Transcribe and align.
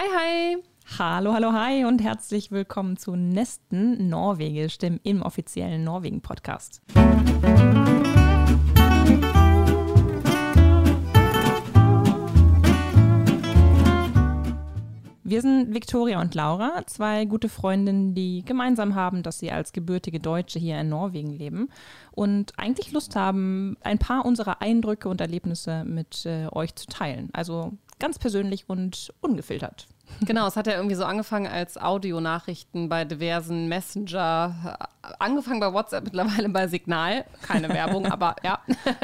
Hi, 0.00 0.06
hi. 0.16 0.56
Hallo, 0.98 1.34
hallo, 1.34 1.52
hi 1.52 1.84
und 1.84 2.02
herzlich 2.02 2.50
willkommen 2.50 2.96
zu 2.96 3.16
Nesten 3.16 4.08
Norwegisch, 4.08 4.78
dem 4.78 4.98
inoffiziellen 5.02 5.84
Norwegen-Podcast. 5.84 6.80
Wir 15.22 15.42
sind 15.42 15.74
Viktoria 15.74 16.18
und 16.22 16.34
Laura, 16.34 16.82
zwei 16.86 17.26
gute 17.26 17.50
Freundinnen, 17.50 18.14
die 18.14 18.42
gemeinsam 18.42 18.94
haben, 18.94 19.22
dass 19.22 19.38
sie 19.38 19.52
als 19.52 19.72
gebürtige 19.74 20.18
Deutsche 20.18 20.58
hier 20.58 20.80
in 20.80 20.88
Norwegen 20.88 21.30
leben 21.30 21.68
und 22.12 22.58
eigentlich 22.58 22.92
Lust 22.92 23.16
haben, 23.16 23.76
ein 23.82 23.98
paar 23.98 24.24
unserer 24.24 24.62
Eindrücke 24.62 25.10
und 25.10 25.20
Erlebnisse 25.20 25.84
mit 25.84 26.24
äh, 26.24 26.46
euch 26.52 26.74
zu 26.74 26.86
teilen. 26.86 27.28
Also 27.34 27.74
ganz 28.00 28.18
persönlich 28.18 28.64
und 28.68 29.12
ungefiltert. 29.20 29.86
Genau, 30.22 30.46
es 30.46 30.56
hat 30.56 30.66
ja 30.66 30.74
irgendwie 30.74 30.96
so 30.96 31.04
angefangen 31.04 31.46
als 31.46 31.78
Audionachrichten 31.78 32.88
bei 32.88 33.04
diversen 33.04 33.68
Messenger, 33.68 34.76
angefangen 35.18 35.60
bei 35.60 35.72
WhatsApp, 35.72 36.04
mittlerweile 36.04 36.48
bei 36.48 36.66
Signal, 36.66 37.24
keine 37.42 37.68
Werbung, 37.68 38.06
aber 38.10 38.36
ja. 38.42 38.58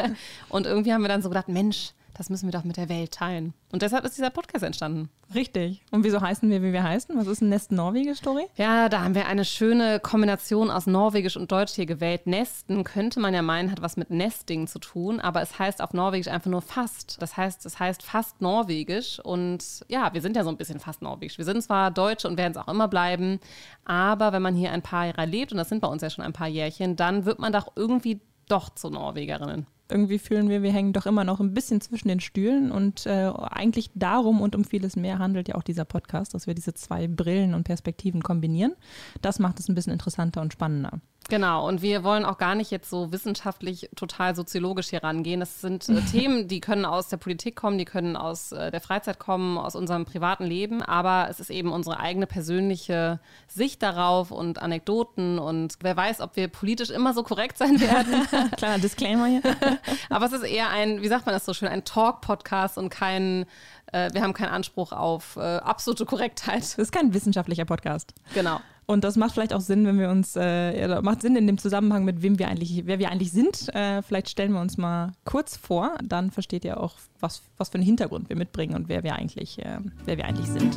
Und 0.49 0.67
irgendwie 0.67 0.93
haben 0.93 1.03
wir 1.03 1.09
dann 1.09 1.23
so 1.23 1.29
gedacht, 1.29 1.49
Mensch, 1.49 1.93
das 2.17 2.31
müssen 2.31 2.47
wir 2.47 2.53
doch 2.53 2.65
mit 2.65 2.77
der 2.77 2.89
Welt 2.89 3.13
teilen. 3.13 3.53
Und 3.73 3.83
deshalb 3.83 4.05
ist 4.05 4.17
dieser 4.17 4.31
Podcast 4.31 4.65
entstanden. 4.65 5.11
Richtig. 5.35 5.83
Und 5.91 6.05
wieso 6.05 6.21
heißen 6.21 6.49
wir, 6.49 6.63
wie 6.63 6.73
wir 6.73 6.83
heißen? 6.83 7.17
Was 7.17 7.27
ist 7.27 7.43
ein 7.43 7.49
Nest 7.49 7.73
Norwegisch, 7.73 8.19
Story? 8.19 8.47
Ja, 8.57 8.89
da 8.89 9.03
haben 9.03 9.15
wir 9.15 9.27
eine 9.27 9.45
schöne 9.45 10.01
Kombination 10.01 10.71
aus 10.71 10.87
Norwegisch 10.87 11.37
und 11.37 11.53
Deutsch 11.53 11.75
hier 11.75 11.85
gewählt. 11.85 12.27
Nesten 12.27 12.85
könnte 12.85 13.21
man 13.21 13.35
ja 13.35 13.43
meinen, 13.43 13.71
hat 13.71 13.83
was 13.83 13.97
mit 13.97 14.11
Nesting 14.11 14.67
zu 14.67 14.79
tun, 14.79 15.21
aber 15.21 15.43
es 15.43 15.59
heißt 15.59 15.83
auf 15.83 15.93
Norwegisch 15.93 16.29
einfach 16.29 16.51
nur 16.51 16.63
fast. 16.63 17.21
Das 17.21 17.37
heißt, 17.37 17.67
es 17.67 17.79
heißt 17.79 18.03
fast 18.03 18.41
Norwegisch. 18.41 19.21
Und 19.21 19.85
ja, 19.89 20.15
wir 20.15 20.23
sind 20.23 20.37
ja 20.37 20.45
so 20.45 20.51
ein 20.51 20.57
bisschen 20.57 20.81
fast 20.81 21.03
Norwegisch. 21.03 21.39
Wir 21.39 21.45
sind 21.45 21.61
zwar 21.63 21.91
Deutsche 21.91 22.29
und 22.29 22.39
werden 22.39 22.53
es 22.53 22.59
auch 22.59 22.69
immer 22.69 22.89
bleiben, 22.89 23.41
aber 23.85 24.33
wenn 24.33 24.43
man 24.43 24.55
hier 24.55 24.73
ein 24.73 24.83
paar 24.83 25.07
Jahre 25.07 25.27
lebt, 25.27 25.53
und 25.53 25.59
das 25.59 25.69
sind 25.69 25.81
bei 25.81 25.89
uns 25.89 26.03
ja 26.03 26.11
schon 26.11 26.25
ein 26.25 26.33
paar 26.33 26.49
Jährchen, 26.49 26.97
dann 26.97 27.25
wird 27.25 27.39
man 27.39 27.53
doch 27.53 27.73
irgendwie 27.77 28.21
doch 28.49 28.71
zu 28.71 28.91
Norwegerinnen 28.91 29.67
irgendwie 29.91 30.19
fühlen 30.19 30.49
wir, 30.49 30.63
wir 30.63 30.73
hängen 30.73 30.93
doch 30.93 31.07
immer 31.07 31.25
noch 31.25 31.41
ein 31.41 31.55
bisschen 31.55 31.81
zwischen 31.81 32.09
den 32.09 32.21
Stühlen 32.21 32.71
und 32.71 33.07
äh, 33.07 33.31
eigentlich 33.51 33.91
darum 33.95 34.41
und 34.41 34.57
um 34.57 34.65
vieles 34.65 34.97
mehr 34.97 35.19
handelt 35.19 35.49
ja 35.49 35.55
auch 35.55 35.63
dieser 35.63 35.85
Podcast, 35.85 36.35
dass 36.35 36.47
wir 36.47 36.55
diese 36.55 36.75
zwei 36.75 37.09
Brillen 37.09 37.55
und 37.55 37.65
Perspektiven 37.65 38.23
kombinieren. 38.23 38.75
Das 39.23 39.39
macht 39.39 39.61
es 39.61 39.69
ein 39.69 39.75
bisschen 39.75 39.93
interessanter 39.93 40.41
und 40.41 40.53
spannender. 40.53 41.01
Genau, 41.29 41.67
und 41.67 41.83
wir 41.83 42.05
wollen 42.05 42.25
auch 42.25 42.39
gar 42.39 42.55
nicht 42.55 42.71
jetzt 42.71 42.89
so 42.89 43.11
wissenschaftlich 43.11 43.91
total 43.97 44.37
soziologisch 44.37 44.91
hier 44.91 45.03
rangehen. 45.03 45.41
Das 45.41 45.61
sind 45.61 45.89
äh, 45.89 46.01
Themen, 46.13 46.47
die 46.47 46.61
können 46.61 46.85
aus 46.85 47.09
der 47.09 47.17
Politik 47.17 47.57
kommen, 47.57 47.79
die 47.79 47.85
können 47.85 48.17
aus 48.17 48.53
äh, 48.53 48.71
der 48.71 48.81
Freizeit 48.81 49.19
kommen, 49.19 49.59
aus 49.59 49.75
unserem 49.75 50.05
privaten 50.05 50.45
Leben, 50.45 50.83
aber 50.83 51.27
es 51.29 51.41
ist 51.41 51.51
eben 51.51 51.73
unsere 51.73 51.99
eigene 51.99 52.27
persönliche 52.27 53.19
Sicht 53.49 53.83
darauf 53.83 54.31
und 54.31 54.63
Anekdoten 54.63 55.39
und 55.39 55.75
wer 55.81 55.97
weiß, 55.97 56.21
ob 56.21 56.37
wir 56.37 56.49
politisch 56.49 56.91
immer 56.91 57.13
so 57.13 57.23
korrekt 57.23 57.59
sein 57.59 57.81
werden. 57.81 58.51
Kleiner 58.57 58.79
Disclaimer 58.79 59.27
hier. 59.27 59.43
aber 60.11 60.27
es 60.27 60.33
ist 60.33 60.45
eher 60.45 60.71
ein, 60.71 61.03
wie 61.03 61.09
sagt 61.09 61.27
man 61.27 61.35
das 61.35 61.45
so 61.45 61.55
schön, 61.55 61.69
ein 61.69 61.85
Talk-Podcast 61.85 62.79
und 62.79 62.91
kein 62.91 63.47
äh, 63.93 64.13
wir 64.13 64.23
haben 64.23 64.33
keinen 64.33 64.51
Anspruch 64.51 64.93
auf 64.93 65.37
äh, 65.37 65.41
absolute 65.41 66.07
Korrektheit. 66.07 66.63
Das 66.63 66.79
ist 66.79 66.93
kein 66.93 67.15
wissenschaftlicher 67.15 67.65
Podcast. 67.65 68.15
Genau. 68.35 68.61
Und 68.89 69.03
das 69.03 69.17
macht 69.17 69.33
vielleicht 69.33 69.53
auch 69.53 69.61
Sinn, 69.61 69.85
wenn 69.85 69.99
wir 69.99 70.11
uns, 70.11 70.37
äh, 70.37 71.01
macht 71.03 71.23
Sinn 71.23 71.35
in 71.35 71.49
dem 71.49 71.59
Zusammenhang 71.59 72.05
mit 72.05 72.23
wem 72.23 72.39
wir 72.39 72.47
eigentlich, 72.47 72.83
wer 72.87 73.01
wir 73.01 73.11
eigentlich 73.11 73.33
sind. 73.33 73.75
Äh, 73.75 74.01
vielleicht 74.03 74.29
stellen 74.29 74.53
wir 74.53 74.61
uns 74.61 74.77
mal 74.77 75.13
kurz 75.25 75.57
vor, 75.57 75.97
dann 76.05 76.31
versteht 76.31 76.65
ihr 76.65 76.81
auch, 76.81 76.95
was, 77.19 77.43
was 77.57 77.71
für 77.71 77.77
einen 77.77 77.85
Hintergrund 77.85 78.29
wir 78.29 78.37
mitbringen 78.37 78.77
und 78.77 78.89
wer 78.89 79.03
wir 79.03 79.17
eigentlich, 79.17 79.59
äh, 79.59 79.79
wer 80.05 80.17
wir 80.17 80.25
eigentlich 80.25 80.47
sind. 80.47 80.77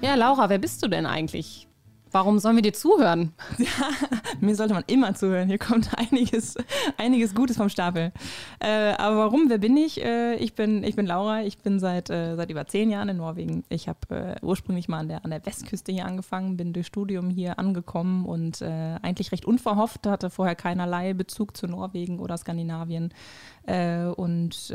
Ja, 0.00 0.14
Laura, 0.14 0.48
wer 0.48 0.58
bist 0.58 0.84
du 0.84 0.88
denn 0.88 1.06
eigentlich? 1.06 1.66
Warum 2.12 2.38
sollen 2.38 2.56
wir 2.56 2.62
dir 2.62 2.74
zuhören? 2.74 3.32
Ja, 3.58 3.90
mir 4.40 4.54
sollte 4.54 4.74
man 4.74 4.84
immer 4.86 5.14
zuhören. 5.14 5.48
Hier 5.48 5.58
kommt 5.58 5.96
einiges, 5.96 6.56
einiges 6.98 7.34
Gutes 7.34 7.56
vom 7.56 7.68
Stapel. 7.68 8.12
Äh, 8.60 8.92
aber 8.98 9.16
warum? 9.16 9.48
Wer 9.48 9.58
bin 9.58 9.76
ich? 9.76 10.02
Äh, 10.02 10.34
ich, 10.36 10.54
bin 10.54 10.84
ich 10.84 10.96
bin 10.96 11.06
Laura. 11.06 11.42
Ich 11.42 11.58
bin 11.58 11.78
seit, 11.78 12.10
äh, 12.10 12.34
seit 12.36 12.50
über 12.50 12.66
zehn 12.66 12.90
Jahren 12.90 13.08
in 13.08 13.18
Norwegen. 13.18 13.64
Ich 13.68 13.88
habe 13.88 13.98
äh, 14.10 14.44
ursprünglich 14.44 14.88
mal 14.88 14.98
an 14.98 15.08
der, 15.08 15.24
an 15.24 15.30
der 15.30 15.44
Westküste 15.46 15.92
hier 15.92 16.04
angefangen, 16.04 16.56
bin 16.56 16.72
durch 16.72 16.88
Studium 16.88 17.30
hier 17.30 17.58
angekommen 17.58 18.26
und 18.26 18.60
äh, 18.62 18.96
eigentlich 19.00 19.32
recht 19.32 19.44
unverhofft, 19.44 20.06
hatte 20.06 20.28
vorher 20.28 20.54
keinerlei 20.54 21.14
Bezug 21.14 21.56
zu 21.56 21.66
Norwegen 21.66 22.18
oder 22.18 22.36
Skandinavien 22.36 23.14
äh, 23.66 24.04
und 24.04 24.74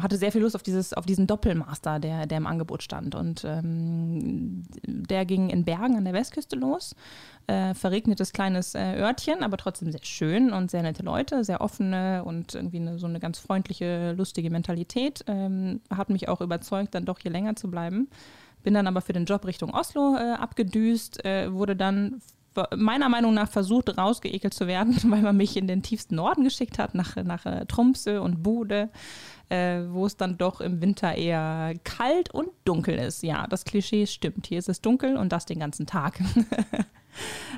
hatte 0.00 0.16
sehr 0.16 0.32
viel 0.32 0.42
Lust 0.42 0.56
auf, 0.56 0.62
dieses, 0.62 0.92
auf 0.92 1.06
diesen 1.06 1.26
Doppelmaster, 1.26 1.98
der, 1.98 2.26
der 2.26 2.38
im 2.38 2.46
Angebot 2.46 2.82
stand. 2.82 3.14
Und 3.14 3.44
ähm, 3.44 4.62
der 4.86 5.24
ging 5.24 5.50
in 5.50 5.64
Bergen 5.64 5.96
an 5.96 6.04
der 6.04 6.12
Westküste 6.12 6.34
Westküste 6.34 6.56
los. 6.56 6.94
Äh, 7.46 7.74
verregnetes 7.74 8.32
kleines 8.32 8.74
äh, 8.74 8.96
Örtchen, 8.96 9.42
aber 9.42 9.58
trotzdem 9.58 9.92
sehr 9.92 10.02
schön 10.02 10.52
und 10.52 10.70
sehr 10.70 10.82
nette 10.82 11.02
Leute, 11.02 11.44
sehr 11.44 11.60
offene 11.60 12.24
und 12.24 12.54
irgendwie 12.54 12.78
eine, 12.78 12.98
so 12.98 13.06
eine 13.06 13.20
ganz 13.20 13.38
freundliche, 13.38 14.12
lustige 14.12 14.50
Mentalität. 14.50 15.24
Ähm, 15.26 15.80
hat 15.90 16.08
mich 16.08 16.28
auch 16.28 16.40
überzeugt, 16.40 16.94
dann 16.94 17.04
doch 17.04 17.18
hier 17.18 17.30
länger 17.30 17.54
zu 17.56 17.70
bleiben. 17.70 18.08
Bin 18.62 18.72
dann 18.72 18.86
aber 18.86 19.02
für 19.02 19.12
den 19.12 19.26
Job 19.26 19.44
Richtung 19.44 19.74
Oslo 19.74 20.16
äh, 20.16 20.32
abgedüst, 20.32 21.22
äh, 21.24 21.52
wurde 21.52 21.76
dann 21.76 22.22
meiner 22.76 23.08
Meinung 23.08 23.34
nach 23.34 23.48
versucht, 23.48 23.96
rausgeekelt 23.96 24.54
zu 24.54 24.66
werden, 24.66 24.96
weil 25.10 25.22
man 25.22 25.36
mich 25.36 25.56
in 25.56 25.66
den 25.66 25.82
tiefsten 25.82 26.16
Norden 26.16 26.44
geschickt 26.44 26.78
hat, 26.78 26.94
nach, 26.94 27.16
nach 27.16 27.46
äh, 27.46 27.66
Tromsø 27.66 28.20
und 28.20 28.42
Bude, 28.42 28.90
äh, 29.48 29.80
wo 29.90 30.06
es 30.06 30.16
dann 30.16 30.38
doch 30.38 30.60
im 30.60 30.80
Winter 30.80 31.14
eher 31.14 31.74
kalt 31.84 32.30
und 32.32 32.48
dunkel 32.64 32.96
ist. 32.96 33.22
Ja, 33.22 33.46
das 33.46 33.64
Klischee 33.64 34.06
stimmt. 34.06 34.46
Hier 34.46 34.58
ist 34.58 34.68
es 34.68 34.80
dunkel 34.80 35.16
und 35.16 35.32
das 35.32 35.46
den 35.46 35.58
ganzen 35.58 35.86
Tag. 35.86 36.20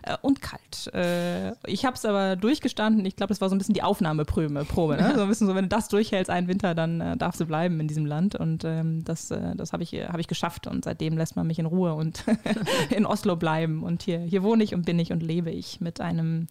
Äh, 0.02 0.16
und 0.22 0.40
kalt. 0.40 0.92
Äh, 0.94 1.52
ich 1.66 1.84
habe 1.84 1.94
es 1.94 2.04
aber 2.04 2.36
durchgestanden. 2.36 3.04
Ich 3.04 3.16
glaube, 3.16 3.28
das 3.28 3.40
war 3.40 3.48
so 3.48 3.54
ein 3.54 3.58
bisschen 3.58 3.74
die 3.74 3.82
Aufnahmeprobe. 3.82 4.64
Probe, 4.64 4.96
ne? 4.96 5.14
So 5.14 5.22
ein 5.22 5.28
bisschen 5.28 5.46
so, 5.46 5.54
wenn 5.54 5.64
du 5.64 5.68
das 5.68 5.88
durchhältst 5.88 6.30
einen 6.30 6.48
Winter, 6.48 6.74
dann 6.74 7.00
äh, 7.00 7.16
darfst 7.16 7.40
du 7.40 7.46
bleiben 7.46 7.80
in 7.80 7.88
diesem 7.88 8.06
Land. 8.06 8.34
Und 8.34 8.64
ähm, 8.64 9.04
das, 9.04 9.30
äh, 9.30 9.56
das 9.56 9.72
habe 9.72 9.82
ich, 9.82 9.92
hab 9.92 10.18
ich 10.18 10.28
geschafft. 10.28 10.66
Und 10.66 10.84
seitdem 10.84 11.16
lässt 11.16 11.36
man 11.36 11.46
mich 11.46 11.58
in 11.58 11.66
Ruhe 11.66 11.94
und 11.94 12.24
in 12.90 13.06
Oslo 13.06 13.36
bleiben. 13.36 13.82
Und 13.82 14.02
hier, 14.02 14.20
hier 14.20 14.42
wohne 14.42 14.64
ich 14.64 14.74
und 14.74 14.84
bin 14.84 14.98
ich 14.98 15.12
und 15.12 15.22
lebe 15.22 15.50
ich 15.50 15.80
mit 15.80 16.00
einem, 16.00 16.46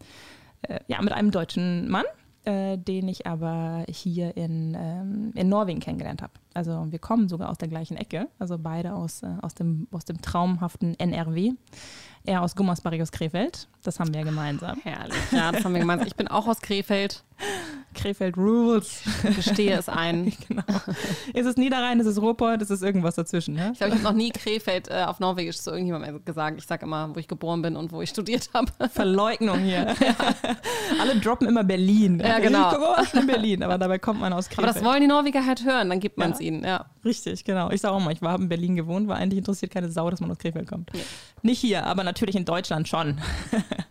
äh, 0.63 0.79
ja, 0.87 1.01
mit 1.01 1.13
einem 1.13 1.31
deutschen 1.31 1.89
Mann 1.89 2.05
äh, 2.45 2.77
den 2.77 3.07
ich 3.07 3.25
aber 3.25 3.85
hier 3.89 4.37
in, 4.37 4.77
ähm, 4.79 5.31
in 5.33 5.49
Norwegen 5.49 5.79
kennengelernt 5.79 6.21
habe. 6.21 6.33
Also 6.53 6.85
wir 6.91 6.99
kommen 6.99 7.27
sogar 7.27 7.49
aus 7.49 7.57
der 7.57 7.67
gleichen 7.67 7.97
Ecke, 7.97 8.27
also 8.39 8.57
beide 8.59 8.93
aus, 8.93 9.23
aus, 9.41 9.55
dem, 9.55 9.87
aus 9.91 10.05
dem 10.05 10.21
traumhaften 10.21 10.93
NRW. 10.99 11.53
Er 12.25 12.41
aus 12.41 12.55
Gummersbach, 12.55 12.91
aus 13.01 13.11
Krefeld. 13.11 13.67
Das 13.83 13.99
haben 13.99 14.13
wir 14.13 14.23
gemeinsam. 14.23 14.79
Herrlich. 14.83 15.15
Ja, 15.31 15.51
das 15.51 15.63
haben 15.63 15.73
wir 15.73 15.81
gemeinsam. 15.81 16.07
Ich 16.07 16.15
bin 16.15 16.27
auch 16.27 16.47
aus 16.47 16.59
Krefeld. 16.59 17.23
Krefeld 17.95 18.37
Rules. 18.37 19.01
Ich 19.27 19.35
gestehe 19.37 19.77
es 19.77 19.89
ein. 19.89 20.33
genau. 20.47 20.63
Ist 21.33 21.45
es 21.45 21.57
Niederrhein, 21.57 21.99
ist 21.99 22.07
es 22.07 22.21
Ruhrpott, 22.21 22.61
ist 22.61 22.69
es 22.69 22.81
irgendwas 22.81 23.15
dazwischen? 23.15 23.55
Ne? 23.55 23.71
Ich 23.73 23.79
glaube, 23.79 23.95
ich 23.95 24.03
habe 24.03 24.13
noch 24.13 24.17
nie 24.17 24.31
Krefeld 24.31 24.89
äh, 24.89 25.05
auf 25.05 25.19
Norwegisch 25.19 25.57
zu 25.57 25.71
irgendjemandem 25.71 26.23
gesagt. 26.23 26.57
Ich 26.59 26.67
sage 26.67 26.85
immer, 26.85 27.15
wo 27.15 27.19
ich 27.19 27.27
geboren 27.27 27.61
bin 27.61 27.75
und 27.75 27.91
wo 27.91 28.01
ich 28.01 28.09
studiert 28.09 28.49
habe. 28.53 28.71
Verleugnung 28.89 29.59
hier. 29.59 29.95
Ja. 30.05 30.13
Alle 30.99 31.15
droppen 31.15 31.47
immer 31.47 31.63
Berlin. 31.63 32.19
Ja, 32.19 32.37
genau. 32.39 32.69
Ich 32.69 32.75
komme 32.75 32.97
aus 32.97 33.25
Berlin, 33.25 33.63
aber 33.63 33.77
dabei 33.77 33.97
kommt 33.97 34.19
man 34.19 34.33
aus 34.33 34.49
Krefeld. 34.49 34.67
Aber 34.67 34.73
das 34.73 34.83
wollen 34.83 35.01
die 35.01 35.07
Norweger 35.07 35.45
halt 35.45 35.63
hören, 35.63 35.89
dann 35.89 35.99
gibt 35.99 36.17
man 36.17 36.31
es 36.31 36.39
ja. 36.39 36.47
ihnen. 36.47 36.63
Ja. 36.63 36.85
Richtig, 37.03 37.43
genau. 37.43 37.71
Ich 37.71 37.81
sage 37.81 37.95
auch 37.95 37.99
mal, 37.99 38.11
ich 38.11 38.21
war 38.21 38.37
in 38.37 38.49
Berlin 38.49 38.75
gewohnt, 38.75 39.07
war 39.07 39.15
eigentlich 39.15 39.37
interessiert 39.37 39.71
keine 39.71 39.89
Sau, 39.89 40.09
dass 40.09 40.19
man 40.19 40.29
aus 40.29 40.37
Krefeld 40.37 40.67
kommt. 40.67 40.91
Nee. 40.93 41.01
Nicht 41.41 41.59
hier, 41.59 41.85
aber 41.85 42.03
natürlich 42.03 42.35
in 42.35 42.45
Deutschland 42.45 42.87
schon. 42.87 43.19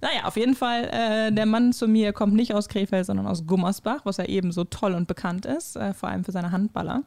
naja, 0.00 0.24
auf 0.24 0.36
jeden 0.36 0.54
Fall, 0.54 0.84
äh, 0.84 1.32
der 1.32 1.46
Mann 1.46 1.72
zu 1.72 1.88
mir 1.88 2.12
kommt 2.12 2.34
nicht 2.34 2.54
aus 2.54 2.68
Krefeld, 2.68 3.06
sondern 3.06 3.26
aus 3.26 3.46
Gummersbach, 3.46 4.00
was 4.04 4.16
ja 4.16 4.24
eben 4.24 4.52
so 4.52 4.64
toll 4.64 4.94
und 4.94 5.08
bekannt 5.08 5.46
ist, 5.46 5.76
äh, 5.76 5.94
vor 5.94 6.08
allem 6.08 6.24
für 6.24 6.32
seine 6.32 6.52
Handballer. 6.52 7.04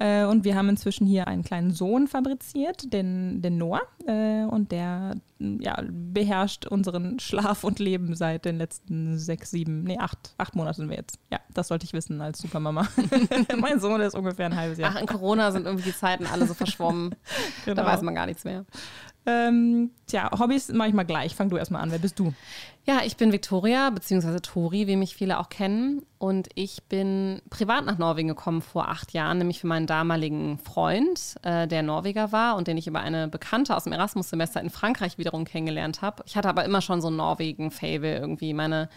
Äh, 0.00 0.24
und 0.24 0.44
wir 0.44 0.56
haben 0.56 0.68
inzwischen 0.68 1.06
hier 1.06 1.26
einen 1.26 1.42
kleinen 1.42 1.72
Sohn 1.72 2.06
fabriziert, 2.06 2.92
den, 2.92 3.42
den 3.42 3.58
Noah. 3.58 3.82
Äh, 4.06 4.44
und 4.44 4.72
der 4.72 5.16
ja, 5.38 5.82
beherrscht 5.88 6.66
unseren 6.66 7.18
Schlaf 7.18 7.64
und 7.64 7.78
Leben 7.78 8.14
seit 8.14 8.44
den 8.44 8.58
letzten 8.58 9.18
sechs, 9.18 9.50
sieben, 9.50 9.84
nee, 9.84 9.98
acht, 9.98 10.34
acht 10.38 10.54
Monaten 10.54 10.82
sind 10.82 10.90
wir 10.90 10.96
jetzt. 10.96 11.18
Ja, 11.30 11.38
das 11.52 11.68
sollte 11.68 11.84
ich 11.84 11.92
wissen 11.92 12.20
als 12.20 12.38
Supermama. 12.38 12.86
mein 13.58 13.80
Sohn 13.80 14.00
ist 14.00 14.14
ungefähr 14.14 14.46
ein 14.46 14.56
halbes 14.56 14.78
Jahr. 14.78 14.92
Ach, 14.94 15.00
in 15.00 15.06
Corona 15.06 15.50
sind 15.50 15.66
irgendwie 15.66 15.90
die 15.90 15.96
Zeiten 15.96 16.26
alle 16.26 16.46
so 16.46 16.54
verschwommen. 16.54 17.14
genau. 17.64 17.82
Da 17.82 17.86
weiß 17.86 18.02
man 18.02 18.14
gar 18.14 18.26
nichts 18.26 18.44
mehr. 18.44 18.64
Ähm, 19.30 19.90
tja, 20.06 20.30
Hobbys 20.38 20.68
mache 20.72 20.88
ich 20.88 20.94
mal 20.94 21.04
gleich. 21.04 21.36
Fang 21.36 21.50
du 21.50 21.56
erstmal 21.56 21.82
an. 21.82 21.90
Wer 21.90 21.98
bist 21.98 22.18
du? 22.18 22.32
Ja, 22.86 23.00
ich 23.04 23.16
bin 23.16 23.30
Victoria, 23.30 23.90
beziehungsweise 23.90 24.40
Tori, 24.40 24.86
wie 24.86 24.96
mich 24.96 25.14
viele 25.14 25.38
auch 25.38 25.48
kennen. 25.48 26.02
Und 26.18 26.48
ich 26.54 26.82
bin 26.84 27.40
privat 27.50 27.84
nach 27.84 27.98
Norwegen 27.98 28.28
gekommen 28.28 28.62
vor 28.62 28.88
acht 28.88 29.12
Jahren, 29.12 29.38
nämlich 29.38 29.60
für 29.60 29.66
meinen 29.66 29.86
damaligen 29.86 30.58
Freund, 30.58 31.36
äh, 31.42 31.68
der 31.68 31.82
Norweger 31.82 32.32
war 32.32 32.56
und 32.56 32.66
den 32.66 32.76
ich 32.76 32.86
über 32.86 33.00
eine 33.00 33.28
Bekannte 33.28 33.76
aus 33.76 33.84
dem 33.84 33.92
Erasmus-Semester 33.92 34.60
in 34.60 34.70
Frankreich 34.70 35.18
wiederum 35.18 35.44
kennengelernt 35.44 36.02
habe. 36.02 36.22
Ich 36.26 36.36
hatte 36.36 36.48
aber 36.48 36.64
immer 36.64 36.80
schon 36.80 37.00
so 37.00 37.08
ein 37.08 37.16
Norwegen-Fable 37.16 38.18
irgendwie. 38.18 38.54
Meine 38.54 38.88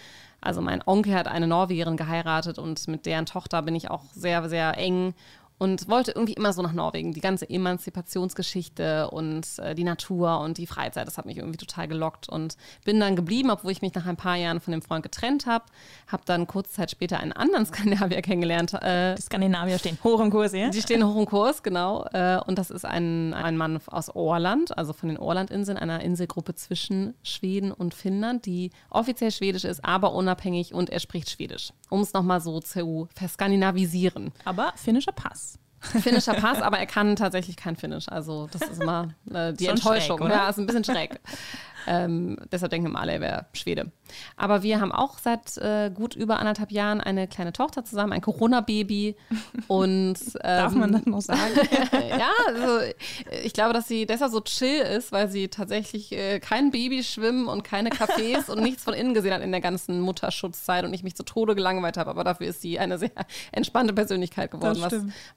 Also 0.41 0.62
mein 0.62 0.81
Onkel 0.85 1.13
hat 1.13 1.27
eine 1.27 1.47
Norwegerin 1.47 1.97
geheiratet 1.97 2.59
und 2.59 2.88
mit 2.88 3.06
deren 3.06 3.25
Tochter 3.25 3.62
bin 3.62 3.75
ich 3.75 3.89
auch 3.89 4.03
sehr, 4.13 4.47
sehr 4.50 4.77
eng 4.77 5.13
und 5.63 5.88
wollte 5.88 6.12
irgendwie 6.12 6.33
immer 6.33 6.51
so 6.51 6.62
nach 6.62 6.74
Norwegen. 6.74 7.13
Die 7.13 7.21
ganze 7.21 7.50
Emanzipationsgeschichte 7.50 9.10
und 9.12 9.48
äh, 9.60 9.74
die 9.74 9.86
Natur 9.86 10.42
und 10.42 10.57
die 10.57 10.68
Freizeit, 10.68 11.07
das 11.07 11.18
hat 11.18 11.25
mich 11.25 11.38
irgendwie 11.38 11.56
total 11.56 11.88
gelockt 11.88 12.27
und 12.27 12.57
bin 12.83 13.00
dann 13.00 13.15
geblieben, 13.15 13.50
obwohl 13.50 13.71
ich 13.71 13.81
mich 13.81 13.94
nach 13.94 14.06
ein 14.06 14.18
paar 14.18 14.36
Jahren 14.36 14.60
von 14.60 14.74
dem 14.74 14.81
Freund 14.81 15.04
getrennt 15.04 15.45
habe. 15.45 15.63
Habe 16.07 16.24
dann 16.25 16.48
kurze 16.48 16.74
Zeit 16.74 16.92
später 16.92 17.21
einen 17.21 17.31
anderen 17.31 17.65
Skandinavier 17.65 18.21
kennengelernt. 18.21 18.74
Äh, 18.74 19.15
die 19.15 19.21
Skandinavier 19.21 19.80
stehen 19.80 19.98
hoch 20.04 20.19
im 20.19 20.31
Kurs, 20.31 20.51
ja? 20.51 20.69
Die 20.69 20.81
stehen 20.81 21.01
hoch 21.07 21.15
im 21.15 21.25
Kurs, 21.25 21.63
genau. 21.63 22.04
Äh, 22.12 22.42
und 22.45 22.59
das 22.59 22.69
ist 22.69 22.83
ein, 22.83 23.33
ein 23.33 23.56
Mann 23.56 23.80
aus 23.86 24.13
Åland, 24.13 24.77
also 24.77 24.92
von 24.92 25.07
den 25.07 25.18
Ålandinseln, 25.18 25.77
einer 25.77 26.01
Inselgruppe 26.01 26.56
zwischen 26.56 27.13
Schweden 27.24 27.71
und 27.71 27.94
Finnland, 27.94 28.45
die 28.45 28.71
offiziell 28.89 29.31
schwedisch 29.31 29.63
ist, 29.63 29.86
aber 29.86 30.12
unabhängig 30.12 30.74
und 30.74 30.89
er 30.89 31.00
spricht 31.00 31.30
Schwedisch. 31.30 31.71
Um 31.89 32.01
es 32.01 32.12
nochmal 32.12 32.42
so 32.42 32.59
zu 32.59 33.07
verskandinavisieren. 33.16 34.33
Aber 34.44 34.74
finnischer 34.75 35.13
Pass. 35.13 35.53
Finnischer 35.83 36.33
Pass, 36.33 36.62
aber 36.62 36.80
er 36.80 36.85
kann 36.85 37.15
tatsächlich 37.15 37.56
kein 37.56 37.75
Finnisch. 37.75 38.09
Also 38.09 38.47
das 38.51 38.62
ist 38.69 38.81
immer 38.81 39.13
äh, 39.33 39.53
die 39.53 39.65
Schon 39.65 39.75
Enttäuschung. 39.75 40.18
Schräg, 40.19 40.30
ja, 40.31 40.50
ist 40.50 40.57
ein 40.57 40.65
bisschen 40.65 40.83
schräg. 40.83 41.19
Ähm, 41.88 42.38
deshalb 42.51 42.71
denken 42.71 42.91
wir 42.91 43.00
alle, 43.00 43.13
er 43.13 43.21
wäre 43.21 43.45
Schwede. 43.53 43.91
Aber 44.38 44.63
wir 44.63 44.80
haben 44.80 44.91
auch 44.91 45.19
seit 45.19 45.57
äh, 45.57 45.89
gut 45.94 46.15
über 46.15 46.39
anderthalb 46.39 46.71
Jahren 46.71 47.01
eine 47.01 47.27
kleine 47.27 47.53
Tochter 47.53 47.83
zusammen, 47.83 48.13
ein 48.13 48.21
Corona-Baby. 48.21 49.15
Und 49.68 50.18
ähm, 50.18 50.41
darf 50.41 50.74
man 50.74 50.91
das 50.91 51.06
noch 51.06 51.21
sagen? 51.21 51.53
ja, 52.09 52.31
also 52.47 52.80
ich 53.44 53.53
glaube, 53.53 53.74
dass 53.74 53.88
sie 53.88 54.06
deshalb 54.06 54.31
so 54.31 54.41
chill 54.41 54.81
ist, 54.81 55.12
weil 55.12 55.30
sie 55.30 55.47
tatsächlich 55.47 56.12
äh, 56.12 56.39
kein 56.39 56.71
Baby 56.71 57.03
schwimmen 57.03 57.47
und 57.47 57.63
keine 57.63 57.89
Cafés 57.89 58.50
und 58.50 58.62
nichts 58.62 58.83
von 58.83 58.94
innen 58.94 59.13
gesehen 59.13 59.33
hat 59.33 59.41
in 59.41 59.51
der 59.51 59.62
ganzen 59.62 60.01
Mutterschutzzeit 60.01 60.85
und 60.85 60.94
ich 60.94 61.03
mich 61.03 61.15
zu 61.15 61.24
Tode 61.24 61.56
gelangweilt 61.56 61.97
habe. 61.97 62.09
Aber 62.09 62.24
dafür 62.24 62.47
ist 62.47 62.62
sie 62.62 62.80
eine 62.80 62.97
sehr 62.97 63.12
entspannte 63.51 63.94
Persönlichkeit 63.94 64.51
geworden, 64.51 64.81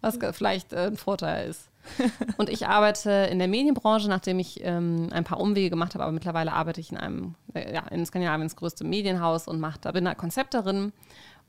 was, 0.00 0.19
was 0.19 0.37
vielleicht 0.37 0.72
äh, 0.72 0.87
ein 0.87 0.96
Vorteil 0.96 1.50
ist. 1.50 1.69
und 2.37 2.49
ich 2.49 2.67
arbeite 2.67 3.11
in 3.11 3.38
der 3.38 3.49
Medienbranche, 3.49 4.09
nachdem 4.09 4.38
ich 4.38 4.61
ähm, 4.62 5.09
ein 5.12 5.25
paar 5.25 5.41
Umwege 5.41 5.71
gemacht 5.71 5.94
habe, 5.94 6.05
aber 6.05 6.12
mittlerweile 6.12 6.53
arbeite 6.53 6.81
ich 6.81 6.91
in 6.91 6.97
einem, 6.97 7.35
äh, 7.55 7.75
ja, 7.75 7.87
in 7.88 8.05
Skandinaviens 8.05 8.56
größtem 8.56 8.88
Medienhaus 8.88 9.49
und 9.49 9.61
mache, 9.61 9.79
da 9.81 9.93
bin 9.93 10.05
da 10.05 10.15
Konzepterin 10.15 10.93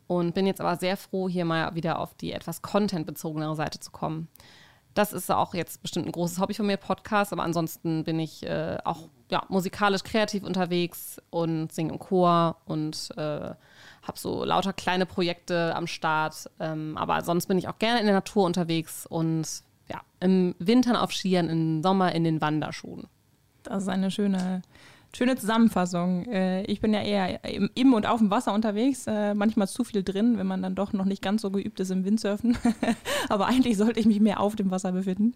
und 0.08 0.34
bin 0.34 0.48
jetzt 0.48 0.62
aber 0.62 0.78
sehr 0.78 0.98
froh, 0.98 1.30
hier 1.30 1.46
mal 1.46 1.76
wieder 1.76 2.00
auf 2.00 2.14
die 2.16 2.32
etwas 2.32 2.62
contentbezogenere 2.62 3.56
Seite 3.56 3.80
zu 3.80 3.92
kommen. 3.92 4.28
Das 4.94 5.14
ist 5.14 5.30
auch 5.30 5.54
jetzt 5.54 5.84
bestimmt 5.84 6.08
ein 6.08 6.12
großes 6.12 6.40
Hobby 6.40 6.56
von 6.56 6.66
mir, 6.66 6.78
Podcast, 6.78 7.32
aber 7.32 7.44
ansonsten 7.44 8.04
bin 8.04 8.20
ich 8.20 8.44
äh, 8.44 8.78
auch 8.84 9.10
ja, 9.30 9.44
musikalisch 9.50 10.04
kreativ 10.04 10.44
unterwegs 10.44 11.22
und 11.30 11.72
singe 11.72 11.94
im 11.94 12.00
Chor 12.00 12.58
und 12.66 13.10
äh, 13.16 13.22
habe 13.22 14.18
so 14.18 14.44
lauter 14.44 14.74
kleine 14.74 15.06
Projekte 15.06 15.76
am 15.76 15.86
Start. 15.86 16.50
Ähm, 16.60 16.98
aber 16.98 17.22
sonst 17.22 17.46
bin 17.46 17.60
ich 17.60 17.68
auch 17.68 17.78
gerne 17.78 18.00
in 18.00 18.06
der 18.06 18.16
Natur 18.16 18.46
unterwegs 18.46 19.06
und 19.06 19.62
ja, 19.90 20.02
im 20.20 20.56
Winter 20.60 21.02
auf 21.02 21.12
Skiern, 21.12 21.50
im 21.50 21.84
Sommer 21.84 22.14
in 22.14 22.24
den 22.24 22.42
Wanderschuhen. 22.42 23.08
Das 23.64 23.84
ist 23.84 23.90
eine 23.90 24.12
schöne, 24.12 24.62
schöne 25.16 25.36
Zusammenfassung. 25.36 26.26
Äh, 26.26 26.64
ich 26.64 26.80
bin 26.80 26.94
ja 26.94 27.02
eher 27.02 27.44
im, 27.44 27.94
und 27.94 28.06
auf 28.06 28.20
dem 28.20 28.32
Wasser 28.32 28.54
unterwegs, 28.54 29.08
äh, 29.08 29.34
manchmal 29.34 29.68
zu 29.68 29.84
viel 29.84 30.04
drin, 30.04 30.38
wenn 30.38 30.48
man 30.48 30.62
dann 30.62 30.76
doch 30.76 30.94
noch 30.94 31.06
nicht 31.06 31.22
ganz 31.22 31.42
so 31.42 31.52
geübt 31.52 31.80
ist 31.80 31.92
im 31.92 32.06
Windsurfen. 32.06 32.58
Aber 33.30 33.48
eigentlich 33.48 33.78
sollte 33.78 34.00
ich 34.00 34.06
mich 34.06 34.20
mehr 34.20 34.40
auf 34.40 34.56
dem 34.56 34.72
Wasser 34.72 34.92
befinden. 34.92 35.34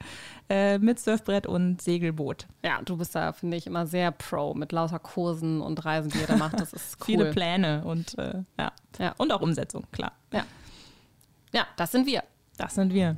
Äh, 0.49 0.79
mit 0.79 0.99
Surfbrett 0.99 1.47
und 1.47 1.81
Segelboot. 1.81 2.47
Ja, 2.63 2.81
du 2.83 2.97
bist 2.97 3.15
da, 3.15 3.33
finde 3.33 3.57
ich, 3.57 3.67
immer 3.67 3.85
sehr 3.85 4.11
pro 4.11 4.53
mit 4.53 4.71
lauter 4.71 4.99
Kursen 4.99 5.61
und 5.61 5.83
Reisen, 5.83 6.11
die 6.11 6.19
ihr 6.19 6.27
da 6.27 6.37
macht. 6.37 6.59
Das 6.59 6.73
ist 6.73 6.97
cool. 7.01 7.05
Viele 7.05 7.31
Pläne 7.31 7.83
und 7.83 8.15
ja. 8.17 8.71
ja. 8.99 9.13
Und 9.17 9.31
auch 9.31 9.41
Umsetzung, 9.41 9.85
klar. 9.91 10.13
Ja. 10.31 10.45
Ja, 11.53 11.67
das 11.75 11.91
sind 11.91 12.05
wir. 12.05 12.23
Das 12.57 12.75
sind 12.75 12.93
wir. 12.93 13.17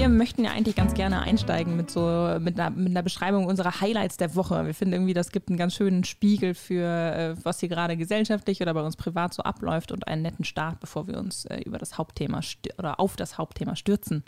Wir 0.00 0.08
möchten 0.08 0.44
ja 0.44 0.52
eigentlich 0.52 0.76
ganz 0.76 0.94
gerne 0.94 1.20
einsteigen 1.20 1.76
mit 1.76 1.90
so 1.90 2.00
mit 2.40 2.58
einer, 2.58 2.70
mit 2.70 2.88
einer 2.88 3.02
Beschreibung 3.02 3.44
unserer 3.44 3.82
Highlights 3.82 4.16
der 4.16 4.34
Woche. 4.34 4.64
Wir 4.64 4.72
finden 4.72 4.94
irgendwie, 4.94 5.12
das 5.12 5.30
gibt 5.30 5.50
einen 5.50 5.58
ganz 5.58 5.74
schönen 5.74 6.04
Spiegel 6.04 6.54
für, 6.54 6.86
äh, 6.86 7.34
was 7.44 7.60
hier 7.60 7.68
gerade 7.68 7.98
gesellschaftlich 7.98 8.62
oder 8.62 8.72
bei 8.72 8.80
uns 8.80 8.96
privat 8.96 9.34
so 9.34 9.42
abläuft 9.42 9.92
und 9.92 10.08
einen 10.08 10.22
netten 10.22 10.46
Start, 10.46 10.80
bevor 10.80 11.06
wir 11.06 11.18
uns 11.18 11.44
äh, 11.44 11.58
über 11.66 11.76
das 11.76 11.98
Hauptthema 11.98 12.40
oder 12.78 12.98
auf 12.98 13.16
das 13.16 13.36
Hauptthema 13.36 13.76
stürzen. 13.76 14.24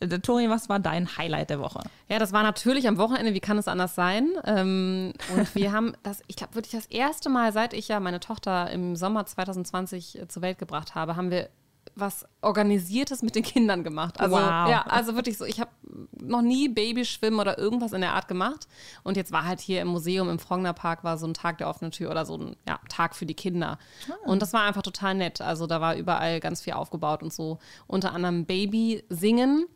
Äh, 0.00 0.08
Tori, 0.18 0.50
was 0.50 0.68
war 0.68 0.78
dein 0.78 1.16
Highlight 1.16 1.48
der 1.48 1.58
Woche? 1.58 1.80
Ja, 2.10 2.18
das 2.18 2.34
war 2.34 2.42
natürlich 2.42 2.86
am 2.86 2.98
Wochenende. 2.98 3.32
Wie 3.32 3.40
kann 3.40 3.56
es 3.56 3.66
anders 3.66 3.94
sein? 3.94 4.28
Ähm, 4.44 5.14
und 5.34 5.54
wir 5.54 5.72
haben 5.72 5.94
das, 6.02 6.20
ich 6.26 6.36
glaube, 6.36 6.54
wirklich 6.54 6.74
das 6.74 6.86
erste 6.90 7.30
Mal, 7.30 7.54
seit 7.54 7.72
ich 7.72 7.88
ja 7.88 7.98
meine 7.98 8.20
Tochter 8.20 8.70
im 8.70 8.94
Sommer 8.94 9.24
2020 9.24 10.20
zur 10.28 10.42
Welt 10.42 10.58
gebracht 10.58 10.94
habe, 10.94 11.16
haben 11.16 11.30
wir 11.30 11.48
was 11.96 12.26
Organisiertes 12.42 13.22
mit 13.22 13.34
den 13.34 13.42
Kindern 13.42 13.84
gemacht. 13.84 14.20
Also, 14.20 14.34
wow. 14.34 14.40
ja, 14.68 14.82
also 14.88 15.14
wirklich 15.14 15.38
so, 15.38 15.44
ich 15.44 15.60
habe 15.60 15.70
noch 16.12 16.42
nie 16.42 16.68
Babyschwimmen 16.68 17.38
oder 17.38 17.58
irgendwas 17.58 17.92
in 17.92 18.00
der 18.00 18.14
Art 18.14 18.28
gemacht. 18.28 18.66
Und 19.02 19.16
jetzt 19.16 19.32
war 19.32 19.44
halt 19.44 19.60
hier 19.60 19.80
im 19.80 19.88
Museum 19.88 20.28
im 20.28 20.38
Frogner 20.38 20.72
Park 20.72 21.04
war 21.04 21.18
so 21.18 21.26
ein 21.26 21.34
Tag 21.34 21.58
der 21.58 21.68
offenen 21.68 21.92
Tür 21.92 22.10
oder 22.10 22.26
so 22.26 22.36
ein 22.36 22.56
ja, 22.68 22.80
Tag 22.88 23.14
für 23.14 23.26
die 23.26 23.34
Kinder. 23.34 23.78
Ah. 24.08 24.28
Und 24.28 24.42
das 24.42 24.52
war 24.52 24.62
einfach 24.62 24.82
total 24.82 25.14
nett. 25.14 25.40
Also 25.40 25.66
da 25.66 25.80
war 25.80 25.96
überall 25.96 26.40
ganz 26.40 26.62
viel 26.62 26.72
aufgebaut 26.72 27.22
und 27.22 27.32
so. 27.32 27.58
Unter 27.86 28.12
anderem 28.12 28.44
Baby 28.44 29.04
singen. 29.08 29.66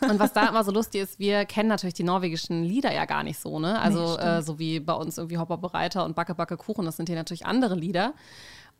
Und 0.00 0.18
was 0.18 0.32
da 0.32 0.48
immer 0.48 0.64
so 0.64 0.72
lustig 0.72 1.02
ist, 1.02 1.18
wir 1.18 1.44
kennen 1.44 1.68
natürlich 1.68 1.94
die 1.94 2.02
norwegischen 2.02 2.64
Lieder 2.64 2.92
ja 2.92 3.04
gar 3.04 3.22
nicht 3.22 3.38
so, 3.38 3.58
ne? 3.58 3.80
Also 3.80 4.16
nee, 4.16 4.22
äh, 4.22 4.42
so 4.42 4.58
wie 4.58 4.80
bei 4.80 4.94
uns 4.94 5.16
irgendwie 5.16 5.38
Hopper 5.38 5.58
Bereiter 5.58 6.04
und 6.04 6.16
Backe 6.16 6.34
Backe 6.34 6.56
Kuchen, 6.56 6.84
das 6.84 6.96
sind 6.96 7.08
hier 7.08 7.16
natürlich 7.16 7.46
andere 7.46 7.74
Lieder. 7.74 8.14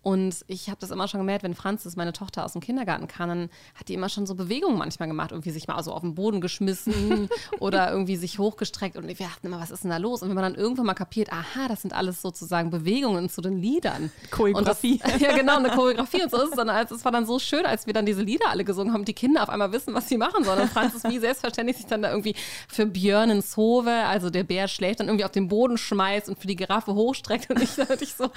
Und 0.02 0.44
ich 0.46 0.68
habe 0.68 0.78
das 0.80 0.90
immer 0.90 1.08
schon 1.08 1.20
gemerkt, 1.20 1.42
wenn 1.42 1.54
Franzis, 1.54 1.94
meine 1.94 2.12
Tochter, 2.12 2.44
aus 2.44 2.52
dem 2.52 2.62
Kindergarten 2.62 3.06
kam, 3.06 3.28
dann 3.28 3.50
hat 3.74 3.88
die 3.88 3.94
immer 3.94 4.08
schon 4.08 4.26
so 4.26 4.34
Bewegungen 4.34 4.78
manchmal 4.78 5.08
gemacht, 5.08 5.32
irgendwie 5.32 5.50
sich 5.50 5.68
mal 5.68 5.82
so 5.82 5.92
auf 5.92 6.00
den 6.00 6.14
Boden 6.14 6.40
geschmissen 6.40 7.28
oder 7.60 7.90
irgendwie 7.90 8.16
sich 8.16 8.38
hochgestreckt. 8.38 8.96
Und 8.96 9.06
wir 9.06 9.14
dachten 9.14 9.46
immer, 9.46 9.60
was 9.60 9.70
ist 9.70 9.84
denn 9.84 9.90
da 9.90 9.98
los? 9.98 10.22
Und 10.22 10.28
wenn 10.28 10.34
man 10.34 10.44
dann 10.44 10.54
irgendwann 10.54 10.86
mal 10.86 10.94
kapiert, 10.94 11.30
aha, 11.30 11.68
das 11.68 11.82
sind 11.82 11.92
alles 11.92 12.22
sozusagen 12.22 12.70
Bewegungen 12.70 13.28
zu 13.28 13.42
den 13.42 13.58
Liedern. 13.58 14.10
Choreografie. 14.30 14.98
Das, 14.98 15.20
ja, 15.20 15.36
genau, 15.36 15.58
eine 15.58 15.70
Choreografie. 15.70 16.22
Und 16.22 16.30
so 16.30 16.38
ist 16.38 16.50
es 16.50 16.56
dann. 16.56 16.70
Als, 16.70 16.90
es 16.90 17.04
war 17.04 17.12
dann 17.12 17.26
so 17.26 17.38
schön, 17.38 17.66
als 17.66 17.86
wir 17.86 17.92
dann 17.92 18.06
diese 18.06 18.22
Lieder 18.22 18.48
alle 18.48 18.64
gesungen 18.64 18.94
haben, 18.94 19.04
die 19.04 19.12
Kinder 19.12 19.42
auf 19.42 19.50
einmal 19.50 19.72
wissen, 19.72 19.92
was 19.92 20.08
sie 20.08 20.16
machen 20.16 20.44
sollen. 20.44 20.60
Und 20.60 20.70
Franzis 20.70 21.04
wie 21.04 21.18
selbstverständlich 21.18 21.76
sich 21.76 21.86
dann 21.86 22.00
da 22.00 22.10
irgendwie 22.10 22.34
für 22.68 22.86
Björn 22.86 23.30
ins 23.30 23.56
Hove, 23.56 23.90
also 23.90 24.30
der 24.30 24.44
Bär 24.44 24.66
schläft, 24.68 25.00
dann 25.00 25.08
irgendwie 25.08 25.24
auf 25.24 25.30
den 25.30 25.48
Boden 25.48 25.76
schmeißt 25.76 26.28
und 26.28 26.38
für 26.38 26.46
die 26.46 26.56
Giraffe 26.56 26.94
hochstreckt. 26.94 27.50
Und 27.50 27.60
ich 27.60 27.74
dachte 27.76 28.02
ich 28.02 28.14
so, 28.14 28.30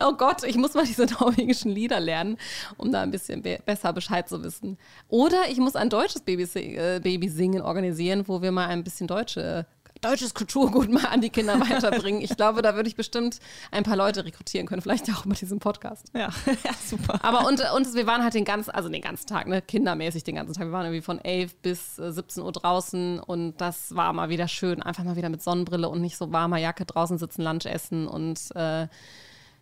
oh 0.00 0.12
Gott, 0.12 0.44
ich 0.44 0.56
muss 0.56 0.74
mal 0.74 0.86
diese 0.86 1.09
norwegischen 1.10 1.70
Lieder 1.74 2.00
lernen, 2.00 2.36
um 2.76 2.92
da 2.92 3.02
ein 3.02 3.10
bisschen 3.10 3.42
be 3.42 3.58
besser 3.64 3.92
Bescheid 3.92 4.28
zu 4.28 4.42
wissen. 4.42 4.78
Oder 5.08 5.48
ich 5.50 5.58
muss 5.58 5.76
ein 5.76 5.90
deutsches 5.90 6.22
Babysingen, 6.22 6.76
äh, 6.76 7.00
Babysingen 7.02 7.62
organisieren, 7.62 8.26
wo 8.26 8.42
wir 8.42 8.52
mal 8.52 8.68
ein 8.68 8.84
bisschen 8.84 9.06
deutsche 9.06 9.66
deutsches 10.00 10.34
Kulturgut 10.34 10.90
mal 10.90 11.06
an 11.06 11.20
die 11.20 11.30
Kinder 11.30 11.60
weiterbringen. 11.60 12.22
Ich 12.22 12.36
glaube, 12.36 12.62
da 12.62 12.74
würde 12.74 12.88
ich 12.88 12.96
bestimmt 12.96 13.38
ein 13.70 13.82
paar 13.82 13.96
Leute 13.96 14.24
rekrutieren 14.24 14.66
können, 14.66 14.82
vielleicht 14.82 15.10
auch 15.12 15.26
über 15.26 15.34
diesen 15.34 15.58
Podcast. 15.58 16.10
Ja, 16.14 16.30
ja 16.46 16.72
super. 16.84 17.22
Aber 17.22 17.46
und, 17.46 17.62
und 17.74 17.94
wir 17.94 18.06
waren 18.06 18.22
halt 18.22 18.34
den 18.34 18.44
ganzen, 18.44 18.70
also 18.70 18.88
den 18.88 19.02
ganzen 19.02 19.26
Tag, 19.26 19.46
ne, 19.46 19.62
kindermäßig 19.62 20.24
den 20.24 20.36
ganzen 20.36 20.54
Tag. 20.54 20.66
Wir 20.66 20.72
waren 20.72 20.86
irgendwie 20.86 21.02
von 21.02 21.22
11 21.22 21.56
bis 21.56 21.96
17 21.96 22.42
äh, 22.42 22.46
Uhr 22.46 22.52
draußen 22.52 23.20
und 23.20 23.60
das 23.60 23.94
war 23.94 24.12
mal 24.12 24.28
wieder 24.28 24.48
schön. 24.48 24.82
Einfach 24.82 25.04
mal 25.04 25.16
wieder 25.16 25.28
mit 25.28 25.42
Sonnenbrille 25.42 25.88
und 25.88 26.00
nicht 26.00 26.16
so 26.16 26.32
warmer 26.32 26.58
Jacke 26.58 26.84
draußen 26.84 27.18
sitzen, 27.18 27.42
Lunch 27.42 27.66
essen 27.66 28.06
und 28.06 28.40
äh, 28.54 28.88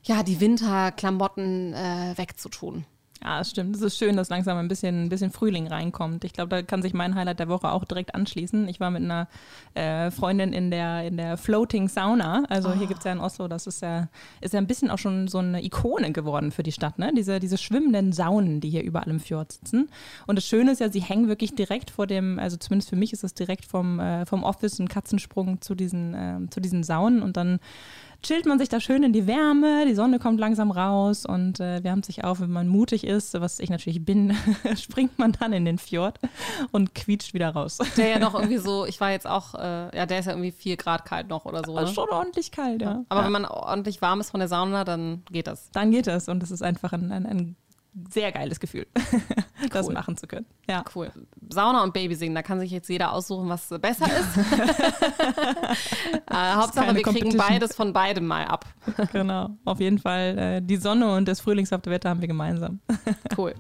ja, 0.03 0.23
die 0.23 0.41
Winterklamotten 0.41 1.75
äh, 1.75 2.15
wegzutun. 2.17 2.85
Ja, 3.23 3.39
das 3.39 3.51
stimmt. 3.51 3.75
Es 3.75 3.83
ist 3.83 3.99
schön, 3.99 4.17
dass 4.17 4.29
langsam 4.29 4.59
ein 4.59 4.69
bisschen, 4.69 5.07
ein 5.07 5.09
bisschen 5.09 5.33
Frühling 5.33 5.67
reinkommt. 5.67 6.25
Ich 6.25 6.33
glaube, 6.33 6.51
da 6.51 6.63
kann 6.63 6.83
sich 6.83 6.95
mein 6.95 7.17
Highlight 7.17 7.41
der 7.41 7.49
Woche 7.49 7.73
auch 7.73 7.85
direkt 7.85 8.15
anschließen. 8.15 8.69
Ich 8.69 8.79
war 8.79 8.91
mit 8.91 9.03
einer 9.03 9.27
äh, 9.75 10.13
Freundin 10.13 10.53
in 10.53 10.71
der, 10.71 11.05
in 11.05 11.17
der 11.17 11.37
Floating 11.37 11.89
Sauna. 11.89 12.45
Also 12.49 12.69
oh. 12.69 12.73
hier 12.75 12.87
gibt 12.87 13.01
es 13.01 13.05
ja 13.05 13.13
in 13.13 13.19
Oslo, 13.19 13.49
das 13.49 13.67
ist 13.67 13.83
ja, 13.83 14.09
ist 14.41 14.55
ja 14.55 14.61
ein 14.61 14.69
bisschen 14.69 14.91
auch 14.91 14.99
schon 14.99 15.27
so 15.27 15.39
eine 15.39 15.65
Ikone 15.65 16.13
geworden 16.13 16.53
für 16.53 16.63
die 16.63 16.71
Stadt, 16.71 16.99
ne? 16.99 17.13
Diese, 17.17 17.41
diese 17.41 17.59
schwimmenden 17.59 18.13
Saunen, 18.13 18.61
die 18.61 18.71
hier 18.71 18.85
überall 18.85 19.09
im 19.11 19.19
Fjord 19.19 19.51
sitzen. 19.51 19.89
Und 20.29 20.37
das 20.37 20.47
Schöne 20.47 20.71
ist 20.71 20.81
ja, 20.81 20.89
sie 20.89 21.03
hängen 21.03 21.27
wirklich 21.27 21.57
direkt 21.57 21.91
vor 21.91 22.07
dem, 22.07 22.39
also 22.39 22.57
zumindest 22.57 22.89
für 22.89 22.97
mich 22.97 23.13
ist 23.13 23.25
es 23.25 23.35
direkt 23.35 23.65
vom, 23.65 23.99
äh, 23.99 24.27
vom 24.27 24.45
Office 24.45 24.79
ein 24.79 24.89
Katzensprung 24.89 25.61
zu 25.61 25.75
diesen, 25.75 26.15
äh, 26.15 26.39
zu 26.51 26.61
diesen 26.61 26.85
Saunen 26.85 27.23
und 27.23 27.37
dann 27.37 27.59
chillt 28.23 28.47
man 28.47 28.59
sich 28.59 28.69
da 28.69 28.81
schön 28.81 29.03
in 29.03 29.13
die 29.13 29.27
Wärme, 29.27 29.85
die 29.87 29.95
Sonne 29.95 30.19
kommt 30.19 30.41
langsam 30.41 30.71
raus 30.71 31.25
und 31.25 31.61
äh, 31.61 31.83
wärmt 31.85 32.05
sich 32.05 32.25
auf, 32.25 32.41
wenn 32.41 32.51
man 32.51 32.69
mutig 32.69 33.05
ist, 33.05 33.35
was 33.41 33.61
ich 33.61 33.71
natürlich 33.71 34.05
bin, 34.05 34.37
springt 34.77 35.19
man 35.19 35.33
dann 35.33 35.53
in 35.53 35.65
den 35.65 35.79
Fjord 35.79 36.19
und 36.73 36.95
quietscht 36.95 37.35
wieder 37.35 37.51
raus. 37.51 37.79
Der 37.97 38.09
ja 38.09 38.19
noch 38.19 38.35
irgendwie 38.35 38.59
so, 38.59 38.87
ich 38.87 39.01
war 39.01 39.11
jetzt 39.13 39.27
auch, 39.27 39.55
äh, 39.55 39.97
ja, 39.97 40.07
der 40.07 40.19
ist 40.19 40.27
ja 40.27 40.33
irgendwie 40.33 40.53
vier 40.53 40.77
Grad 40.77 41.05
kalt 41.05 41.29
noch 41.29 41.45
oder 41.45 41.63
so. 41.65 41.77
Also 41.77 41.93
schon 41.93 42.09
ordentlich 42.09 42.51
kalt, 42.51 42.83
ja. 42.83 43.05
Aber 43.09 43.21
ja. 43.21 43.27
wenn 43.27 43.33
man 43.33 43.45
ordentlich 43.45 44.03
warm 44.03 44.21
ist 44.21 44.31
von 44.31 44.41
der 44.41 44.49
Sauna, 44.49 44.85
dann 44.85 45.23
geht 45.31 45.47
das. 45.47 45.71
Dann 45.71 45.91
geht 45.91 46.07
das 46.07 46.29
und 46.29 46.43
es 46.43 46.51
ist 46.51 46.63
einfach 46.63 46.93
ein, 46.93 47.13
ein, 47.13 47.27
ein 47.27 47.57
sehr 48.11 48.33
geiles 48.33 48.61
Gefühl, 48.61 48.87
cool. 48.97 49.69
das 49.71 49.89
machen 49.89 50.17
zu 50.17 50.27
können. 50.27 50.47
Ja. 50.69 50.85
Cool. 50.95 51.11
Sauna 51.49 51.83
und 51.83 51.93
Babysingen, 51.93 52.35
da 52.35 52.43
kann 52.43 52.61
sich 52.61 52.71
jetzt 52.71 52.89
jeder 52.89 53.13
aussuchen, 53.13 53.49
was 53.49 53.69
besser 53.81 54.07
ist. 54.07 54.37
äh, 56.31 56.53
Hauptsache, 56.55 56.95
wir 56.95 57.03
kriegen 57.03 57.37
beides 57.37 57.75
von 57.75 57.93
beidem 57.93 58.27
mal 58.27 58.45
ab. 58.45 58.67
genau, 59.13 59.51
auf 59.65 59.81
jeden 59.81 59.99
Fall. 59.99 60.39
Äh, 60.39 60.63
die 60.63 60.77
Sonne 60.77 61.15
und 61.15 61.27
das 61.27 61.41
frühlingshafte 61.41 61.91
Wetter 61.91 62.11
haben 62.11 62.21
wir 62.21 62.29
gemeinsam. 62.29 62.81
cool. 63.37 63.55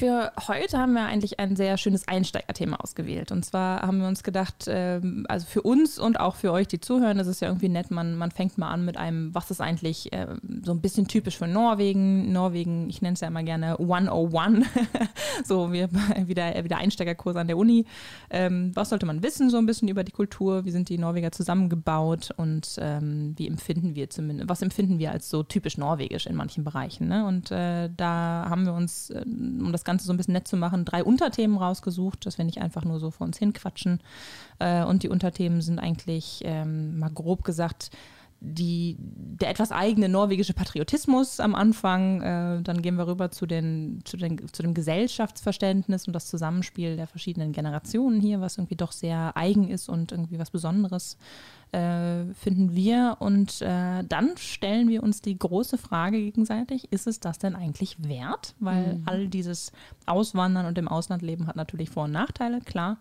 Für 0.00 0.32
heute 0.48 0.78
haben 0.78 0.94
wir 0.94 1.04
eigentlich 1.04 1.40
ein 1.40 1.56
sehr 1.56 1.76
schönes 1.76 2.08
Einsteigerthema 2.08 2.76
ausgewählt. 2.76 3.32
Und 3.32 3.44
zwar 3.44 3.82
haben 3.82 4.00
wir 4.00 4.08
uns 4.08 4.22
gedacht, 4.22 4.64
ähm, 4.66 5.26
also 5.28 5.44
für 5.44 5.60
uns 5.60 5.98
und 5.98 6.18
auch 6.18 6.36
für 6.36 6.52
euch, 6.52 6.68
die 6.68 6.80
zuhören, 6.80 7.18
ist 7.18 7.26
es 7.26 7.40
ja 7.40 7.48
irgendwie 7.48 7.68
nett, 7.68 7.90
man, 7.90 8.16
man 8.16 8.30
fängt 8.30 8.56
mal 8.56 8.70
an 8.70 8.86
mit 8.86 8.96
einem, 8.96 9.34
was 9.34 9.50
ist 9.50 9.60
eigentlich 9.60 10.10
äh, 10.14 10.26
so 10.64 10.72
ein 10.72 10.80
bisschen 10.80 11.06
typisch 11.06 11.36
für 11.36 11.46
Norwegen. 11.46 12.32
Norwegen, 12.32 12.88
ich 12.88 13.02
nenne 13.02 13.12
es 13.12 13.20
ja 13.20 13.28
immer 13.28 13.42
gerne 13.42 13.78
101, 13.78 14.66
so 15.44 15.70
wie, 15.70 15.86
wie, 16.24 16.34
der, 16.34 16.64
wie 16.64 16.68
der 16.68 16.78
Einsteigerkurs 16.78 17.36
an 17.36 17.48
der 17.48 17.58
Uni. 17.58 17.84
Ähm, 18.30 18.72
was 18.74 18.88
sollte 18.88 19.04
man 19.04 19.22
wissen 19.22 19.50
so 19.50 19.58
ein 19.58 19.66
bisschen 19.66 19.88
über 19.88 20.02
die 20.02 20.12
Kultur? 20.12 20.64
Wie 20.64 20.70
sind 20.70 20.88
die 20.88 20.96
Norweger 20.96 21.30
zusammengebaut 21.30 22.30
und 22.38 22.76
ähm, 22.78 23.34
wie 23.36 23.46
empfinden 23.46 23.94
wir 23.94 24.08
zumindest, 24.08 24.48
was 24.48 24.62
empfinden 24.62 24.98
wir 24.98 25.10
als 25.10 25.28
so 25.28 25.42
typisch 25.42 25.76
norwegisch 25.76 26.24
in 26.24 26.36
manchen 26.36 26.64
Bereichen? 26.64 27.06
Ne? 27.06 27.26
Und 27.26 27.50
äh, 27.50 27.90
da 27.94 28.46
haben 28.48 28.64
wir 28.64 28.72
uns, 28.72 29.10
äh, 29.10 29.26
um 29.26 29.72
das 29.72 29.84
Ganze 29.90 30.06
so 30.06 30.12
ein 30.12 30.16
bisschen 30.16 30.34
nett 30.34 30.46
zu 30.46 30.56
machen, 30.56 30.84
drei 30.84 31.02
Unterthemen 31.02 31.58
rausgesucht, 31.58 32.24
dass 32.24 32.38
wir 32.38 32.44
nicht 32.44 32.62
einfach 32.62 32.84
nur 32.84 33.00
so 33.00 33.10
vor 33.10 33.26
uns 33.26 33.38
hinquatschen. 33.38 34.00
Äh, 34.60 34.84
und 34.84 35.02
die 35.02 35.08
Unterthemen 35.08 35.62
sind 35.62 35.80
eigentlich, 35.80 36.42
ähm, 36.44 36.98
mal 36.98 37.10
grob 37.10 37.42
gesagt, 37.42 37.90
die, 38.40 38.96
der 38.98 39.50
etwas 39.50 39.70
eigene 39.70 40.08
norwegische 40.08 40.54
Patriotismus 40.54 41.40
am 41.40 41.54
Anfang. 41.54 42.22
Äh, 42.22 42.62
dann 42.62 42.80
gehen 42.80 42.96
wir 42.96 43.06
rüber 43.06 43.30
zu, 43.30 43.46
den, 43.46 44.00
zu, 44.04 44.16
den, 44.16 44.48
zu 44.52 44.62
dem 44.62 44.72
Gesellschaftsverständnis 44.72 46.06
und 46.06 46.14
das 46.14 46.26
Zusammenspiel 46.28 46.96
der 46.96 47.06
verschiedenen 47.06 47.52
Generationen 47.52 48.20
hier, 48.20 48.40
was 48.40 48.56
irgendwie 48.56 48.76
doch 48.76 48.92
sehr 48.92 49.36
eigen 49.36 49.68
ist 49.68 49.88
und 49.88 50.12
irgendwie 50.12 50.38
was 50.38 50.50
Besonderes 50.50 51.18
äh, 51.72 52.24
finden 52.34 52.74
wir. 52.74 53.16
Und 53.20 53.60
äh, 53.60 54.04
dann 54.04 54.36
stellen 54.38 54.88
wir 54.88 55.02
uns 55.02 55.20
die 55.20 55.38
große 55.38 55.76
Frage 55.76 56.18
gegenseitig, 56.18 56.90
ist 56.92 57.06
es 57.06 57.20
das 57.20 57.38
denn 57.38 57.54
eigentlich 57.54 58.02
wert? 58.02 58.54
Weil 58.58 58.96
mhm. 58.96 59.02
all 59.04 59.28
dieses 59.28 59.72
Auswandern 60.06 60.64
und 60.64 60.78
im 60.78 60.88
Ausland 60.88 61.22
leben 61.22 61.46
hat 61.46 61.56
natürlich 61.56 61.90
Vor- 61.90 62.04
und 62.04 62.12
Nachteile, 62.12 62.60
klar. 62.60 62.96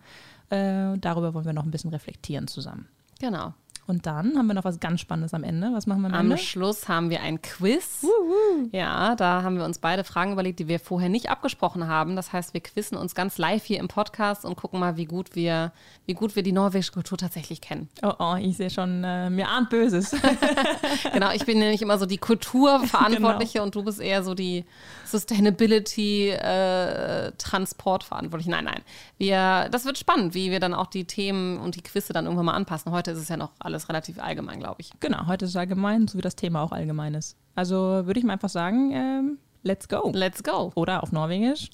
Äh, 0.49 0.97
darüber 0.97 1.33
wollen 1.33 1.45
wir 1.45 1.53
noch 1.53 1.63
ein 1.63 1.71
bisschen 1.71 1.91
reflektieren 1.91 2.47
zusammen. 2.47 2.87
Genau. 3.19 3.53
Und 3.89 4.05
dann 4.05 4.37
haben 4.37 4.45
wir 4.45 4.53
noch 4.53 4.65
was 4.65 4.79
ganz 4.79 5.01
Spannendes 5.01 5.33
am 5.33 5.43
Ende. 5.43 5.71
Was 5.73 5.87
machen 5.87 6.01
wir 6.01 6.09
am, 6.09 6.13
am 6.13 6.19
Ende? 6.21 6.35
Am 6.35 6.39
Schluss 6.39 6.87
haben 6.87 7.09
wir 7.09 7.21
ein 7.21 7.41
Quiz. 7.41 8.03
Uhu. 8.03 8.69
Ja, 8.71 9.15
da 9.15 9.41
haben 9.41 9.57
wir 9.57 9.65
uns 9.65 9.79
beide 9.79 10.03
Fragen 10.03 10.31
überlegt, 10.31 10.59
die 10.59 10.67
wir 10.67 10.79
vorher 10.79 11.09
nicht 11.09 11.31
abgesprochen 11.31 11.87
haben. 11.87 12.15
Das 12.15 12.31
heißt, 12.31 12.53
wir 12.53 12.61
quizzen 12.61 12.99
uns 12.99 13.15
ganz 13.15 13.39
live 13.39 13.65
hier 13.65 13.79
im 13.79 13.87
Podcast 13.87 14.45
und 14.45 14.55
gucken 14.55 14.79
mal, 14.79 14.95
wie 14.97 15.05
gut 15.05 15.35
wir, 15.35 15.71
wie 16.05 16.13
gut 16.13 16.35
wir 16.35 16.43
die 16.43 16.51
norwegische 16.51 16.91
Kultur 16.91 17.17
tatsächlich 17.17 17.61
kennen. 17.61 17.89
Oh, 18.03 18.13
oh 18.19 18.35
ich 18.39 18.57
sehe 18.57 18.69
schon, 18.69 19.03
äh, 19.03 19.31
mir 19.31 19.49
ahnt 19.49 19.71
Böses. 19.71 20.15
genau, 21.13 21.31
ich 21.31 21.47
bin 21.47 21.57
nämlich 21.57 21.81
immer 21.81 21.97
so 21.97 22.05
die 22.05 22.19
Kulturverantwortliche 22.19 23.53
genau. 23.53 23.63
und 23.63 23.73
du 23.73 23.83
bist 23.83 23.99
eher 23.99 24.21
so 24.21 24.35
die 24.35 24.65
Sustainability 25.05 26.29
äh, 26.29 27.31
Transportverantwortliche. 27.39 28.51
Nein, 28.51 28.65
nein. 28.65 28.81
Wir, 29.17 29.67
das 29.71 29.85
wird 29.85 29.97
spannend, 29.97 30.35
wie 30.35 30.51
wir 30.51 30.59
dann 30.59 30.75
auch 30.75 30.87
die 30.87 31.05
Themen 31.05 31.57
und 31.57 31.75
die 31.75 31.81
Quizze 31.81 32.13
dann 32.13 32.25
irgendwann 32.25 32.45
mal 32.45 32.53
anpassen. 32.53 32.91
Heute 32.91 33.09
ist 33.09 33.17
es 33.17 33.29
ja 33.29 33.37
noch 33.37 33.49
alles 33.57 33.78
alles 33.79 33.89
relativ 33.89 34.19
allgemein, 34.19 34.59
glaube 34.59 34.81
ich. 34.81 34.91
Genau, 34.99 35.27
heute 35.27 35.45
ist 35.45 35.51
es 35.51 35.57
allgemein, 35.57 36.07
so 36.07 36.17
wie 36.17 36.21
das 36.21 36.35
Thema 36.35 36.61
auch 36.61 36.71
allgemein 36.71 37.13
ist. 37.13 37.37
Also 37.55 37.77
würde 37.77 38.19
ich 38.19 38.25
mal 38.25 38.33
einfach 38.33 38.49
sagen, 38.49 38.91
ähm, 38.91 39.37
let's 39.63 39.87
go. 39.87 40.11
Let's 40.13 40.43
go. 40.43 40.71
Oder 40.75 41.03
auf 41.03 41.11
Norwegisch, 41.11 41.69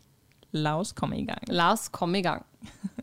Laus 0.51 0.95
kom 0.95 1.13
i 1.13 1.25
gang. 1.25 1.41
Laus 1.47 1.91
kom 1.91 2.13
i 2.15 2.21
gang. 2.21 2.45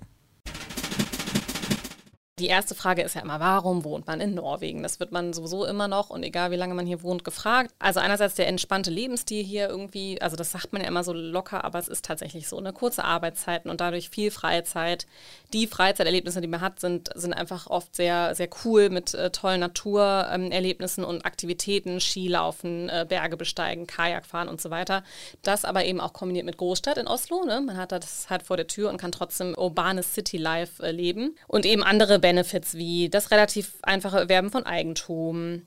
Die 2.43 2.49
erste 2.49 2.75
Frage 2.75 3.03
ist 3.03 3.15
ja 3.15 3.21
immer, 3.21 3.39
warum 3.39 3.85
wohnt 3.85 4.09
man 4.09 4.21
in 4.21 4.35
Norwegen? 4.35 4.83
Das 4.83 4.99
wird 4.99 5.13
man 5.13 5.33
sowieso 5.33 5.65
immer 5.65 5.87
noch 5.87 6.11
und 6.11 6.25
egal 6.25 6.51
wie 6.51 6.57
lange 6.57 6.75
man 6.75 6.87
hier 6.87 7.05
wohnt, 7.05 7.23
gefragt. 7.23 7.73
Also 7.79 8.01
einerseits 8.01 8.35
der 8.35 8.49
entspannte 8.49 8.91
Lebensstil 8.91 9.45
hier 9.45 9.69
irgendwie, 9.69 10.21
also 10.21 10.35
das 10.35 10.51
sagt 10.51 10.73
man 10.73 10.83
ja 10.83 10.89
immer 10.89 11.05
so 11.05 11.13
locker, 11.13 11.63
aber 11.63 11.79
es 11.79 11.87
ist 11.87 12.05
tatsächlich 12.05 12.49
so. 12.49 12.59
Eine 12.59 12.73
kurze 12.73 13.05
Arbeitszeiten 13.05 13.71
und 13.71 13.81
dadurch 13.81 14.11
viel 14.11 14.33
Freizeit. 14.33 15.07
Die 15.53 15.69
Freizeiterlebnisse, 15.69 16.41
die 16.41 16.49
man 16.49 16.61
hat, 16.61 16.81
sind, 16.81 17.11
sind 17.15 17.33
einfach 17.33 17.69
oft 17.69 17.95
sehr, 17.95 18.35
sehr 18.35 18.49
cool 18.65 18.91
mit 18.91 19.15
äh, 19.15 19.31
tollen 19.31 19.61
Naturerlebnissen 19.61 21.05
ähm, 21.05 21.11
und 21.11 21.25
Aktivitäten, 21.25 22.01
Skilaufen, 22.01 22.89
äh, 22.89 23.07
Berge 23.09 23.37
besteigen, 23.37 23.87
Kajak 23.87 24.27
fahren 24.27 24.49
und 24.49 24.61
so 24.61 24.71
weiter. 24.71 25.05
Das 25.43 25.65
aber 25.65 25.85
eben 25.85 26.01
auch 26.01 26.13
kombiniert 26.13 26.47
mit 26.47 26.57
Großstadt 26.57 26.99
in 26.99 27.07
Oslo. 27.07 27.45
Ne? 27.45 27.61
Man 27.61 27.77
hat 27.77 27.93
das 27.93 28.29
halt 28.31 28.43
vor 28.43 28.57
der 28.57 28.67
Tür 28.67 28.91
und 28.91 28.97
kann 28.97 29.13
trotzdem 29.13 29.55
urbanes 29.57 30.13
City-Life 30.13 30.83
äh, 30.83 30.91
leben. 30.91 31.37
Und 31.47 31.67
eben 31.67 31.85
andere 31.85 32.19
Benefits 32.33 32.75
wie 32.75 33.11
das 33.11 33.31
relativ 33.31 33.75
einfache 33.83 34.19
Erwerben 34.19 34.51
von 34.51 34.65
Eigentum, 34.65 35.67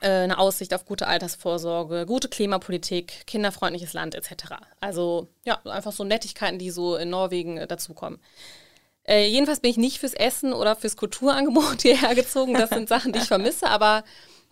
äh, 0.00 0.08
eine 0.08 0.38
Aussicht 0.38 0.72
auf 0.72 0.84
gute 0.84 1.08
Altersvorsorge, 1.08 2.06
gute 2.06 2.28
Klimapolitik, 2.28 3.26
kinderfreundliches 3.26 3.94
Land 3.94 4.14
etc. 4.14 4.54
Also 4.80 5.26
ja, 5.44 5.60
einfach 5.64 5.90
so 5.90 6.04
Nettigkeiten, 6.04 6.60
die 6.60 6.70
so 6.70 6.94
in 6.94 7.10
Norwegen 7.10 7.56
äh, 7.56 7.66
dazukommen. 7.66 8.20
Äh, 9.02 9.26
jedenfalls 9.26 9.58
bin 9.58 9.72
ich 9.72 9.76
nicht 9.76 9.98
fürs 9.98 10.14
Essen 10.14 10.52
oder 10.52 10.76
fürs 10.76 10.96
Kulturangebot 10.96 11.82
hierher 11.82 12.14
gezogen. 12.14 12.54
Das 12.54 12.70
sind 12.70 12.88
Sachen, 12.88 13.12
die 13.12 13.18
ich 13.18 13.26
vermisse, 13.26 13.66
aber 13.68 14.04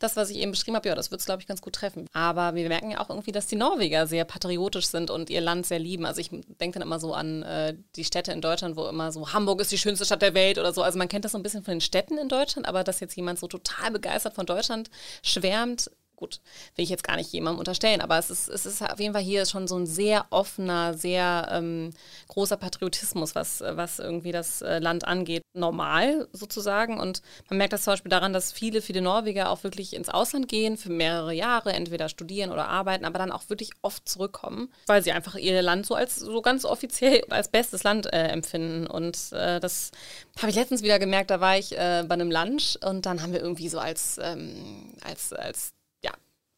das, 0.02 0.16
was 0.16 0.30
ich 0.30 0.38
eben 0.38 0.52
beschrieben 0.52 0.76
habe, 0.76 0.88
ja, 0.88 0.94
das 0.94 1.10
wird 1.10 1.20
es, 1.20 1.26
glaube 1.26 1.40
ich, 1.40 1.48
ganz 1.48 1.60
gut 1.62 1.74
treffen. 1.74 2.06
Aber 2.12 2.54
wir 2.54 2.68
merken 2.68 2.90
ja 2.90 3.00
auch 3.00 3.10
irgendwie, 3.10 3.32
dass 3.32 3.46
die 3.46 3.56
Norweger 3.56 4.06
sehr 4.06 4.24
patriotisch 4.24 4.86
sind 4.86 5.10
und 5.10 5.30
ihr 5.30 5.40
Land 5.40 5.66
sehr 5.66 5.78
lieben. 5.78 6.06
Also 6.06 6.20
ich 6.20 6.30
denke 6.30 6.78
dann 6.78 6.86
immer 6.86 7.00
so 7.00 7.14
an 7.14 7.42
äh, 7.42 7.74
die 7.96 8.04
Städte 8.04 8.32
in 8.32 8.40
Deutschland, 8.40 8.76
wo 8.76 8.86
immer 8.86 9.12
so 9.12 9.32
Hamburg 9.32 9.60
ist 9.60 9.72
die 9.72 9.78
schönste 9.78 10.04
Stadt 10.04 10.22
der 10.22 10.34
Welt 10.34 10.58
oder 10.58 10.72
so. 10.72 10.82
Also 10.82 10.98
man 10.98 11.08
kennt 11.08 11.24
das 11.24 11.32
so 11.32 11.38
ein 11.38 11.42
bisschen 11.42 11.64
von 11.64 11.72
den 11.72 11.80
Städten 11.80 12.18
in 12.18 12.28
Deutschland, 12.28 12.66
aber 12.66 12.84
dass 12.84 13.00
jetzt 13.00 13.16
jemand 13.16 13.38
so 13.38 13.46
total 13.46 13.90
begeistert 13.90 14.34
von 14.34 14.46
Deutschland 14.46 14.90
schwärmt, 15.22 15.90
gut, 16.22 16.40
will 16.76 16.84
ich 16.84 16.88
jetzt 16.88 17.02
gar 17.02 17.16
nicht 17.16 17.32
jemandem 17.32 17.58
unterstellen, 17.58 18.00
aber 18.00 18.16
es 18.16 18.30
ist, 18.30 18.48
es 18.48 18.64
ist 18.64 18.80
auf 18.80 19.00
jeden 19.00 19.12
Fall 19.12 19.22
hier 19.22 19.44
schon 19.44 19.66
so 19.66 19.76
ein 19.76 19.86
sehr 19.86 20.26
offener, 20.30 20.94
sehr 20.94 21.48
ähm, 21.50 21.90
großer 22.28 22.56
Patriotismus, 22.56 23.34
was, 23.34 23.60
was 23.60 23.98
irgendwie 23.98 24.30
das 24.30 24.62
äh, 24.62 24.78
Land 24.78 25.04
angeht, 25.04 25.42
normal 25.52 26.28
sozusagen. 26.32 27.00
Und 27.00 27.22
man 27.50 27.58
merkt 27.58 27.72
das 27.72 27.82
zum 27.82 27.94
Beispiel 27.94 28.10
daran, 28.10 28.32
dass 28.32 28.52
viele, 28.52 28.82
viele 28.82 29.02
Norweger 29.02 29.50
auch 29.50 29.64
wirklich 29.64 29.94
ins 29.94 30.08
Ausland 30.08 30.46
gehen 30.48 30.76
für 30.76 30.90
mehrere 30.90 31.34
Jahre, 31.34 31.72
entweder 31.72 32.08
studieren 32.08 32.52
oder 32.52 32.68
arbeiten, 32.68 33.04
aber 33.04 33.18
dann 33.18 33.32
auch 33.32 33.48
wirklich 33.48 33.70
oft 33.82 34.08
zurückkommen, 34.08 34.72
weil 34.86 35.02
sie 35.02 35.10
einfach 35.10 35.34
ihr 35.34 35.60
Land 35.60 35.86
so 35.86 35.96
als 35.96 36.16
so 36.16 36.40
ganz 36.40 36.64
offiziell 36.64 37.24
als 37.30 37.48
bestes 37.48 37.82
Land 37.82 38.12
äh, 38.12 38.28
empfinden. 38.28 38.86
Und 38.86 39.32
äh, 39.32 39.58
das 39.58 39.90
habe 40.38 40.50
ich 40.50 40.56
letztens 40.56 40.82
wieder 40.82 41.00
gemerkt, 41.00 41.30
da 41.30 41.40
war 41.40 41.58
ich 41.58 41.72
äh, 41.72 42.04
bei 42.06 42.14
einem 42.14 42.30
Lunch 42.30 42.78
und 42.84 43.06
dann 43.06 43.22
haben 43.22 43.32
wir 43.32 43.40
irgendwie 43.40 43.68
so 43.68 43.80
als, 43.80 44.18
ähm, 44.22 44.94
als, 45.04 45.32
als 45.32 45.72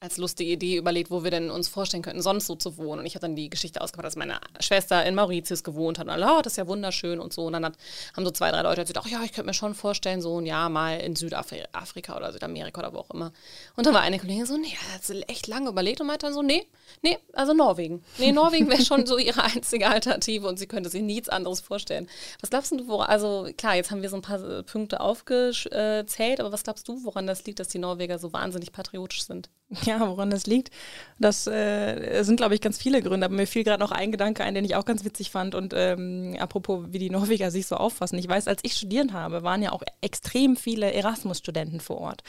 als 0.04 0.18
lustige 0.18 0.52
Idee 0.52 0.76
überlegt, 0.76 1.10
wo 1.10 1.24
wir 1.24 1.30
denn 1.30 1.50
uns 1.50 1.66
vorstellen 1.68 2.02
könnten, 2.02 2.20
sonst 2.20 2.46
so 2.46 2.54
zu 2.54 2.76
wohnen. 2.76 3.00
Und 3.00 3.06
ich 3.06 3.14
habe 3.14 3.22
dann 3.22 3.34
die 3.34 3.48
Geschichte 3.48 3.80
ausgemacht, 3.80 4.06
dass 4.06 4.16
meine 4.16 4.38
Schwester 4.60 5.04
in 5.04 5.14
Mauritius 5.14 5.64
gewohnt 5.64 5.98
hat. 5.98 6.06
Und 6.06 6.12
alle, 6.12 6.26
oh, 6.26 6.42
das 6.42 6.52
ist 6.52 6.56
ja 6.58 6.66
wunderschön 6.66 7.18
und 7.18 7.32
so. 7.32 7.46
Und 7.46 7.54
dann 7.54 7.64
hat, 7.64 7.76
haben 8.14 8.24
so 8.24 8.30
zwei, 8.30 8.50
drei 8.50 8.62
Leute 8.62 8.82
gesagt, 8.82 8.98
ach 9.02 9.10
ja, 9.10 9.22
ich 9.24 9.32
könnte 9.32 9.46
mir 9.46 9.54
schon 9.54 9.74
vorstellen, 9.74 10.20
so 10.20 10.38
ein 10.38 10.46
Jahr 10.46 10.68
mal 10.68 11.00
in 11.00 11.16
Südafrika 11.16 12.16
oder 12.16 12.32
Südamerika 12.32 12.80
oder 12.80 12.92
wo 12.92 12.98
auch 12.98 13.10
immer. 13.10 13.32
Und 13.76 13.86
dann 13.86 13.94
war 13.94 14.02
eine 14.02 14.18
Kollegin 14.18 14.44
so, 14.44 14.58
nee, 14.58 14.76
hat 14.92 15.04
sie 15.04 15.22
echt 15.22 15.46
lange 15.46 15.70
überlegt 15.70 16.02
und 16.02 16.06
meinte 16.06 16.26
dann 16.26 16.34
so, 16.34 16.42
nee, 16.42 16.66
nee, 17.00 17.18
also 17.32 17.54
Norwegen. 17.54 18.04
Nee, 18.18 18.32
Norwegen 18.32 18.68
wäre 18.68 18.84
schon 18.84 19.06
so 19.06 19.16
ihre 19.16 19.42
einzige 19.42 19.88
Alternative 19.88 20.46
und 20.46 20.58
sie 20.58 20.66
könnte 20.66 20.90
sich 20.90 21.02
nichts 21.02 21.30
anderes 21.30 21.60
vorstellen. 21.60 22.08
Was 22.40 22.50
glaubst 22.50 22.72
du, 22.72 22.86
woran, 22.88 23.08
also 23.08 23.48
klar, 23.56 23.74
jetzt 23.76 23.90
haben 23.90 24.02
wir 24.02 24.10
so 24.10 24.16
ein 24.16 24.22
paar 24.22 24.62
Punkte 24.64 25.00
aufgezählt, 25.00 26.40
aber 26.40 26.52
was 26.52 26.62
glaubst 26.62 26.86
du, 26.88 27.04
woran 27.04 27.26
das 27.26 27.44
liegt, 27.46 27.58
dass 27.58 27.68
die 27.68 27.78
Norweger 27.78 28.18
so 28.18 28.34
wahnsinnig 28.34 28.70
patriotisch 28.70 29.24
sind? 29.24 29.48
Ja, 29.84 30.00
woran 30.08 30.30
das 30.30 30.46
liegt, 30.46 30.70
das 31.18 31.46
äh, 31.46 32.22
sind, 32.22 32.36
glaube 32.36 32.54
ich, 32.54 32.60
ganz 32.60 32.78
viele 32.78 33.00
Gründe. 33.00 33.26
Aber 33.26 33.34
mir 33.34 33.46
fiel 33.46 33.62
gerade 33.62 33.80
noch 33.80 33.92
ein 33.92 34.10
Gedanke 34.10 34.42
ein, 34.42 34.54
den 34.54 34.64
ich 34.64 34.74
auch 34.74 34.84
ganz 34.84 35.04
witzig 35.04 35.30
fand. 35.30 35.54
Und 35.54 35.72
ähm, 35.76 36.36
apropos, 36.40 36.86
wie 36.88 36.98
die 36.98 37.10
Norweger 37.10 37.50
sich 37.50 37.66
so 37.66 37.76
auffassen. 37.76 38.18
Ich 38.18 38.28
weiß, 38.28 38.48
als 38.48 38.60
ich 38.64 38.74
studiert 38.74 39.12
habe, 39.12 39.42
waren 39.42 39.62
ja 39.62 39.72
auch 39.72 39.82
extrem 40.00 40.56
viele 40.56 40.92
Erasmus-Studenten 40.92 41.80
vor 41.80 41.98
Ort. 41.98 42.22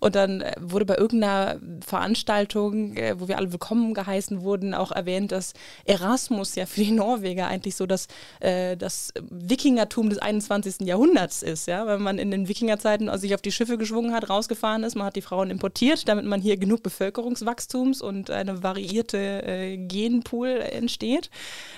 Und 0.00 0.14
dann 0.14 0.40
äh, 0.40 0.54
wurde 0.58 0.86
bei 0.86 0.96
irgendeiner 0.96 1.58
Veranstaltung, 1.86 2.96
äh, 2.96 3.20
wo 3.20 3.28
wir 3.28 3.36
alle 3.36 3.52
willkommen 3.52 3.92
geheißen 3.92 4.42
wurden, 4.42 4.74
auch 4.74 4.92
erwähnt, 4.92 5.32
dass 5.32 5.52
Erasmus 5.84 6.54
ja 6.54 6.64
für 6.64 6.80
die 6.80 6.92
Norweger 6.92 7.46
eigentlich 7.46 7.76
so 7.76 7.86
das, 7.86 8.08
äh, 8.40 8.76
das 8.76 9.12
Wikingertum 9.28 10.08
des 10.08 10.18
21. 10.18 10.86
Jahrhunderts 10.86 11.42
ist. 11.42 11.66
Ja? 11.66 11.86
Wenn 11.86 12.02
man 12.02 12.18
in 12.18 12.30
den 12.30 12.48
Wikingerzeiten 12.48 13.16
sich 13.18 13.34
auf 13.34 13.42
die 13.42 13.52
Schiffe 13.52 13.76
geschwungen 13.76 14.14
hat, 14.14 14.30
rausgefahren 14.30 14.82
ist, 14.82 14.94
man 14.94 15.06
hat 15.06 15.16
die 15.16 15.22
Frauen 15.22 15.50
importiert, 15.50 16.08
damit 16.08 16.24
man 16.24 16.40
hier 16.40 16.56
genug 16.56 16.82
Bevölkerungswachstums 16.90 18.02
und 18.02 18.30
eine 18.30 18.62
variierte 18.62 19.18
äh, 19.18 19.76
Genpool 19.76 20.48
entsteht. 20.48 21.30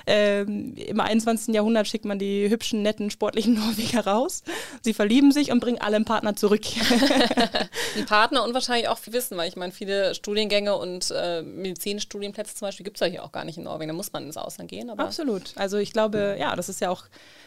Ähm, 0.06 0.74
Im 0.74 1.00
21. 1.00 1.54
Jahrhundert 1.54 1.86
schickt 1.86 2.04
man 2.04 2.18
die 2.18 2.48
hübschen, 2.48 2.82
netten, 2.82 3.10
sportlichen 3.10 3.54
Norweger 3.66 4.06
raus. 4.06 4.42
Sie 4.80 4.94
verlieben 4.94 5.30
sich 5.30 5.52
und 5.52 5.60
bringen 5.60 5.80
alle 5.80 5.96
einen 5.96 6.04
Partner 6.04 6.34
zurück. 6.34 6.62
ein 7.96 8.06
Partner 8.06 8.42
und 8.42 8.54
wahrscheinlich 8.54 8.88
auch 8.88 8.98
viel 8.98 9.12
Wissen, 9.12 9.36
weil 9.36 9.48
ich 9.48 9.56
meine, 9.56 9.72
viele 9.72 10.14
Studiengänge 10.14 10.76
und 10.76 11.10
äh, 11.10 11.42
Medizinstudienplätze 11.42 12.54
zum 12.54 12.68
Beispiel 12.68 12.84
gibt 12.84 12.96
es 12.96 13.00
ja 13.00 13.06
hier 13.06 13.24
auch 13.24 13.32
gar 13.32 13.44
nicht 13.44 13.58
in 13.58 13.64
Norwegen. 13.64 13.88
Da 13.88 13.94
muss 13.94 14.12
man 14.12 14.24
ins 14.24 14.36
Ausland 14.36 14.70
gehen. 14.70 14.90
Absolut. 14.90 15.52
Also 15.56 15.76
ich 15.76 15.92
glaube, 15.92 16.36
ja, 16.38 16.56
das 16.56 16.68
ist 16.68 16.80
ja 16.80 16.90
auch 16.90 17.04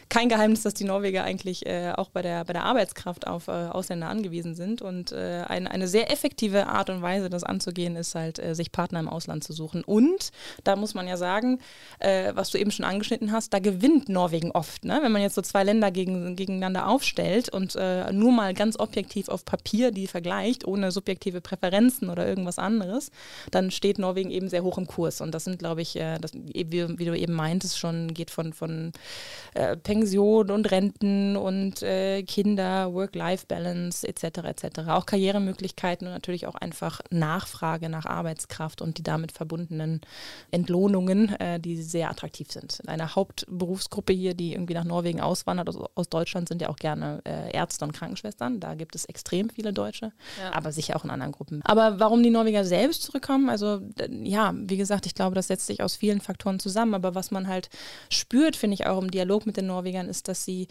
kein 0.08 0.28
Geheimnis, 0.28 0.62
dass 0.62 0.74
die 0.74 0.84
Norweger 0.84 1.24
eigentlich 1.24 1.66
äh, 1.66 1.92
auch 1.96 2.10
bei 2.10 2.22
der, 2.22 2.44
bei 2.44 2.52
der 2.52 2.64
Arbeitskraft 2.64 3.26
auf 3.26 3.48
äh, 3.48 3.50
Ausländer 3.50 4.08
angewiesen 4.08 4.54
sind. 4.54 4.80
Und 4.82 5.12
äh, 5.12 5.42
ein, 5.48 5.66
eine 5.66 5.88
sehr 5.88 6.12
effektive 6.12 6.68
Art 6.68 6.90
und 6.90 7.02
Weise, 7.02 7.28
das 7.28 7.42
anzugehen, 7.48 7.96
ist 7.96 8.14
halt, 8.14 8.38
äh, 8.38 8.54
sich 8.54 8.72
Partner 8.72 9.00
im 9.00 9.08
Ausland 9.08 9.44
zu 9.44 9.52
suchen. 9.52 9.84
Und 9.84 10.30
da 10.64 10.76
muss 10.76 10.94
man 10.94 11.08
ja 11.08 11.16
sagen, 11.16 11.58
äh, 11.98 12.32
was 12.34 12.50
du 12.50 12.58
eben 12.58 12.70
schon 12.70 12.84
angeschnitten 12.84 13.32
hast, 13.32 13.52
da 13.52 13.58
gewinnt 13.58 14.08
Norwegen 14.08 14.50
oft. 14.50 14.84
Ne? 14.84 15.00
Wenn 15.02 15.12
man 15.12 15.22
jetzt 15.22 15.34
so 15.34 15.42
zwei 15.42 15.64
Länder 15.64 15.90
gegen, 15.90 16.36
gegeneinander 16.36 16.88
aufstellt 16.88 17.48
und 17.48 17.76
äh, 17.76 18.12
nur 18.12 18.32
mal 18.32 18.54
ganz 18.54 18.78
objektiv 18.78 19.28
auf 19.28 19.44
Papier 19.44 19.90
die 19.90 20.06
vergleicht, 20.06 20.66
ohne 20.66 20.90
subjektive 20.90 21.40
Präferenzen 21.40 22.10
oder 22.10 22.26
irgendwas 22.26 22.58
anderes, 22.58 23.10
dann 23.50 23.70
steht 23.70 23.98
Norwegen 23.98 24.30
eben 24.30 24.48
sehr 24.48 24.62
hoch 24.62 24.78
im 24.78 24.86
Kurs. 24.86 25.20
Und 25.20 25.32
das 25.32 25.44
sind, 25.44 25.58
glaube 25.58 25.82
ich, 25.82 25.94
das, 25.94 26.32
wie, 26.34 26.70
wie, 26.98 27.04
du 27.04 27.16
eben 27.16 27.32
meintest, 27.32 27.78
schon 27.78 28.14
geht 28.14 28.30
von, 28.30 28.52
von 28.52 28.92
äh, 29.54 29.76
Pension 29.76 30.50
und 30.50 30.70
Renten 30.70 31.36
und 31.36 31.82
äh, 31.82 32.22
Kinder, 32.22 32.92
Work-Life-Balance 32.92 34.06
etc. 34.06 34.24
etc. 34.44 34.80
Auch 34.88 35.06
Karrieremöglichkeiten 35.06 36.06
und 36.06 36.12
natürlich 36.12 36.46
auch 36.46 36.54
einfach 36.54 37.00
Nachfrage 37.36 37.88
nach 37.88 38.06
Arbeitskraft 38.06 38.80
und 38.80 38.98
die 38.98 39.02
damit 39.02 39.32
verbundenen 39.32 40.00
Entlohnungen, 40.50 41.28
äh, 41.40 41.60
die 41.60 41.82
sehr 41.82 42.10
attraktiv 42.10 42.50
sind. 42.50 42.80
Eine 42.86 43.14
Hauptberufsgruppe 43.14 44.12
hier, 44.12 44.34
die 44.34 44.52
irgendwie 44.52 44.74
nach 44.74 44.84
Norwegen 44.84 45.20
auswandert, 45.20 45.68
aus, 45.68 45.76
aus 45.94 46.08
Deutschland, 46.08 46.48
sind 46.48 46.62
ja 46.62 46.68
auch 46.68 46.76
gerne 46.76 47.20
äh, 47.24 47.52
Ärzte 47.52 47.84
und 47.84 47.92
Krankenschwestern. 47.92 48.60
Da 48.60 48.74
gibt 48.74 48.94
es 48.94 49.04
extrem 49.04 49.50
viele 49.50 49.72
Deutsche, 49.72 50.12
ja. 50.40 50.52
aber 50.52 50.72
sicher 50.72 50.96
auch 50.96 51.04
in 51.04 51.10
anderen 51.10 51.32
Gruppen. 51.32 51.60
Aber 51.64 52.00
warum 52.00 52.22
die 52.22 52.30
Norweger 52.30 52.64
selbst 52.64 53.02
zurückkommen, 53.02 53.50
also 53.50 53.80
ja, 54.08 54.54
wie 54.56 54.76
gesagt, 54.76 55.06
ich 55.06 55.14
glaube, 55.14 55.34
das 55.34 55.48
setzt 55.48 55.66
sich 55.66 55.82
aus 55.82 55.96
vielen 55.96 56.20
Faktoren 56.20 56.58
zusammen. 56.58 56.94
Aber 56.94 57.14
was 57.14 57.30
man 57.30 57.48
halt 57.48 57.68
spürt, 58.08 58.56
finde 58.56 58.74
ich 58.74 58.86
auch 58.86 59.00
im 59.00 59.10
Dialog 59.10 59.46
mit 59.46 59.56
den 59.56 59.66
Norwegern, 59.66 60.08
ist, 60.08 60.28
dass 60.28 60.44
sie 60.44 60.68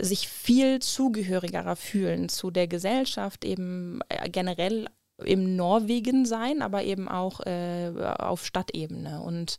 sich 0.00 0.28
viel 0.28 0.80
zugehöriger 0.80 1.76
fühlen 1.76 2.28
zu 2.28 2.50
der 2.50 2.66
Gesellschaft, 2.66 3.44
eben 3.44 4.00
äh, 4.08 4.28
generell 4.28 4.88
im 5.24 5.56
Norwegen 5.56 6.24
sein, 6.26 6.62
aber 6.62 6.84
eben 6.84 7.08
auch 7.08 7.40
äh, 7.40 7.92
auf 8.18 8.46
Stadtebene 8.46 9.20
und 9.20 9.58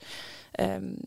ähm, 0.58 0.98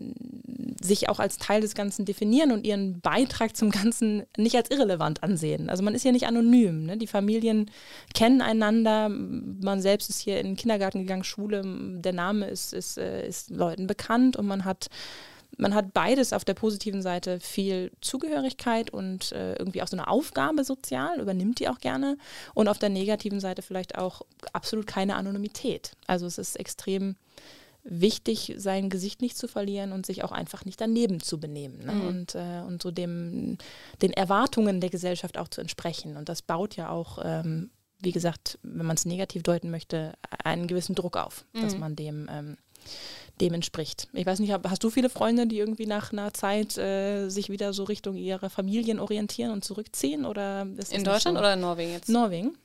sich 0.80 1.08
auch 1.08 1.18
als 1.18 1.38
Teil 1.38 1.60
des 1.60 1.74
Ganzen 1.74 2.04
definieren 2.04 2.52
und 2.52 2.66
ihren 2.66 3.00
Beitrag 3.00 3.56
zum 3.56 3.70
Ganzen 3.70 4.24
nicht 4.36 4.56
als 4.56 4.70
irrelevant 4.70 5.22
ansehen. 5.22 5.68
Also 5.70 5.82
man 5.82 5.94
ist 5.94 6.04
ja 6.04 6.12
nicht 6.12 6.26
anonym. 6.26 6.86
Ne? 6.86 6.96
Die 6.96 7.06
Familien 7.06 7.70
kennen 8.14 8.40
einander, 8.40 9.08
man 9.08 9.80
selbst 9.80 10.10
ist 10.10 10.20
hier 10.20 10.38
in 10.38 10.46
den 10.46 10.56
Kindergarten 10.56 11.00
gegangen, 11.00 11.24
Schule, 11.24 11.62
der 11.64 12.12
Name 12.12 12.46
ist, 12.46 12.72
ist, 12.72 12.98
äh, 12.98 13.26
ist 13.26 13.50
Leuten 13.50 13.86
bekannt 13.86 14.36
und 14.36 14.46
man 14.46 14.64
hat 14.64 14.88
man 15.58 15.74
hat 15.74 15.92
beides 15.92 16.32
auf 16.32 16.44
der 16.44 16.54
positiven 16.54 17.02
Seite 17.02 17.38
viel 17.40 17.92
Zugehörigkeit 18.00 18.90
und 18.90 19.32
äh, 19.32 19.54
irgendwie 19.54 19.82
auch 19.82 19.88
so 19.88 19.96
eine 19.96 20.08
Aufgabe 20.08 20.64
sozial, 20.64 21.20
übernimmt 21.20 21.60
die 21.60 21.68
auch 21.68 21.78
gerne. 21.78 22.16
Und 22.54 22.68
auf 22.68 22.78
der 22.78 22.88
negativen 22.88 23.40
Seite 23.40 23.62
vielleicht 23.62 23.98
auch 23.98 24.22
absolut 24.52 24.86
keine 24.86 25.16
Anonymität. 25.16 25.92
Also 26.06 26.26
es 26.26 26.38
ist 26.38 26.56
extrem 26.56 27.16
wichtig, 27.84 28.54
sein 28.56 28.90
Gesicht 28.90 29.20
nicht 29.22 29.36
zu 29.36 29.48
verlieren 29.48 29.92
und 29.92 30.06
sich 30.06 30.22
auch 30.22 30.32
einfach 30.32 30.64
nicht 30.64 30.80
daneben 30.80 31.20
zu 31.20 31.40
benehmen 31.40 31.84
ne? 31.84 31.92
mhm. 31.92 32.06
und, 32.06 32.34
äh, 32.34 32.62
und 32.66 32.80
so 32.80 32.90
dem, 32.90 33.58
den 34.00 34.12
Erwartungen 34.12 34.80
der 34.80 34.90
Gesellschaft 34.90 35.36
auch 35.36 35.48
zu 35.48 35.60
entsprechen. 35.60 36.16
Und 36.16 36.28
das 36.28 36.42
baut 36.42 36.76
ja 36.76 36.90
auch, 36.90 37.18
ähm, 37.22 37.70
wie 37.98 38.12
gesagt, 38.12 38.58
wenn 38.62 38.86
man 38.86 38.96
es 38.96 39.04
negativ 39.04 39.42
deuten 39.42 39.70
möchte, 39.70 40.14
einen 40.44 40.68
gewissen 40.68 40.94
Druck 40.94 41.16
auf, 41.16 41.44
mhm. 41.52 41.60
dass 41.62 41.76
man 41.76 41.96
dem 41.96 42.28
ähm, 42.30 42.56
dem 43.40 43.54
entspricht. 43.54 44.08
Ich 44.12 44.26
weiß 44.26 44.38
nicht, 44.38 44.52
hast 44.52 44.84
du 44.84 44.90
viele 44.90 45.08
Freunde, 45.08 45.46
die 45.46 45.58
irgendwie 45.58 45.86
nach 45.86 46.12
einer 46.12 46.32
Zeit 46.32 46.76
äh, 46.78 47.28
sich 47.28 47.48
wieder 47.48 47.72
so 47.72 47.84
Richtung 47.84 48.16
ihrer 48.16 48.50
Familien 48.50 49.00
orientieren 49.00 49.50
und 49.50 49.64
zurückziehen? 49.64 50.24
Oder 50.24 50.66
in 50.90 51.04
Deutschland 51.04 51.36
so? 51.36 51.40
oder 51.40 51.54
in 51.54 51.60
Norwegen 51.60 51.92
jetzt? 51.92 52.08
Norwegen. 52.08 52.56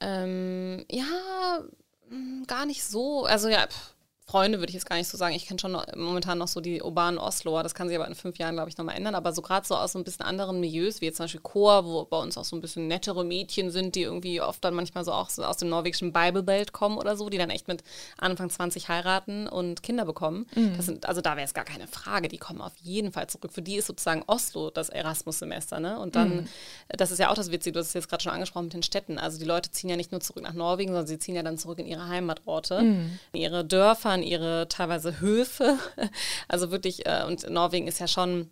Ähm, 0.00 0.84
ja, 0.90 1.62
hm, 2.08 2.44
gar 2.46 2.66
nicht 2.66 2.84
so. 2.84 3.24
Also 3.24 3.48
ja, 3.48 3.66
pff, 3.66 3.93
Freunde 4.26 4.58
würde 4.58 4.70
ich 4.70 4.74
jetzt 4.74 4.86
gar 4.86 4.96
nicht 4.96 5.08
so 5.08 5.18
sagen. 5.18 5.34
Ich 5.34 5.46
kenne 5.46 5.60
schon 5.60 5.72
noch, 5.72 5.84
momentan 5.96 6.38
noch 6.38 6.48
so 6.48 6.62
die 6.62 6.82
urbanen 6.82 7.18
Osloer. 7.18 7.62
Das 7.62 7.74
kann 7.74 7.88
sich 7.88 7.96
aber 7.96 8.08
in 8.08 8.14
fünf 8.14 8.38
Jahren, 8.38 8.54
glaube 8.54 8.70
ich, 8.70 8.78
nochmal 8.78 8.96
ändern. 8.96 9.14
Aber 9.14 9.32
so 9.34 9.42
gerade 9.42 9.66
so 9.66 9.76
aus 9.76 9.92
so 9.92 9.98
ein 9.98 10.04
bisschen 10.04 10.24
anderen 10.24 10.60
Milieus, 10.60 11.02
wie 11.02 11.06
jetzt 11.06 11.18
zum 11.18 11.24
Beispiel 11.24 11.42
Chor, 11.42 11.84
wo 11.84 12.04
bei 12.06 12.16
uns 12.16 12.38
auch 12.38 12.44
so 12.44 12.56
ein 12.56 12.62
bisschen 12.62 12.88
nettere 12.88 13.22
Mädchen 13.22 13.70
sind, 13.70 13.94
die 13.94 14.02
irgendwie 14.02 14.40
oft 14.40 14.64
dann 14.64 14.74
manchmal 14.74 15.04
so 15.04 15.12
auch 15.12 15.28
so 15.28 15.44
aus 15.44 15.58
dem 15.58 15.68
norwegischen 15.68 16.14
Bible 16.14 16.42
Belt 16.42 16.72
kommen 16.72 16.96
oder 16.96 17.18
so, 17.18 17.28
die 17.28 17.36
dann 17.36 17.50
echt 17.50 17.68
mit 17.68 17.84
Anfang 18.16 18.48
20 18.48 18.88
heiraten 18.88 19.46
und 19.46 19.82
Kinder 19.82 20.06
bekommen. 20.06 20.46
Mhm. 20.54 20.80
Sind, 20.80 21.06
also 21.06 21.20
da 21.20 21.36
wäre 21.36 21.44
es 21.44 21.52
gar 21.52 21.66
keine 21.66 21.86
Frage. 21.86 22.28
Die 22.28 22.38
kommen 22.38 22.62
auf 22.62 22.72
jeden 22.80 23.12
Fall 23.12 23.26
zurück. 23.26 23.52
Für 23.52 23.62
die 23.62 23.76
ist 23.76 23.88
sozusagen 23.88 24.24
Oslo 24.26 24.70
das 24.70 24.88
Erasmus-Semester. 24.88 25.80
Ne? 25.80 25.98
Und 25.98 26.16
dann, 26.16 26.36
mhm. 26.36 26.48
das 26.88 27.10
ist 27.10 27.18
ja 27.18 27.28
auch 27.28 27.34
das 27.34 27.50
Witzige, 27.50 27.74
du 27.74 27.80
hast 27.80 27.88
es 27.88 27.94
jetzt 27.94 28.08
gerade 28.08 28.22
schon 28.22 28.32
angesprochen 28.32 28.64
mit 28.64 28.72
den 28.72 28.82
Städten. 28.82 29.18
Also 29.18 29.38
die 29.38 29.44
Leute 29.44 29.70
ziehen 29.70 29.90
ja 29.90 29.96
nicht 29.96 30.12
nur 30.12 30.22
zurück 30.22 30.44
nach 30.44 30.54
Norwegen, 30.54 30.92
sondern 30.92 31.06
sie 31.06 31.18
ziehen 31.18 31.34
ja 31.34 31.42
dann 31.42 31.58
zurück 31.58 31.78
in 31.78 31.86
ihre 31.86 32.08
Heimatorte, 32.08 32.80
mhm. 32.80 33.18
in 33.32 33.40
ihre 33.42 33.66
Dörfer, 33.66 34.13
in 34.14 34.22
ihre 34.22 34.68
teilweise 34.68 35.20
Höfe. 35.20 35.78
Also 36.48 36.70
wirklich, 36.70 37.06
äh, 37.06 37.24
und 37.26 37.48
Norwegen 37.50 37.86
ist 37.86 37.98
ja 37.98 38.06
schon 38.06 38.50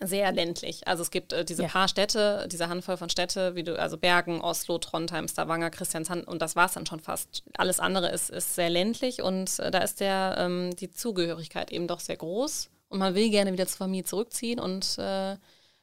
sehr 0.00 0.30
ländlich. 0.32 0.86
Also 0.86 1.02
es 1.02 1.10
gibt 1.10 1.32
äh, 1.32 1.44
diese 1.44 1.62
ja. 1.62 1.68
paar 1.68 1.88
Städte, 1.88 2.46
diese 2.50 2.68
Handvoll 2.68 2.96
von 2.96 3.08
Städte, 3.08 3.54
wie 3.54 3.62
du, 3.62 3.78
also 3.78 3.96
Bergen, 3.96 4.40
Oslo, 4.40 4.78
Trondheim, 4.78 5.28
Stavanger, 5.28 5.70
Christiansand 5.70 6.26
und 6.28 6.42
das 6.42 6.56
war 6.56 6.66
es 6.66 6.72
dann 6.72 6.86
schon 6.86 7.00
fast. 7.00 7.44
Alles 7.56 7.80
andere 7.80 8.10
ist, 8.10 8.30
ist 8.30 8.54
sehr 8.54 8.70
ländlich 8.70 9.22
und 9.22 9.58
äh, 9.58 9.70
da 9.70 9.78
ist 9.78 10.00
der, 10.00 10.36
ähm, 10.38 10.76
die 10.76 10.90
Zugehörigkeit 10.90 11.72
eben 11.72 11.86
doch 11.86 12.00
sehr 12.00 12.16
groß 12.16 12.70
und 12.88 12.98
man 12.98 13.14
will 13.14 13.30
gerne 13.30 13.52
wieder 13.52 13.66
zur 13.66 13.78
Familie 13.78 14.04
zurückziehen 14.04 14.60
und 14.60 14.98
äh, 14.98 15.36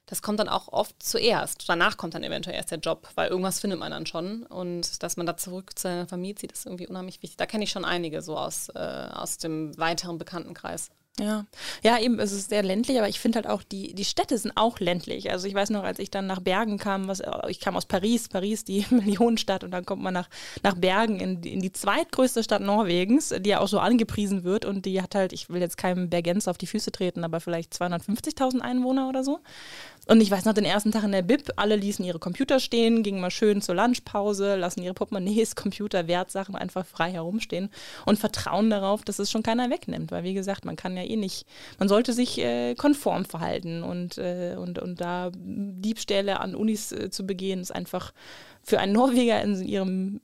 das 0.05 0.21
kommt 0.21 0.39
dann 0.39 0.49
auch 0.49 0.67
oft 0.67 1.01
zuerst. 1.01 1.67
Danach 1.67 1.97
kommt 1.97 2.13
dann 2.13 2.23
eventuell 2.23 2.55
erst 2.55 2.71
der 2.71 2.79
Job, 2.79 3.07
weil 3.15 3.29
irgendwas 3.29 3.59
findet 3.59 3.79
man 3.79 3.91
dann 3.91 4.05
schon. 4.05 4.43
Und 4.43 5.01
dass 5.01 5.17
man 5.17 5.25
da 5.25 5.37
zurück 5.37 5.77
zu 5.77 5.83
seiner 5.83 6.07
Familie 6.07 6.35
zieht, 6.35 6.51
ist 6.51 6.65
irgendwie 6.65 6.87
unheimlich 6.87 7.21
wichtig. 7.23 7.37
Da 7.37 7.45
kenne 7.45 7.63
ich 7.63 7.71
schon 7.71 7.85
einige 7.85 8.21
so 8.21 8.37
aus, 8.37 8.69
äh, 8.69 8.79
aus 8.79 9.37
dem 9.37 9.77
weiteren 9.77 10.17
Bekanntenkreis. 10.17 10.91
Ja, 11.19 11.45
ja, 11.83 11.99
eben, 11.99 12.17
es 12.19 12.31
ist 12.31 12.49
sehr 12.49 12.63
ländlich, 12.63 12.97
aber 12.97 13.07
ich 13.07 13.19
finde 13.19 13.35
halt 13.35 13.47
auch, 13.47 13.61
die, 13.61 13.93
die 13.93 14.03
Städte 14.03 14.35
sind 14.35 14.53
auch 14.57 14.79
ländlich. 14.79 15.29
Also 15.29 15.47
ich 15.47 15.53
weiß 15.53 15.69
noch, 15.69 15.83
als 15.83 15.99
ich 15.99 16.09
dann 16.09 16.25
nach 16.25 16.39
Bergen 16.39 16.79
kam, 16.79 17.07
was, 17.07 17.21
ich 17.49 17.59
kam 17.59 17.75
aus 17.75 17.85
Paris, 17.85 18.29
Paris, 18.29 18.63
die 18.63 18.83
Millionenstadt, 18.89 19.63
und 19.63 19.69
dann 19.69 19.85
kommt 19.85 20.01
man 20.01 20.15
nach, 20.15 20.27
nach 20.63 20.73
Bergen 20.73 21.19
in, 21.19 21.43
in 21.43 21.61
die 21.61 21.71
zweitgrößte 21.71 22.43
Stadt 22.43 22.63
Norwegens, 22.63 23.31
die 23.41 23.51
ja 23.51 23.59
auch 23.59 23.67
so 23.67 23.77
angepriesen 23.77 24.43
wird 24.43 24.65
und 24.65 24.87
die 24.87 25.03
hat 25.03 25.13
halt, 25.13 25.33
ich 25.33 25.49
will 25.49 25.61
jetzt 25.61 25.77
keinem 25.77 26.09
Bergenz 26.09 26.47
auf 26.47 26.57
die 26.57 26.65
Füße 26.65 26.91
treten, 26.91 27.23
aber 27.23 27.39
vielleicht 27.39 27.73
250.000 27.73 28.61
Einwohner 28.61 29.07
oder 29.07 29.23
so. 29.23 29.39
Und 30.07 30.19
ich 30.21 30.29
weiß 30.29 30.43
noch, 30.43 30.53
den 30.53 30.65
ersten 30.65 30.91
Tag 30.91 31.05
in 31.05 31.13
der 31.13 31.21
Bib, 31.21 31.51
alle 31.55 31.77
ließen 31.77 32.03
ihre 32.03 32.19
Computer 32.19 32.59
stehen, 32.59 33.03
gingen 33.03 33.21
mal 33.21 33.31
schön 33.31 33.61
zur 33.61 33.75
Lunchpause, 33.75 34.55
lassen 34.55 34.81
ihre 34.81 34.93
Portemonnaies, 34.93 35.55
Computer, 35.63 36.07
Wertsachen 36.07 36.55
einfach 36.55 36.85
frei 36.85 37.11
herumstehen 37.11 37.69
und 38.05 38.19
vertrauen 38.19 38.69
darauf, 38.69 39.03
dass 39.03 39.19
es 39.19 39.31
schon 39.31 39.43
keiner 39.43 39.69
wegnimmt. 39.69 40.11
Weil, 40.11 40.23
wie 40.23 40.33
gesagt, 40.33 40.65
man 40.65 40.75
kann 40.75 40.97
ja 40.97 41.03
eh 41.03 41.15
nicht, 41.15 41.45
man 41.79 41.87
sollte 41.87 42.11
sich 42.11 42.37
äh, 42.39 42.75
konform 42.75 43.23
verhalten 43.23 43.83
und, 43.83 44.17
äh, 44.17 44.55
und, 44.59 44.77
und 44.77 44.99
da 44.99 45.31
Diebstähle 45.33 46.39
an 46.41 46.55
Unis 46.55 46.91
äh, 46.91 47.09
zu 47.09 47.25
begehen, 47.25 47.61
ist 47.61 47.73
einfach 47.73 48.11
für 48.63 48.79
einen 48.79 48.93
Norweger 48.93 49.41
in 49.41 49.61
ihrem 49.61 50.21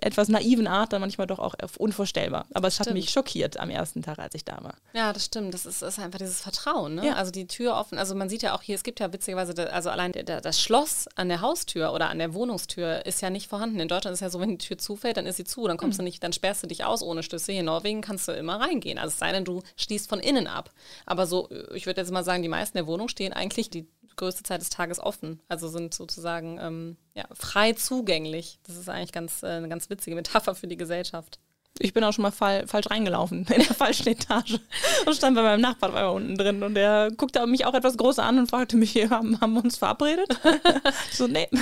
etwas 0.00 0.28
naiven 0.28 0.66
Art 0.66 0.92
dann 0.92 1.00
manchmal 1.00 1.26
doch 1.28 1.38
auch 1.38 1.54
unvorstellbar. 1.78 2.46
Aber 2.52 2.66
es 2.66 2.80
hat 2.80 2.92
mich 2.92 3.10
schockiert 3.10 3.58
am 3.60 3.70
ersten 3.70 4.02
Tag, 4.02 4.18
als 4.18 4.34
ich 4.34 4.44
da 4.44 4.58
war. 4.62 4.74
Ja, 4.92 5.12
das 5.12 5.26
stimmt. 5.26 5.54
Das 5.54 5.66
ist, 5.66 5.82
ist 5.82 5.98
einfach 5.98 6.18
dieses 6.18 6.40
Vertrauen. 6.40 6.96
Ne? 6.96 7.06
Ja. 7.06 7.14
Also 7.14 7.30
die 7.30 7.46
Tür 7.46 7.76
offen. 7.76 7.96
Also 7.96 8.14
man 8.16 8.28
sieht 8.28 8.42
ja 8.42 8.54
auch 8.54 8.62
hier, 8.62 8.74
es 8.74 8.82
gibt 8.82 8.98
ja 8.98 9.12
witzigerweise, 9.12 9.72
also 9.72 9.90
allein 9.90 10.12
das 10.12 10.60
Schloss 10.60 11.06
an 11.14 11.28
der 11.28 11.40
Haustür 11.40 11.92
oder 11.92 12.10
an 12.10 12.18
der 12.18 12.34
Wohnungstür 12.34 13.06
ist 13.06 13.22
ja 13.22 13.30
nicht 13.30 13.48
vorhanden. 13.48 13.78
In 13.78 13.88
Deutschland 13.88 14.14
ist 14.14 14.20
ja 14.20 14.30
so, 14.30 14.40
wenn 14.40 14.50
die 14.50 14.58
Tür 14.58 14.78
zufällt, 14.78 15.16
dann 15.16 15.26
ist 15.26 15.36
sie 15.36 15.44
zu. 15.44 15.66
Dann 15.68 15.76
kommst 15.76 15.98
mhm. 15.98 16.02
du 16.02 16.04
nicht, 16.04 16.22
dann 16.24 16.32
sperrst 16.32 16.64
du 16.64 16.66
dich 16.66 16.84
aus 16.84 17.02
ohne 17.02 17.22
Schlüssel. 17.22 17.52
Hier 17.52 17.60
in 17.60 17.66
Norwegen 17.66 18.00
kannst 18.00 18.26
du 18.26 18.32
immer 18.32 18.60
reingehen. 18.60 18.98
Also 18.98 19.12
es 19.12 19.18
sei 19.20 19.30
denn, 19.30 19.44
du 19.44 19.62
schließt 19.76 20.08
von 20.08 20.18
innen 20.18 20.48
ab. 20.48 20.70
Aber 21.06 21.26
so, 21.26 21.48
ich 21.72 21.86
würde 21.86 22.00
jetzt 22.00 22.10
mal 22.10 22.24
sagen, 22.24 22.42
die 22.42 22.48
meisten 22.48 22.76
der 22.76 22.86
Wohnung 22.88 23.08
stehen 23.08 23.32
eigentlich 23.32 23.70
die 23.70 23.86
größte 24.16 24.42
Zeit 24.42 24.60
des 24.60 24.70
Tages 24.70 24.98
offen. 24.98 25.40
Also 25.48 25.68
sind 25.68 25.94
sozusagen 25.94 26.58
ähm, 26.60 26.96
ja, 27.14 27.24
frei 27.32 27.72
zugänglich. 27.72 28.58
Das 28.66 28.76
ist 28.76 28.88
eigentlich 28.88 29.12
ganz, 29.12 29.42
äh, 29.42 29.48
eine 29.48 29.68
ganz 29.68 29.90
witzige 29.90 30.16
Metapher 30.16 30.54
für 30.54 30.66
die 30.66 30.76
Gesellschaft. 30.76 31.38
Ich 31.78 31.92
bin 31.92 32.04
auch 32.04 32.12
schon 32.12 32.22
mal 32.22 32.30
fall, 32.30 32.66
falsch 32.66 32.88
reingelaufen, 32.90 33.40
in 33.40 33.44
der 33.44 33.62
falschen 33.74 34.08
Etage 34.08 34.58
und 35.04 35.14
stand 35.14 35.36
bei 35.36 35.42
meinem 35.42 35.60
Nachbarn 35.60 35.92
war 35.92 36.12
unten 36.12 36.36
drin 36.36 36.62
und 36.62 36.74
der 36.74 37.10
guckte 37.16 37.46
mich 37.46 37.66
auch 37.66 37.74
etwas 37.74 37.96
groß 37.96 38.18
an 38.18 38.38
und 38.38 38.48
fragte 38.48 38.76
mich, 38.76 38.94
haben, 39.10 39.40
haben 39.40 39.54
wir 39.54 39.62
uns 39.62 39.76
verabredet? 39.76 40.28
so, 41.12 41.26
nee. 41.26 41.48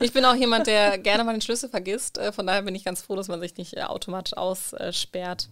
Ich 0.00 0.12
bin 0.12 0.24
auch 0.24 0.34
jemand, 0.34 0.66
der 0.66 0.98
gerne 0.98 1.24
mal 1.24 1.32
den 1.32 1.40
Schlüssel 1.40 1.68
vergisst. 1.68 2.18
Äh, 2.18 2.32
von 2.32 2.46
daher 2.46 2.62
bin 2.62 2.74
ich 2.74 2.84
ganz 2.84 3.02
froh, 3.02 3.16
dass 3.16 3.28
man 3.28 3.40
sich 3.40 3.56
nicht 3.56 3.76
äh, 3.76 3.82
automatisch 3.82 4.36
aussperrt. 4.36 5.48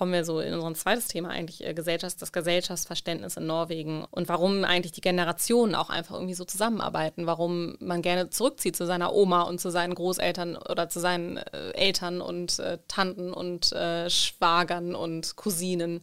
Kommen 0.00 0.14
wir 0.14 0.24
so 0.24 0.40
in 0.40 0.54
unser 0.54 0.72
zweites 0.80 1.08
Thema 1.08 1.28
eigentlich, 1.28 1.62
äh, 1.62 1.74
Gesellschafts-, 1.74 2.16
das 2.16 2.32
Gesellschaftsverständnis 2.32 3.36
in 3.36 3.46
Norwegen 3.46 4.06
und 4.10 4.30
warum 4.30 4.64
eigentlich 4.64 4.92
die 4.92 5.02
Generationen 5.02 5.74
auch 5.74 5.90
einfach 5.90 6.14
irgendwie 6.14 6.32
so 6.32 6.46
zusammenarbeiten, 6.46 7.26
warum 7.26 7.76
man 7.80 8.00
gerne 8.00 8.30
zurückzieht 8.30 8.76
zu 8.76 8.86
seiner 8.86 9.12
Oma 9.12 9.42
und 9.42 9.60
zu 9.60 9.68
seinen 9.68 9.94
Großeltern 9.94 10.56
oder 10.56 10.88
zu 10.88 11.00
seinen 11.00 11.36
äh, 11.36 11.72
Eltern 11.72 12.22
und 12.22 12.60
äh, 12.60 12.78
Tanten 12.88 13.30
und 13.30 13.72
äh, 13.72 14.08
Schwagern 14.08 14.94
und 14.94 15.36
Cousinen. 15.36 16.02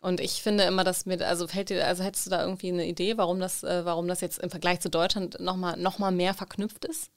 Und 0.00 0.20
ich 0.20 0.42
finde 0.42 0.64
immer, 0.64 0.84
dass 0.84 1.06
mir, 1.06 1.26
also 1.26 1.48
fällt 1.48 1.70
dir, 1.70 1.86
also 1.86 2.04
hättest 2.04 2.26
du 2.26 2.30
da 2.30 2.42
irgendwie 2.42 2.68
eine 2.68 2.86
Idee, 2.86 3.16
warum 3.16 3.40
das, 3.40 3.62
äh, 3.62 3.86
warum 3.86 4.08
das 4.08 4.20
jetzt 4.20 4.40
im 4.40 4.50
Vergleich 4.50 4.80
zu 4.80 4.90
Deutschland 4.90 5.40
nochmal 5.40 5.78
noch 5.78 5.98
mal 5.98 6.12
mehr 6.12 6.34
verknüpft 6.34 6.84
ist? 6.84 7.10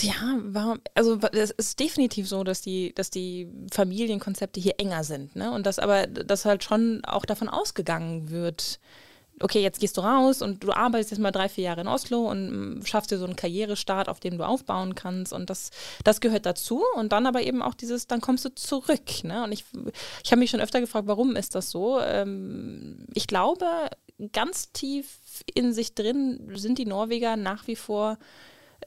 Ja, 0.00 0.38
warum, 0.42 0.80
also 0.94 1.18
es 1.32 1.52
ist 1.52 1.80
definitiv 1.80 2.28
so, 2.28 2.44
dass 2.44 2.60
die, 2.60 2.94
dass 2.94 3.08
die 3.08 3.48
Familienkonzepte 3.72 4.60
hier 4.60 4.74
enger 4.78 5.04
sind, 5.04 5.34
ne? 5.36 5.50
Und 5.52 5.64
dass 5.64 5.78
aber 5.78 6.06
das 6.06 6.44
halt 6.44 6.64
schon 6.64 7.02
auch 7.04 7.24
davon 7.24 7.48
ausgegangen 7.48 8.28
wird, 8.30 8.78
okay, 9.40 9.60
jetzt 9.60 9.80
gehst 9.80 9.96
du 9.96 10.02
raus 10.02 10.42
und 10.42 10.64
du 10.64 10.72
arbeitest 10.72 11.10
jetzt 11.10 11.20
mal 11.20 11.30
drei, 11.30 11.48
vier 11.48 11.64
Jahre 11.64 11.82
in 11.82 11.88
Oslo 11.88 12.30
und 12.30 12.78
mm, 12.78 12.86
schaffst 12.86 13.10
dir 13.10 13.18
so 13.18 13.24
einen 13.24 13.36
Karrierestart, 13.36 14.08
auf 14.08 14.20
dem 14.20 14.38
du 14.38 14.46
aufbauen 14.46 14.94
kannst. 14.94 15.32
Und 15.32 15.50
das, 15.50 15.70
das 16.04 16.20
gehört 16.20 16.46
dazu. 16.46 16.82
Und 16.94 17.12
dann 17.12 17.26
aber 17.26 17.42
eben 17.42 17.62
auch 17.62 17.74
dieses, 17.74 18.06
dann 18.06 18.20
kommst 18.20 18.44
du 18.44 18.54
zurück. 18.54 19.24
Ne? 19.24 19.44
Und 19.44 19.52
ich, 19.52 19.64
ich 20.24 20.30
habe 20.32 20.40
mich 20.40 20.50
schon 20.50 20.60
öfter 20.60 20.80
gefragt, 20.80 21.06
warum 21.06 21.36
ist 21.36 21.54
das 21.54 21.70
so? 21.70 22.00
Ähm, 22.00 23.06
ich 23.14 23.26
glaube, 23.26 23.66
ganz 24.32 24.72
tief 24.72 25.18
in 25.54 25.72
sich 25.72 25.94
drin 25.94 26.50
sind 26.54 26.78
die 26.78 26.86
Norweger 26.86 27.36
nach 27.36 27.66
wie 27.66 27.76
vor 27.76 28.18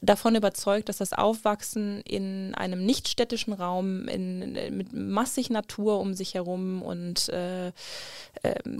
davon 0.02 0.36
überzeugt, 0.36 0.90
dass 0.90 0.98
das 0.98 1.14
Aufwachsen 1.14 2.02
in 2.02 2.54
einem 2.56 2.86
nichtstädtischen 2.86 3.54
Raum 3.54 4.08
in, 4.08 4.54
mit 4.76 4.94
massig 4.94 5.50
Natur 5.50 6.00
um 6.00 6.14
sich 6.14 6.34
herum 6.34 6.82
und 6.82 7.30
äh, 7.30 7.68
äh, 7.68 7.72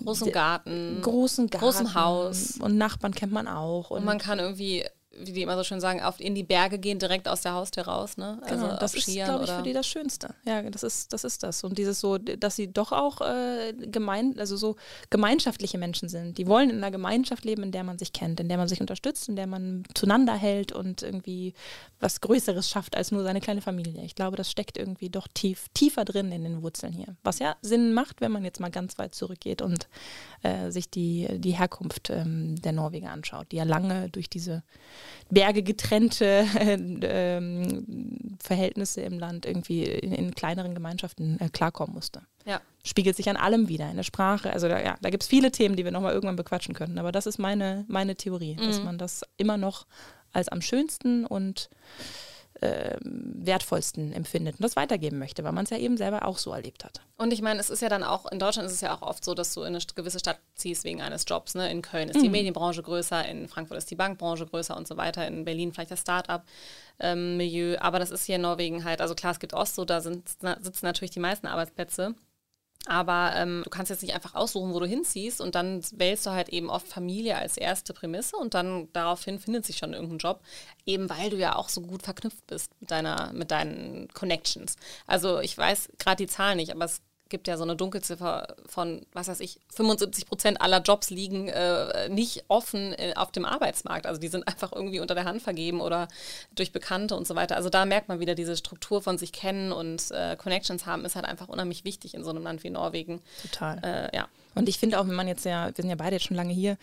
großen 0.04 0.32
Garten, 0.32 1.00
großen 1.02 1.48
Garten, 1.48 1.66
großem 1.66 1.94
Haus. 1.94 2.58
und 2.60 2.78
Nachbarn 2.78 3.14
kennt 3.14 3.32
man 3.32 3.48
auch 3.48 3.92
und, 3.92 4.00
und 4.00 4.06
man 4.06 4.18
kann 4.20 4.40
irgendwie 4.40 4.86
wie 5.20 5.32
die 5.32 5.42
immer 5.42 5.58
so 5.58 5.64
schön 5.64 5.82
sagen, 5.82 6.02
auf, 6.02 6.20
in 6.20 6.36
die 6.36 6.44
Berge 6.44 6.80
gehen, 6.80 7.00
direkt 7.00 7.28
aus 7.28 7.42
der 7.42 7.54
Haustür 7.54 7.84
raus, 7.84 8.18
ne? 8.18 8.40
Also 8.44 8.66
genau, 8.66 8.80
das 8.80 8.94
ist, 8.96 9.06
glaube 9.06 9.44
ich, 9.44 9.52
für 9.52 9.64
die 9.64 9.74
das 9.74 9.88
Schönste. 9.88 10.34
Ja, 10.46 10.62
das 10.64 10.84
ist, 10.84 11.14
das 11.14 11.24
ist 11.24 11.44
das. 11.44 11.64
Und 11.64 11.78
dieses 11.78 12.00
so, 12.00 12.18
dass 12.18 12.56
sie 12.56 12.72
doch 12.72 12.92
auch 12.92 13.22
äh, 13.22 13.74
gemein, 13.74 14.36
also 14.40 14.56
so 14.58 14.76
gemeinschaftliche 15.10 15.78
Menschen 15.78 16.10
sind. 16.10 16.38
Die 16.38 16.48
wollen 16.48 16.70
in 16.70 16.78
einer 16.78 16.92
Gemeinschaft 16.92 17.46
leben, 17.46 17.64
in 17.64 17.72
der 17.72 17.84
man 17.84 17.98
sich 17.98 18.14
kennt, 18.14 18.40
in 18.40 18.48
der 18.50 18.58
man 18.58 18.68
sich 18.68 18.82
unterstützt, 18.82 19.30
in 19.30 19.36
der 19.36 19.48
man 19.48 19.84
zueinander 19.94 20.34
hält 20.34 20.72
und 20.72 21.04
irgendwie 21.04 21.54
was 22.00 22.22
Größeres 22.22 22.70
schafft 22.70 22.96
als 22.96 23.12
nur 23.12 23.24
seine 23.24 23.42
kleine 23.42 23.62
Familie. 23.62 24.04
Ich 24.04 24.16
glaube, 24.16 24.38
das 24.38 24.50
steckt 24.50 24.78
irgendwie 24.78 25.10
doch 25.10 25.28
tief, 25.34 25.68
tiefer 25.74 26.06
drin 26.06 26.32
in 26.32 26.44
den 26.44 26.62
Wurzeln 26.62 26.94
hier. 26.94 27.16
Was 27.24 27.40
ja 27.40 27.56
Sinn 27.62 27.94
macht, 27.94 28.22
wenn 28.22 28.32
man 28.32 28.46
jetzt 28.46 28.60
mal 28.60 28.72
ganz 28.72 28.98
weit 28.98 29.16
zurückgeht 29.16 29.62
und 29.62 29.88
äh, 30.44 30.72
sich 30.72 30.90
die, 30.90 31.28
die 31.40 31.52
Herkunft 31.52 32.10
ähm, 32.10 32.56
der 32.62 32.72
Norweger 32.72 33.12
anschaut, 33.12 33.52
die 33.52 33.58
ja 33.58 33.64
lange 33.64 34.10
durch 34.10 34.30
diese 34.30 34.64
Berge 35.30 35.64
getrennte 35.64 36.46
äh, 36.56 37.42
Verhältnisse 38.42 39.02
im 39.02 39.20
Land 39.20 39.46
irgendwie 39.46 39.84
in, 39.84 40.12
in 40.12 40.34
kleineren 40.34 40.74
Gemeinschaften 40.74 41.40
äh, 41.40 41.50
klarkommen 41.50 41.94
musste. 41.94 42.22
Ja. 42.46 42.62
Spiegelt 42.84 43.16
sich 43.16 43.30
an 43.30 43.38
allem 43.38 43.68
wieder, 43.68 43.90
in 43.90 43.98
der 43.98 44.04
Sprache. 44.04 44.52
Also 44.52 44.68
da, 44.68 44.82
ja, 44.82 44.98
da 45.02 45.10
gibt 45.10 45.24
es 45.24 45.30
viele 45.30 45.52
Themen, 45.52 45.76
die 45.76 45.86
wir 45.86 45.92
nochmal 45.92 46.14
irgendwann 46.14 46.36
bequatschen 46.36 46.74
könnten. 46.74 46.98
Aber 46.98 47.12
das 47.12 47.26
ist 47.26 47.38
meine, 47.38 47.86
meine 47.88 48.16
Theorie, 48.16 48.56
mhm. 48.56 48.66
dass 48.66 48.84
man 48.84 48.98
das 48.98 49.24
immer 49.38 49.58
noch 49.58 49.86
als 50.32 50.50
am 50.50 50.62
schönsten 50.62 51.26
und 51.26 51.70
äh, 52.62 52.98
wertvollsten 53.02 54.12
empfindet 54.12 54.56
und 54.56 54.64
das 54.64 54.76
weitergeben 54.76 55.18
möchte, 55.18 55.44
weil 55.44 55.54
man 55.54 55.64
es 55.64 55.70
ja 55.70 55.78
eben 55.78 55.98
selber 55.98 56.26
auch 56.26 56.38
so 56.38 56.52
erlebt 56.52 56.84
hat. 56.84 57.02
Und 57.18 57.32
ich 57.32 57.42
meine, 57.42 57.60
es 57.60 57.70
ist 57.70 57.82
ja 57.82 57.90
dann 57.90 58.04
auch, 58.04 58.30
in 58.32 58.40
Deutschland 58.40 58.68
ist 58.68 58.74
es 58.74 58.82
ja 58.82 58.94
auch 58.94 59.02
oft 59.02 59.24
so, 59.24 59.34
dass 59.34 59.54
du 59.54 59.62
in 59.62 59.76
eine 59.76 59.80
gewisse 59.96 60.20
Stadt 60.20 60.40
ziehst 60.56 60.84
wegen 60.84 61.02
eines 61.02 61.26
Jobs. 61.28 61.56
Ne? 61.56 61.70
In 61.72 61.82
Köln 61.82 62.10
ist 62.10 62.18
mhm. 62.18 62.24
die 62.24 62.30
Medienbranche 62.30 62.84
größer, 62.84 63.26
in 63.28 63.48
Frankfurt 63.48 63.78
ist 63.78 63.90
die 63.92 63.96
Bankbranche 63.96 64.46
größer 64.46 64.76
und 64.76 64.88
so 64.88 64.98
weiter, 64.98 65.26
in 65.28 65.46
Berlin 65.46 65.74
vielleicht 65.74 65.92
das 65.92 66.02
Start-up-Milieu. 66.02 67.74
Ähm, 67.74 67.80
Aber 67.80 68.00
das 68.00 68.12
ist 68.12 68.26
hier 68.26 68.36
in 68.36 68.42
Norwegen 68.42 68.84
halt, 68.84 69.02
also 69.02 69.16
klar, 69.16 69.32
es 69.32 69.40
gibt 69.40 69.54
Oslo, 69.54 69.86
da 69.86 70.02
sind, 70.02 70.28
sitzen 70.28 70.86
natürlich 70.86 71.12
die 71.12 71.20
meisten 71.20 71.48
Arbeitsplätze. 71.48 72.16
Aber 72.88 73.34
ähm, 73.36 73.62
du 73.64 73.70
kannst 73.70 73.90
jetzt 73.90 74.02
nicht 74.02 74.16
einfach 74.16 74.36
aussuchen, 74.36 74.74
wo 74.74 74.80
du 74.80 74.86
hinziehst 74.86 75.42
und 75.42 75.54
dann 75.54 75.84
wählst 75.92 76.26
du 76.26 76.32
halt 76.32 76.50
eben 76.50 76.70
oft 76.70 76.88
Familie 76.88 77.38
als 77.38 77.58
erste 77.58 77.94
Prämisse 77.94 78.38
und 78.38 78.54
dann 78.54 78.88
daraufhin 78.94 79.38
findet 79.38 79.66
sich 79.66 79.78
schon 79.78 79.94
irgendein 79.94 80.18
Job, 80.18 80.42
eben 80.86 81.10
weil 81.10 81.30
du 81.30 81.38
ja 81.38 81.56
auch 81.56 81.68
so 81.68 81.82
gut 81.82 82.04
verknüpft 82.04 82.48
bist 82.48 82.72
mit, 82.80 82.90
deiner, 82.90 83.34
mit 83.34 83.52
deinen 83.52 84.08
Connections. 84.14 84.78
Also 85.08 85.40
ich 85.40 85.58
weiß 85.58 85.90
gerade 86.00 86.24
die 86.24 86.32
Zahlen 86.32 86.58
nicht, 86.58 86.72
aber 86.72 86.86
es 86.86 87.02
gibt 87.30 87.48
ja 87.48 87.58
so 87.58 87.64
eine 87.64 87.76
Dunkelziffer 87.76 88.56
von, 88.66 89.06
was 89.14 89.28
weiß 89.28 89.40
ich, 89.40 89.60
75 89.74 90.26
Prozent 90.26 90.62
aller 90.62 90.82
Jobs 90.82 91.10
liegen 91.10 91.48
äh, 91.48 92.10
nicht 92.10 92.44
offen 92.48 92.94
äh, 92.94 93.14
auf 93.16 93.32
dem 93.32 93.46
Arbeitsmarkt. 93.46 94.06
Also 94.06 94.20
die 94.20 94.28
sind 94.28 94.48
einfach 94.48 94.72
irgendwie 94.72 95.00
unter 95.00 95.16
der 95.16 95.26
Hand 95.26 95.42
vergeben 95.42 95.82
oder 95.82 96.08
durch 96.56 96.72
Bekannte 96.72 97.16
und 97.16 97.28
so 97.28 97.36
weiter. 97.36 97.56
Also 97.56 97.70
da 97.70 97.86
merkt 97.86 98.10
man 98.10 98.20
wieder, 98.20 98.36
diese 98.36 98.58
Struktur 98.58 99.02
von 99.02 99.18
sich 99.18 99.32
kennen 99.32 99.72
und 99.72 100.12
äh, 100.12 100.36
Connections 100.36 100.86
haben, 100.86 101.06
ist 101.06 101.16
halt 101.16 101.26
einfach 101.26 101.48
unheimlich 101.48 101.86
wichtig 101.86 102.14
in 102.14 102.24
so 102.24 102.32
einem 102.32 102.44
Land 102.44 102.64
wie 102.64 102.70
Norwegen. 102.70 103.22
Total. 103.44 103.80
Äh, 104.12 104.16
ja. 104.16 104.28
Und 104.60 104.68
ich 104.68 104.78
finde 104.78 105.00
auch, 105.00 105.08
wenn 105.08 105.16
man 105.16 105.30
jetzt 105.30 105.46
ja, 105.46 105.68
wir 105.68 105.74
sind 105.74 105.90
ja 105.90 105.96
beide 105.96 106.18
jetzt 106.18 106.26
schon 106.26 106.36
lange 106.36 106.52
hier, 106.52 106.78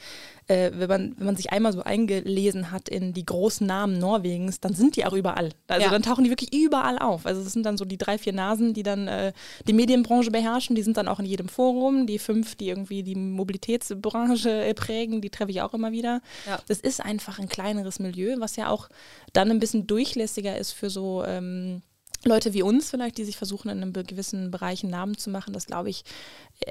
äh, 0.46 0.70
wenn, 0.72 0.88
man, 0.88 1.14
wenn 1.18 1.26
man 1.26 1.36
sich 1.36 1.52
einmal 1.52 1.74
so 1.74 1.82
eingelesen 1.82 2.70
hat 2.70 2.88
in 2.88 3.12
die 3.12 3.26
großen 3.26 3.66
Namen 3.66 3.98
Norwegens, 3.98 4.60
dann 4.60 4.72
sind 4.72 4.96
die 4.96 5.04
auch 5.04 5.12
überall. 5.12 5.50
Also 5.68 5.84
ja. 5.84 5.90
dann 5.90 6.02
tauchen 6.02 6.24
die 6.24 6.30
wirklich 6.30 6.54
überall 6.54 6.98
auf. 6.98 7.26
Also 7.26 7.42
es 7.42 7.52
sind 7.52 7.66
dann 7.66 7.76
so 7.76 7.84
die 7.84 7.98
drei, 7.98 8.16
vier 8.16 8.32
Nasen, 8.32 8.72
die 8.72 8.82
dann 8.82 9.08
äh, 9.08 9.34
die 9.68 9.74
Medienbranche 9.74 10.30
beherrschen, 10.30 10.74
die 10.74 10.82
sind 10.82 10.96
dann 10.96 11.06
auch 11.06 11.20
in 11.20 11.26
jedem 11.26 11.50
Forum. 11.50 12.06
Die 12.06 12.18
fünf, 12.18 12.54
die 12.54 12.70
irgendwie 12.70 13.02
die 13.02 13.14
Mobilitätsbranche 13.14 14.64
äh, 14.64 14.72
prägen, 14.72 15.20
die 15.20 15.28
treffe 15.28 15.50
ich 15.50 15.60
auch 15.60 15.74
immer 15.74 15.92
wieder. 15.92 16.22
Ja. 16.46 16.58
Das 16.68 16.80
ist 16.80 17.04
einfach 17.04 17.38
ein 17.38 17.50
kleineres 17.50 17.98
Milieu, 17.98 18.36
was 18.38 18.56
ja 18.56 18.70
auch 18.70 18.88
dann 19.34 19.50
ein 19.50 19.60
bisschen 19.60 19.86
durchlässiger 19.86 20.56
ist 20.56 20.72
für 20.72 20.88
so 20.88 21.24
ähm, 21.24 21.82
Leute 22.26 22.54
wie 22.54 22.62
uns 22.62 22.90
vielleicht, 22.90 23.18
die 23.18 23.24
sich 23.24 23.36
versuchen, 23.36 23.70
in 23.70 23.82
einem 23.82 23.92
gewissen 23.92 24.50
Bereich 24.50 24.82
einen 24.82 24.90
Namen 24.90 25.16
zu 25.16 25.30
machen, 25.30 25.52
das 25.52 25.66
glaube 25.66 25.90
ich, 25.90 26.04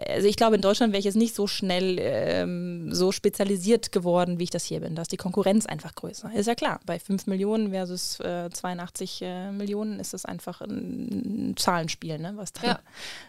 also 0.09 0.27
ich 0.27 0.35
glaube, 0.35 0.55
in 0.55 0.61
Deutschland 0.61 0.93
wäre 0.93 0.99
ich 0.99 1.05
jetzt 1.05 1.15
nicht 1.15 1.35
so 1.35 1.47
schnell 1.47 1.97
ähm, 1.99 2.93
so 2.93 3.11
spezialisiert 3.11 3.91
geworden, 3.91 4.39
wie 4.39 4.43
ich 4.43 4.49
das 4.49 4.65
hier 4.65 4.79
bin. 4.79 4.95
Da 4.95 5.03
ist 5.03 5.11
die 5.11 5.17
Konkurrenz 5.17 5.65
einfach 5.65 5.93
größer. 5.93 6.31
Ist 6.33 6.47
ja 6.47 6.55
klar, 6.55 6.79
bei 6.85 6.99
5 6.99 7.27
Millionen 7.27 7.71
versus 7.71 8.19
äh, 8.19 8.49
82 8.49 9.21
äh, 9.21 9.51
Millionen 9.51 9.99
ist 9.99 10.13
das 10.13 10.25
einfach 10.25 10.61
ein, 10.61 11.51
ein 11.51 11.57
Zahlenspiel, 11.57 12.17
ne, 12.17 12.33
was 12.35 12.53
da 12.53 12.79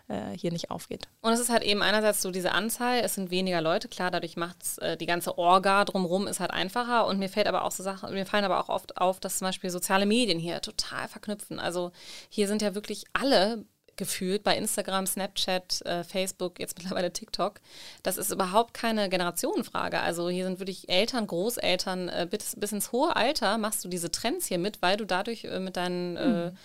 ja. 0.09 0.33
äh, 0.33 0.37
hier 0.37 0.51
nicht 0.51 0.71
aufgeht. 0.71 1.09
Und 1.21 1.33
es 1.33 1.41
ist 1.41 1.51
halt 1.51 1.63
eben 1.63 1.83
einerseits 1.83 2.23
so 2.23 2.31
diese 2.31 2.53
Anzahl, 2.53 3.01
es 3.01 3.15
sind 3.15 3.31
weniger 3.31 3.61
Leute, 3.61 3.89
klar, 3.89 4.11
dadurch 4.11 4.37
macht 4.37 4.63
es 4.63 4.79
äh, 4.79 4.97
die 4.97 5.07
ganze 5.07 5.37
Orga 5.39 5.85
drumherum 5.85 6.27
ist 6.27 6.41
halt 6.41 6.51
einfacher 6.51 7.07
und 7.07 7.19
mir 7.19 7.29
fällt 7.29 7.47
aber 7.47 7.65
auch 7.65 7.71
so 7.71 7.83
Sachen, 7.83 8.13
mir 8.15 8.27
fallen 8.27 8.45
aber 8.45 8.61
auch 8.61 8.71
oft 8.71 8.97
auf, 8.97 9.21
dass 9.21 9.39
zum 9.39 9.47
Beispiel 9.47 9.71
soziale 9.71 10.07
Medien 10.07 10.39
hier 10.39 10.61
total 10.63 11.07
verknüpfen. 11.09 11.61
Also 11.61 11.93
hier 12.29 12.49
sind 12.49 12.63
ja 12.63 12.75
wirklich 12.75 13.05
alle 13.13 13.65
gefühlt 13.97 14.43
bei 14.43 14.57
Instagram, 14.57 15.07
Snapchat, 15.07 15.83
äh, 15.87 16.05
Facebook, 16.05 16.59
jetzt 16.61 16.79
mittlerweile 16.79 17.13
TikTok. 17.13 17.61
Das 18.03 18.17
ist 18.17 18.31
überhaupt 18.31 18.75
keine 18.75 19.09
Generationenfrage. 19.09 20.01
Also 20.01 20.29
hier 20.29 20.45
sind 20.45 20.59
wirklich 20.59 20.89
Eltern, 20.89 21.27
Großeltern, 21.27 22.09
äh, 22.09 22.27
bis, 22.31 22.57
bis 22.57 22.73
ins 22.73 22.93
hohe 22.93 23.17
Alter 23.17 23.59
machst 23.59 23.85
du 23.85 23.89
diese 23.89 24.11
Trends 24.11 24.47
hier 24.47 24.59
mit, 24.59 24.83
weil 24.83 24.97
du 24.97 25.05
dadurch 25.05 25.45
äh, 25.45 25.59
mit 25.59 25.77
deinen 25.77 26.15
mhm 26.15 26.57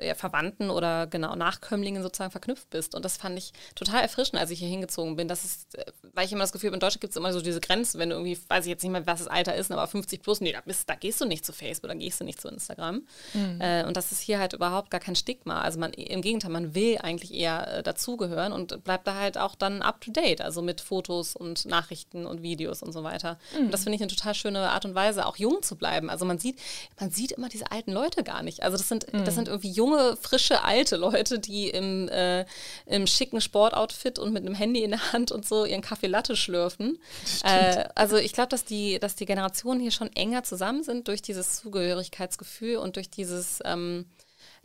ja, 0.00 0.14
Verwandten 0.14 0.70
oder 0.70 1.06
genau 1.06 1.36
Nachkömmlingen 1.36 2.02
sozusagen 2.02 2.32
verknüpft 2.32 2.68
bist. 2.70 2.94
Und 2.94 3.04
das 3.04 3.16
fand 3.16 3.38
ich 3.38 3.52
total 3.76 4.02
erfrischend, 4.02 4.40
als 4.40 4.50
ich 4.50 4.58
hier 4.58 4.68
hingezogen 4.68 5.14
bin. 5.14 5.28
Das 5.28 5.44
ist, 5.44 5.78
äh, 5.78 5.84
weil 6.12 6.26
ich 6.26 6.32
immer 6.32 6.42
das 6.42 6.52
Gefühl 6.52 6.68
habe, 6.68 6.76
in 6.76 6.80
Deutschland 6.80 7.00
gibt 7.00 7.12
es 7.12 7.16
immer 7.16 7.32
so 7.32 7.40
diese 7.40 7.60
Grenzen, 7.60 8.00
wenn 8.00 8.10
du 8.10 8.16
irgendwie, 8.16 8.38
weiß 8.48 8.64
ich 8.64 8.70
jetzt 8.70 8.82
nicht 8.82 8.90
mehr, 8.90 9.06
was 9.06 9.20
das 9.20 9.28
Alter 9.28 9.54
ist, 9.54 9.70
aber 9.70 9.86
50 9.86 10.22
plus, 10.22 10.40
nee, 10.40 10.52
da, 10.52 10.60
bist, 10.62 10.88
da 10.90 10.96
gehst 10.96 11.20
du 11.20 11.26
nicht 11.26 11.44
zu 11.44 11.52
Facebook, 11.52 11.88
da 11.88 11.94
gehst 11.94 12.20
du 12.20 12.24
nicht 12.24 12.40
zu 12.40 12.48
Instagram. 12.48 13.06
Mhm. 13.34 13.60
Äh, 13.60 13.84
und 13.84 13.96
das 13.96 14.10
ist 14.10 14.20
hier 14.20 14.40
halt 14.40 14.52
überhaupt 14.52 14.90
gar 14.90 15.00
kein 15.00 15.14
Stigma. 15.14 15.60
Also 15.60 15.78
man, 15.78 15.92
im 15.92 16.22
Gegenteil, 16.22 16.50
man 16.50 16.74
will 16.74 16.98
eigentlich 16.98 17.32
eher 17.32 17.78
äh, 17.78 17.82
dazugehören 17.84 18.52
und 18.52 18.82
bleibt 18.82 19.06
da 19.06 19.14
halt 19.14 19.38
auch 19.38 19.54
dann 19.54 19.80
up 19.80 20.00
to 20.00 20.10
date, 20.10 20.40
also 20.40 20.60
mit 20.60 20.80
Fotos 20.80 21.36
und 21.36 21.66
Nachrichten 21.66 22.26
und 22.26 22.42
Videos 22.42 22.82
und 22.82 22.92
so 22.92 23.04
weiter. 23.04 23.38
Mhm. 23.56 23.66
Und 23.66 23.70
das 23.70 23.84
finde 23.84 23.96
ich 23.96 24.02
eine 24.02 24.10
total 24.10 24.34
schöne 24.34 24.70
Art 24.70 24.84
und 24.84 24.96
Weise, 24.96 25.24
auch 25.26 25.36
jung 25.36 25.62
zu 25.62 25.76
bleiben. 25.76 26.10
Also 26.10 26.24
man 26.24 26.38
sieht, 26.38 26.58
man 26.98 27.12
sieht 27.12 27.30
immer 27.30 27.48
diese 27.48 27.70
alten 27.70 27.92
Leute 27.92 28.24
gar 28.24 28.42
nicht. 28.42 28.64
Also 28.64 28.76
das 28.76 28.88
sind, 28.88 29.12
mhm. 29.12 29.24
das 29.24 29.36
sind 29.36 29.46
irgendwie 29.46 29.70
junge 29.70 29.83
junge, 29.84 30.16
frische, 30.16 30.62
alte 30.64 30.96
Leute, 30.96 31.38
die 31.38 31.68
im, 31.68 32.08
äh, 32.08 32.44
im 32.86 33.06
schicken 33.06 33.40
Sportoutfit 33.40 34.18
und 34.18 34.32
mit 34.32 34.44
einem 34.44 34.54
Handy 34.54 34.82
in 34.82 34.90
der 34.90 35.12
Hand 35.12 35.30
und 35.30 35.46
so 35.46 35.64
ihren 35.64 35.82
Kaffee 35.82 36.06
Latte 36.06 36.36
schlürfen. 36.36 36.98
Äh, 37.44 37.84
also 37.94 38.16
ich 38.16 38.32
glaube, 38.32 38.48
dass 38.48 38.64
die, 38.64 38.98
dass 38.98 39.14
die 39.14 39.26
Generationen 39.26 39.80
hier 39.80 39.90
schon 39.90 40.10
enger 40.14 40.42
zusammen 40.42 40.82
sind 40.82 41.08
durch 41.08 41.22
dieses 41.22 41.56
Zugehörigkeitsgefühl 41.56 42.76
und 42.76 42.96
durch 42.96 43.10
dieses, 43.10 43.60
ähm, 43.64 44.06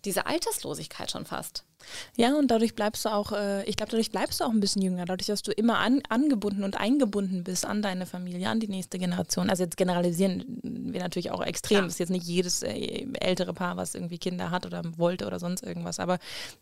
diese 0.06 0.26
Alterslosigkeit 0.26 1.12
schon 1.12 1.26
fast. 1.26 1.64
Ja, 2.18 2.36
und 2.36 2.52
dadurch 2.52 2.76
bleibst 2.76 3.06
du 3.06 3.10
auch, 3.10 3.32
äh, 3.32 3.64
ich 3.64 3.78
glaube, 3.78 3.92
dadurch 3.92 4.12
bleibst 4.12 4.40
du 4.40 4.44
auch 4.44 4.50
ein 4.50 4.60
bisschen 4.60 4.82
jünger, 4.82 5.06
dadurch, 5.06 5.28
dass 5.28 5.42
du 5.42 5.52
immer 5.52 5.80
an, 5.80 6.02
angebunden 6.10 6.64
und 6.64 6.78
eingebunden 6.78 7.44
bist 7.44 7.66
an 7.66 7.82
deine 7.82 8.06
Familie, 8.06 8.50
an 8.50 8.60
die 8.60 8.68
nächste 8.68 9.00
Generation. 9.00 9.50
Also 9.50 9.64
jetzt 9.64 9.78
generalisieren 9.78 10.60
wir 10.62 11.02
natürlich 11.02 11.32
auch 11.32 11.42
extrem. 11.42 11.86
Es 11.86 11.94
ist 11.94 12.00
jetzt 12.00 12.10
nicht 12.10 12.26
jedes 12.26 12.64
äh, 12.64 13.06
ältere 13.20 13.54
Paar, 13.54 13.78
was 13.78 13.96
irgendwie 13.96 14.18
Kinder 14.18 14.52
hat 14.52 14.66
oder 14.66 14.82
wollte 14.98 15.26
oder 15.26 15.40
sonst 15.40 15.64
irgendwas. 15.64 16.00
Aber 16.00 16.20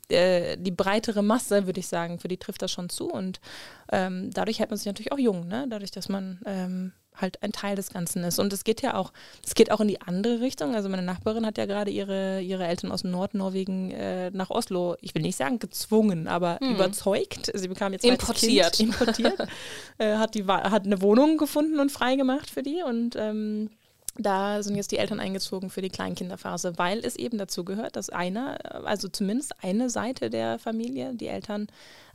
äh, 0.10 0.58
die 0.58 0.71
breitere 0.71 1.23
Masse, 1.23 1.65
würde 1.65 1.80
ich 1.80 1.88
sagen, 1.88 2.19
für 2.19 2.28
die 2.28 2.38
trifft 2.38 2.62
das 2.62 2.71
schon 2.71 2.89
zu. 2.89 3.10
Und 3.10 3.39
ähm, 3.91 4.30
dadurch 4.32 4.60
hält 4.60 4.69
man 4.69 4.78
sich 4.78 4.86
natürlich 4.86 5.12
auch 5.12 5.19
jung, 5.19 5.47
ne? 5.47 5.65
Dadurch, 5.69 5.91
dass 5.91 6.10
man 6.10 6.39
ähm, 6.45 6.93
halt 7.17 7.41
ein 7.43 7.51
Teil 7.51 7.75
des 7.75 7.91
Ganzen 7.91 8.23
ist. 8.23 8.39
Und 8.39 8.53
es 8.53 8.63
geht 8.63 8.82
ja 8.82 8.95
auch, 8.95 9.12
es 9.45 9.56
geht 9.56 9.71
auch 9.71 9.80
in 9.80 9.88
die 9.88 10.01
andere 10.01 10.41
Richtung. 10.41 10.75
Also 10.75 10.89
meine 10.89 11.01
Nachbarin 11.01 11.45
hat 11.45 11.58
ja 11.58 11.65
gerade 11.65 11.91
ihre, 11.91 12.41
ihre 12.41 12.65
Eltern 12.65 12.91
aus 12.91 13.03
Nordnorwegen 13.03 13.91
äh, 13.91 14.32
nach 14.32 14.49
Oslo, 14.49 14.95
ich 15.01 15.13
will 15.15 15.21
nicht 15.21 15.38
sagen 15.38 15.60
gezwungen, 15.60 16.27
aber 16.27 16.60
hm. 16.60 16.75
überzeugt. 16.75 17.51
Sie 17.53 17.67
bekam 17.67 17.93
jetzt 17.93 18.06
importiert. 18.06 18.73
Kind, 18.73 18.89
importiert. 18.99 19.47
äh, 19.97 20.15
hat, 20.15 20.36
die, 20.36 20.45
hat 20.45 20.86
eine 20.86 21.01
Wohnung 21.01 21.38
gefunden 21.38 21.80
und 21.80 21.91
freigemacht 21.91 22.49
für 22.49 22.63
die 22.63 22.84
und 22.84 23.15
ähm, 23.15 23.69
da 24.19 24.63
sind 24.63 24.75
jetzt 24.75 24.91
die 24.91 24.97
Eltern 24.97 25.19
eingezogen 25.19 25.69
für 25.69 25.82
die 25.82 25.89
Kleinkinderphase, 25.89 26.77
weil 26.77 26.99
es 26.99 27.15
eben 27.15 27.38
dazu 27.38 27.63
gehört, 27.63 27.95
dass 27.95 28.10
einer, 28.10 28.58
also 28.86 29.08
zumindest 29.08 29.63
eine 29.63 29.89
Seite 29.89 30.30
der 30.30 30.60
Familie, 30.60 31.13
die 31.13 31.27
Eltern 31.27 31.67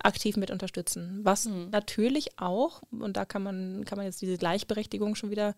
aktiv 0.02 0.36
mit 0.36 0.50
unterstützen. 0.50 1.20
Was 1.22 1.46
mhm. 1.46 1.70
natürlich 1.70 2.38
auch, 2.38 2.82
und 2.90 3.16
da 3.16 3.24
kann 3.24 3.42
man, 3.42 3.84
kann 3.84 3.98
man 3.98 4.06
jetzt 4.06 4.20
diese 4.20 4.36
Gleichberechtigung 4.36 5.14
schon 5.14 5.30
wieder 5.30 5.54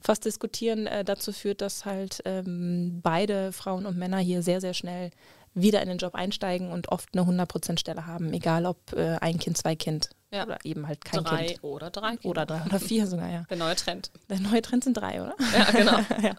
fast 0.00 0.24
diskutieren, 0.24 0.86
äh, 0.86 1.04
dazu 1.04 1.32
führt, 1.32 1.60
dass 1.60 1.84
halt 1.84 2.22
ähm, 2.24 3.00
beide 3.02 3.52
Frauen 3.52 3.86
und 3.86 3.96
Männer 3.98 4.18
hier 4.18 4.42
sehr, 4.42 4.60
sehr 4.60 4.74
schnell 4.74 5.10
wieder 5.54 5.82
in 5.82 5.88
den 5.88 5.98
Job 5.98 6.14
einsteigen 6.14 6.70
und 6.70 6.88
oft 6.88 7.08
eine 7.12 7.22
100% 7.22 7.78
Stelle 7.78 8.06
haben, 8.06 8.32
egal 8.32 8.66
ob 8.66 8.92
äh, 8.92 9.16
ein 9.20 9.38
Kind, 9.38 9.58
zwei 9.58 9.74
Kind 9.74 10.10
ja. 10.30 10.44
oder 10.44 10.58
eben 10.64 10.86
halt 10.86 11.04
kein 11.04 11.24
drei 11.24 11.46
Kind. 11.46 11.64
Oder 11.64 11.90
drei 11.90 12.16
Kinder. 12.16 12.28
Oder 12.28 12.46
drei 12.46 12.64
oder 12.64 12.80
vier 12.80 13.06
sogar, 13.06 13.30
ja. 13.30 13.44
Der 13.50 13.56
neue 13.56 13.76
Trend. 13.76 14.10
Der 14.28 14.40
neue 14.40 14.62
Trend 14.62 14.84
sind 14.84 14.94
drei, 14.94 15.22
oder? 15.22 15.34
Ja, 15.56 15.70
genau. 15.70 15.98
ja. 16.22 16.36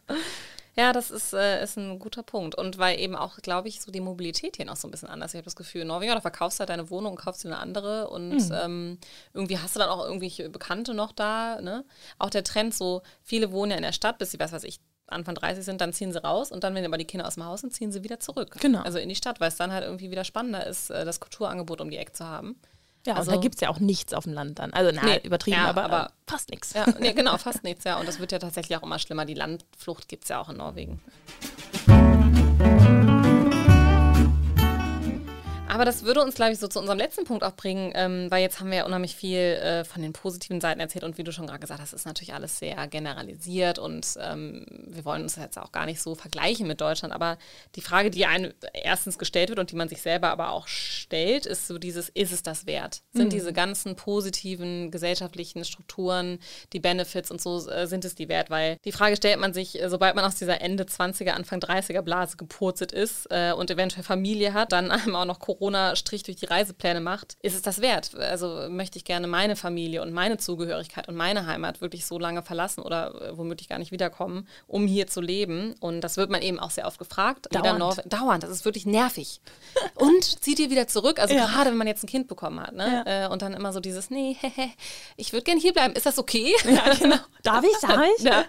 Ja, 0.75 0.93
das 0.93 1.11
ist, 1.11 1.33
äh, 1.33 1.61
ist 1.61 1.77
ein 1.77 1.99
guter 1.99 2.23
Punkt. 2.23 2.55
Und 2.55 2.77
weil 2.77 2.99
eben 2.99 3.15
auch, 3.15 3.37
glaube 3.37 3.67
ich, 3.67 3.81
so 3.81 3.91
die 3.91 3.99
Mobilität 3.99 4.55
hier 4.55 4.65
noch 4.65 4.77
so 4.77 4.87
ein 4.87 4.91
bisschen 4.91 5.09
anders. 5.09 5.33
Ich 5.33 5.37
habe 5.37 5.43
das 5.43 5.57
Gefühl, 5.57 5.81
in 5.81 5.87
Norwegen, 5.87 6.13
da 6.13 6.21
verkaufst 6.21 6.57
du 6.57 6.61
halt 6.61 6.69
deine 6.69 6.89
Wohnung 6.89 7.11
und 7.11 7.17
kaufst 7.17 7.43
dir 7.43 7.49
eine 7.49 7.57
andere 7.57 8.09
und 8.09 8.29
mhm. 8.29 8.51
ähm, 8.53 8.97
irgendwie 9.33 9.57
hast 9.57 9.75
du 9.75 9.79
dann 9.79 9.89
auch 9.89 10.05
irgendwelche 10.05 10.49
Bekannte 10.49 10.93
noch 10.93 11.11
da. 11.11 11.59
Ne? 11.59 11.83
Auch 12.17 12.29
der 12.29 12.45
Trend, 12.45 12.73
so 12.73 13.01
viele 13.23 13.51
wohnen 13.51 13.71
ja 13.71 13.77
in 13.77 13.83
der 13.83 13.91
Stadt, 13.91 14.19
bis 14.19 14.31
sie, 14.31 14.39
weiß 14.39 14.53
was 14.53 14.63
ich, 14.63 14.79
Anfang 15.07 15.35
30 15.35 15.65
sind, 15.65 15.81
dann 15.81 15.91
ziehen 15.91 16.13
sie 16.13 16.23
raus 16.23 16.51
und 16.51 16.63
dann, 16.63 16.75
wenn 16.75 16.85
aber 16.85 16.97
die 16.97 17.05
Kinder 17.05 17.27
aus 17.27 17.33
dem 17.33 17.43
Haus 17.43 17.61
sind, 17.61 17.73
ziehen 17.73 17.91
sie 17.91 18.03
wieder 18.03 18.19
zurück. 18.19 18.55
Genau. 18.61 18.81
Also 18.81 18.99
in 18.99 19.09
die 19.09 19.15
Stadt, 19.15 19.39
weil 19.39 19.49
es 19.49 19.57
dann 19.57 19.73
halt 19.73 19.83
irgendwie 19.83 20.11
wieder 20.11 20.23
spannender 20.23 20.65
ist, 20.65 20.91
äh, 20.91 21.03
das 21.03 21.19
Kulturangebot 21.19 21.81
um 21.81 21.89
die 21.89 21.97
Ecke 21.97 22.13
zu 22.13 22.25
haben. 22.25 22.59
Ja, 23.05 23.15
also, 23.15 23.31
da 23.31 23.37
gibt 23.37 23.55
es 23.55 23.61
ja 23.61 23.69
auch 23.69 23.79
nichts 23.79 24.13
auf 24.13 24.25
dem 24.25 24.33
Land 24.33 24.59
dann. 24.59 24.73
Also, 24.73 24.91
na, 24.93 25.03
nee, 25.03 25.21
übertrieben, 25.23 25.57
ja, 25.57 25.67
aber, 25.67 25.83
aber, 25.85 26.11
fast 26.27 26.49
nichts. 26.49 26.73
Ja, 26.73 26.85
nee, 26.99 27.13
genau, 27.13 27.37
fast 27.37 27.63
nichts, 27.63 27.85
ja. 27.85 27.99
Und 27.99 28.07
das 28.07 28.19
wird 28.19 28.31
ja 28.31 28.39
tatsächlich 28.39 28.77
auch 28.77 28.83
immer 28.83 28.99
schlimmer. 28.99 29.25
Die 29.25 29.33
Landflucht 29.33 30.07
gibt 30.07 30.23
es 30.23 30.29
ja 30.29 30.41
auch 30.41 30.49
in 30.49 30.57
Norwegen. 30.57 31.01
Aber 35.69 35.85
das 35.85 36.03
würde 36.03 36.21
uns, 36.23 36.33
glaube 36.33 36.51
ich, 36.51 36.59
so 36.59 36.67
zu 36.67 36.79
unserem 36.79 36.97
letzten 36.97 37.25
Punkt 37.25 37.43
auch 37.43 37.55
bringen, 37.55 37.91
ähm, 37.93 38.31
weil 38.31 38.41
jetzt 38.41 38.59
haben 38.59 38.71
wir 38.71 38.79
ja 38.79 38.85
unheimlich 38.85 39.15
viel 39.15 39.37
äh, 39.37 39.83
von 39.85 40.01
den 40.01 40.13
positiven 40.13 40.59
Seiten 40.59 40.79
erzählt 40.79 41.03
und 41.03 41.19
wie 41.19 41.23
du 41.23 41.31
schon 41.31 41.45
gerade 41.45 41.59
gesagt 41.59 41.79
hast, 41.79 41.93
ist 41.93 42.07
natürlich 42.07 42.33
alles 42.33 42.57
sehr 42.57 42.87
generalisiert 42.87 43.77
und 43.77 44.17
ähm, 44.19 44.65
wir 44.87 45.05
wollen 45.05 45.21
uns 45.21 45.35
jetzt 45.35 45.59
auch 45.59 45.71
gar 45.71 45.85
nicht 45.85 46.01
so 46.01 46.15
vergleichen 46.15 46.67
mit 46.67 46.81
Deutschland. 46.81 47.13
Aber 47.13 47.37
die 47.75 47.81
Frage, 47.81 48.09
die 48.09 48.25
einem 48.25 48.51
erstens 48.73 49.19
gestellt 49.19 49.49
wird 49.49 49.59
und 49.59 49.69
die 49.71 49.75
man 49.75 49.89
sich 49.89 50.01
selber 50.01 50.29
aber 50.31 50.51
auch 50.51 50.67
stellt, 50.67 51.45
ist 51.45 51.67
so 51.67 51.77
dieses, 51.77 52.09
ist 52.09 52.33
es 52.33 52.41
das 52.41 52.65
wert? 52.65 53.01
Sind 53.13 53.25
mhm. 53.25 53.29
diese 53.29 53.53
ganzen 53.53 53.95
positiven 53.95 54.89
gesellschaftlichen 54.89 55.63
Strukturen, 55.65 56.39
die 56.73 56.79
Benefits 56.79 57.29
und 57.29 57.41
so, 57.41 57.69
äh, 57.69 57.85
sind 57.85 58.05
es 58.05 58.15
die 58.15 58.27
wert? 58.27 58.49
Weil 58.49 58.77
die 58.85 58.91
Frage 58.91 59.15
stellt 59.15 59.39
man 59.39 59.53
sich, 59.53 59.79
äh, 59.79 59.87
sobald 59.87 60.15
man 60.15 60.25
aus 60.25 60.35
dieser 60.35 60.61
Ende 60.61 60.85
20er, 60.85 61.29
Anfang 61.29 61.59
30er 61.59 62.01
Blase 62.01 62.37
gepurzelt 62.37 62.91
ist 62.91 63.27
äh, 63.29 63.51
und 63.51 63.69
eventuell 63.69 64.03
Familie 64.03 64.53
hat, 64.53 64.71
dann 64.71 64.89
einem 64.91 65.15
auch 65.15 65.25
noch 65.25 65.37
Corona 65.39 65.58
Corona-Strich 65.59 66.23
durch 66.23 66.37
die 66.37 66.45
Reisepläne 66.45 67.01
macht, 67.01 67.37
ist 67.41 67.53
es 67.53 67.61
das 67.61 67.81
wert? 67.81 68.15
Also 68.15 68.67
möchte 68.69 68.97
ich 68.97 69.03
gerne 69.03 69.27
meine 69.27 69.55
Familie 69.55 70.01
und 70.01 70.13
meine 70.13 70.37
Zugehörigkeit 70.37 71.07
und 71.07 71.15
meine 71.15 71.45
Heimat 71.45 71.81
wirklich 71.81 72.05
so 72.05 72.17
lange 72.17 72.41
verlassen 72.41 72.81
oder 72.81 73.21
äh, 73.21 73.37
womöglich 73.37 73.67
gar 73.67 73.77
nicht 73.77 73.91
wiederkommen, 73.91 74.47
um 74.67 74.87
hier 74.87 75.07
zu 75.07 75.21
leben? 75.21 75.75
Und 75.79 76.01
das 76.01 76.17
wird 76.17 76.29
man 76.29 76.41
eben 76.41 76.59
auch 76.59 76.71
sehr 76.71 76.87
oft 76.87 76.97
gefragt. 76.97 77.47
Dauernd. 77.51 78.01
Dauernd, 78.11 78.43
das 78.43 78.49
ist 78.51 78.65
wirklich 78.65 78.85
nervig. 78.85 79.41
und 79.95 80.23
zieht 80.23 80.59
ihr 80.59 80.69
wieder 80.69 80.87
zurück? 80.87 81.19
Also 81.19 81.35
ja. 81.35 81.45
gerade 81.45 81.71
wenn 81.71 81.77
man 81.77 81.87
jetzt 81.87 82.03
ein 82.03 82.07
Kind 82.07 82.27
bekommen 82.27 82.61
hat, 82.61 82.73
ne? 82.73 83.03
Ja. 83.05 83.25
Äh, 83.25 83.29
und 83.29 83.41
dann 83.41 83.53
immer 83.53 83.73
so 83.73 83.79
dieses, 83.79 84.09
nee, 84.09 84.37
hehe, 84.39 84.71
ich 85.17 85.33
würde 85.33 85.43
gerne 85.43 85.59
hier 85.59 85.73
bleiben. 85.73 85.93
Ist 85.93 86.05
das 86.05 86.17
okay? 86.17 86.53
Ja, 86.63 86.93
genau. 86.93 87.17
Darf 87.43 87.65
ich? 87.65 87.77
Darf 87.81 88.01
ich? 88.17 88.23
Ja. 88.23 88.45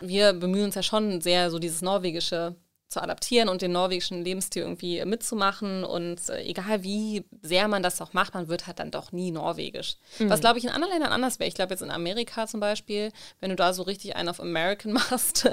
Wir 0.00 0.32
bemühen 0.32 0.64
uns 0.64 0.74
ja 0.74 0.82
schon 0.82 1.20
sehr, 1.20 1.50
so 1.50 1.58
dieses 1.58 1.82
norwegische 1.82 2.56
zu 2.92 3.02
adaptieren 3.02 3.48
und 3.48 3.62
den 3.62 3.72
norwegischen 3.72 4.22
Lebensstil 4.22 4.62
irgendwie 4.62 5.04
mitzumachen. 5.04 5.84
Und 5.84 6.28
äh, 6.28 6.42
egal 6.42 6.82
wie 6.82 7.24
sehr 7.42 7.68
man 7.68 7.82
das 7.82 8.00
auch 8.00 8.12
macht, 8.12 8.34
man 8.34 8.48
wird 8.48 8.66
halt 8.66 8.78
dann 8.78 8.90
doch 8.90 9.12
nie 9.12 9.30
norwegisch. 9.30 9.96
Mhm. 10.18 10.30
Was, 10.30 10.40
glaube 10.40 10.58
ich, 10.58 10.64
in 10.64 10.70
anderen 10.70 10.92
Ländern 10.92 11.12
anders 11.12 11.38
wäre. 11.38 11.48
Ich 11.48 11.54
glaube, 11.54 11.72
jetzt 11.72 11.82
in 11.82 11.90
Amerika 11.90 12.46
zum 12.46 12.60
Beispiel, 12.60 13.10
wenn 13.40 13.50
du 13.50 13.56
da 13.56 13.72
so 13.72 13.82
richtig 13.82 14.16
einen 14.16 14.28
auf 14.28 14.40
American 14.40 14.92
machst 15.10 15.48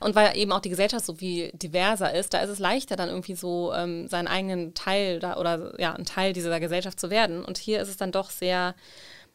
und 0.00 0.14
weil 0.14 0.36
eben 0.36 0.52
auch 0.52 0.60
die 0.60 0.70
Gesellschaft 0.70 1.04
so 1.04 1.14
viel 1.14 1.50
diverser 1.52 2.14
ist, 2.14 2.32
da 2.32 2.40
ist 2.40 2.50
es 2.50 2.58
leichter, 2.58 2.96
dann 2.96 3.08
irgendwie 3.08 3.34
so 3.34 3.72
ähm, 3.74 4.08
seinen 4.08 4.28
eigenen 4.28 4.74
Teil 4.74 5.18
da 5.18 5.36
oder 5.36 5.78
ja, 5.80 5.92
ein 5.92 6.04
Teil 6.04 6.32
dieser 6.32 6.60
Gesellschaft 6.60 6.98
zu 6.98 7.10
werden. 7.10 7.44
Und 7.44 7.58
hier 7.58 7.80
ist 7.80 7.88
es 7.88 7.96
dann 7.96 8.12
doch 8.12 8.30
sehr 8.30 8.74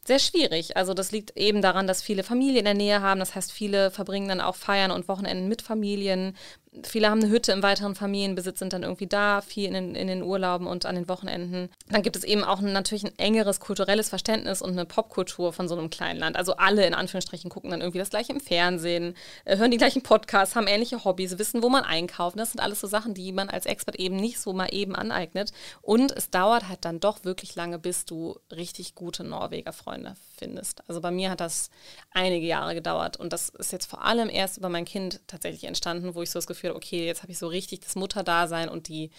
sehr 0.09 0.19
schwierig. 0.19 0.75
Also 0.75 0.93
das 0.93 1.11
liegt 1.11 1.37
eben 1.37 1.61
daran, 1.61 1.85
dass 1.85 2.01
viele 2.01 2.23
Familien 2.23 2.57
in 2.57 2.65
der 2.65 2.73
Nähe 2.73 3.01
haben. 3.01 3.19
Das 3.19 3.35
heißt, 3.35 3.51
viele 3.51 3.91
verbringen 3.91 4.27
dann 4.27 4.41
auch 4.41 4.55
Feiern 4.55 4.89
und 4.89 5.07
Wochenenden 5.07 5.47
mit 5.47 5.61
Familien 5.61 6.35
viele 6.83 7.09
haben 7.09 7.21
eine 7.21 7.31
Hütte 7.31 7.51
im 7.51 7.63
weiteren 7.63 7.95
Familienbesitz, 7.95 8.59
sind 8.59 8.73
dann 8.73 8.83
irgendwie 8.83 9.07
da, 9.07 9.41
viel 9.41 9.65
in 9.65 9.73
den, 9.73 9.95
in 9.95 10.07
den 10.07 10.21
Urlauben 10.21 10.67
und 10.67 10.85
an 10.85 10.95
den 10.95 11.09
Wochenenden. 11.09 11.69
Dann 11.89 12.03
gibt 12.03 12.15
es 12.15 12.23
eben 12.23 12.43
auch 12.43 12.59
ein, 12.59 12.71
natürlich 12.73 13.03
ein 13.03 13.17
engeres 13.17 13.59
kulturelles 13.59 14.09
Verständnis 14.09 14.61
und 14.61 14.71
eine 14.71 14.85
Popkultur 14.85 15.51
von 15.51 15.67
so 15.67 15.75
einem 15.75 15.89
kleinen 15.89 16.19
Land. 16.19 16.35
Also 16.35 16.55
alle 16.57 16.85
in 16.85 16.93
Anführungsstrichen 16.93 17.49
gucken 17.49 17.71
dann 17.71 17.81
irgendwie 17.81 17.97
das 17.97 18.11
gleiche 18.11 18.33
im 18.33 18.39
Fernsehen, 18.39 19.15
äh, 19.45 19.57
hören 19.57 19.71
die 19.71 19.77
gleichen 19.77 20.03
Podcasts, 20.03 20.55
haben 20.55 20.67
ähnliche 20.67 21.03
Hobbys, 21.03 21.39
wissen, 21.39 21.63
wo 21.63 21.69
man 21.69 21.83
einkauft. 21.83 22.37
Das 22.39 22.51
sind 22.51 22.61
alles 22.61 22.79
so 22.79 22.87
Sachen, 22.87 23.15
die 23.15 23.31
man 23.31 23.49
als 23.49 23.65
Expert 23.65 23.95
eben 23.95 24.15
nicht 24.15 24.39
so 24.39 24.53
mal 24.53 24.67
eben 24.71 24.95
aneignet. 24.95 25.51
Und 25.81 26.11
es 26.11 26.29
dauert 26.29 26.69
halt 26.69 26.85
dann 26.85 26.99
doch 26.99 27.23
wirklich 27.23 27.55
lange, 27.55 27.79
bis 27.79 28.05
du 28.05 28.37
richtig 28.51 28.93
gute 28.93 29.23
Norweger 29.23 29.73
Freunde 29.73 30.15
findest. 30.37 30.87
Also 30.87 31.01
bei 31.01 31.11
mir 31.11 31.31
hat 31.31 31.41
das 31.41 31.71
einige 32.11 32.45
Jahre 32.45 32.75
gedauert 32.75 33.17
und 33.17 33.33
das 33.33 33.49
ist 33.49 33.71
jetzt 33.71 33.87
vor 33.87 34.03
allem 34.03 34.29
erst 34.29 34.57
über 34.57 34.69
mein 34.69 34.85
Kind 34.85 35.21
tatsächlich 35.27 35.63
entstanden, 35.63 36.13
wo 36.15 36.21
ich 36.21 36.29
so 36.29 36.37
das 36.37 36.47
Gefühl 36.47 36.58
Gefühl, 36.61 36.75
okay, 36.75 37.05
jetzt 37.05 37.21
habe 37.21 37.31
ich 37.31 37.37
so 37.39 37.47
richtig 37.47 37.81
das 37.81 37.95
Mutterdasein 37.95 38.69
und 38.69 38.87
die, 38.87 39.11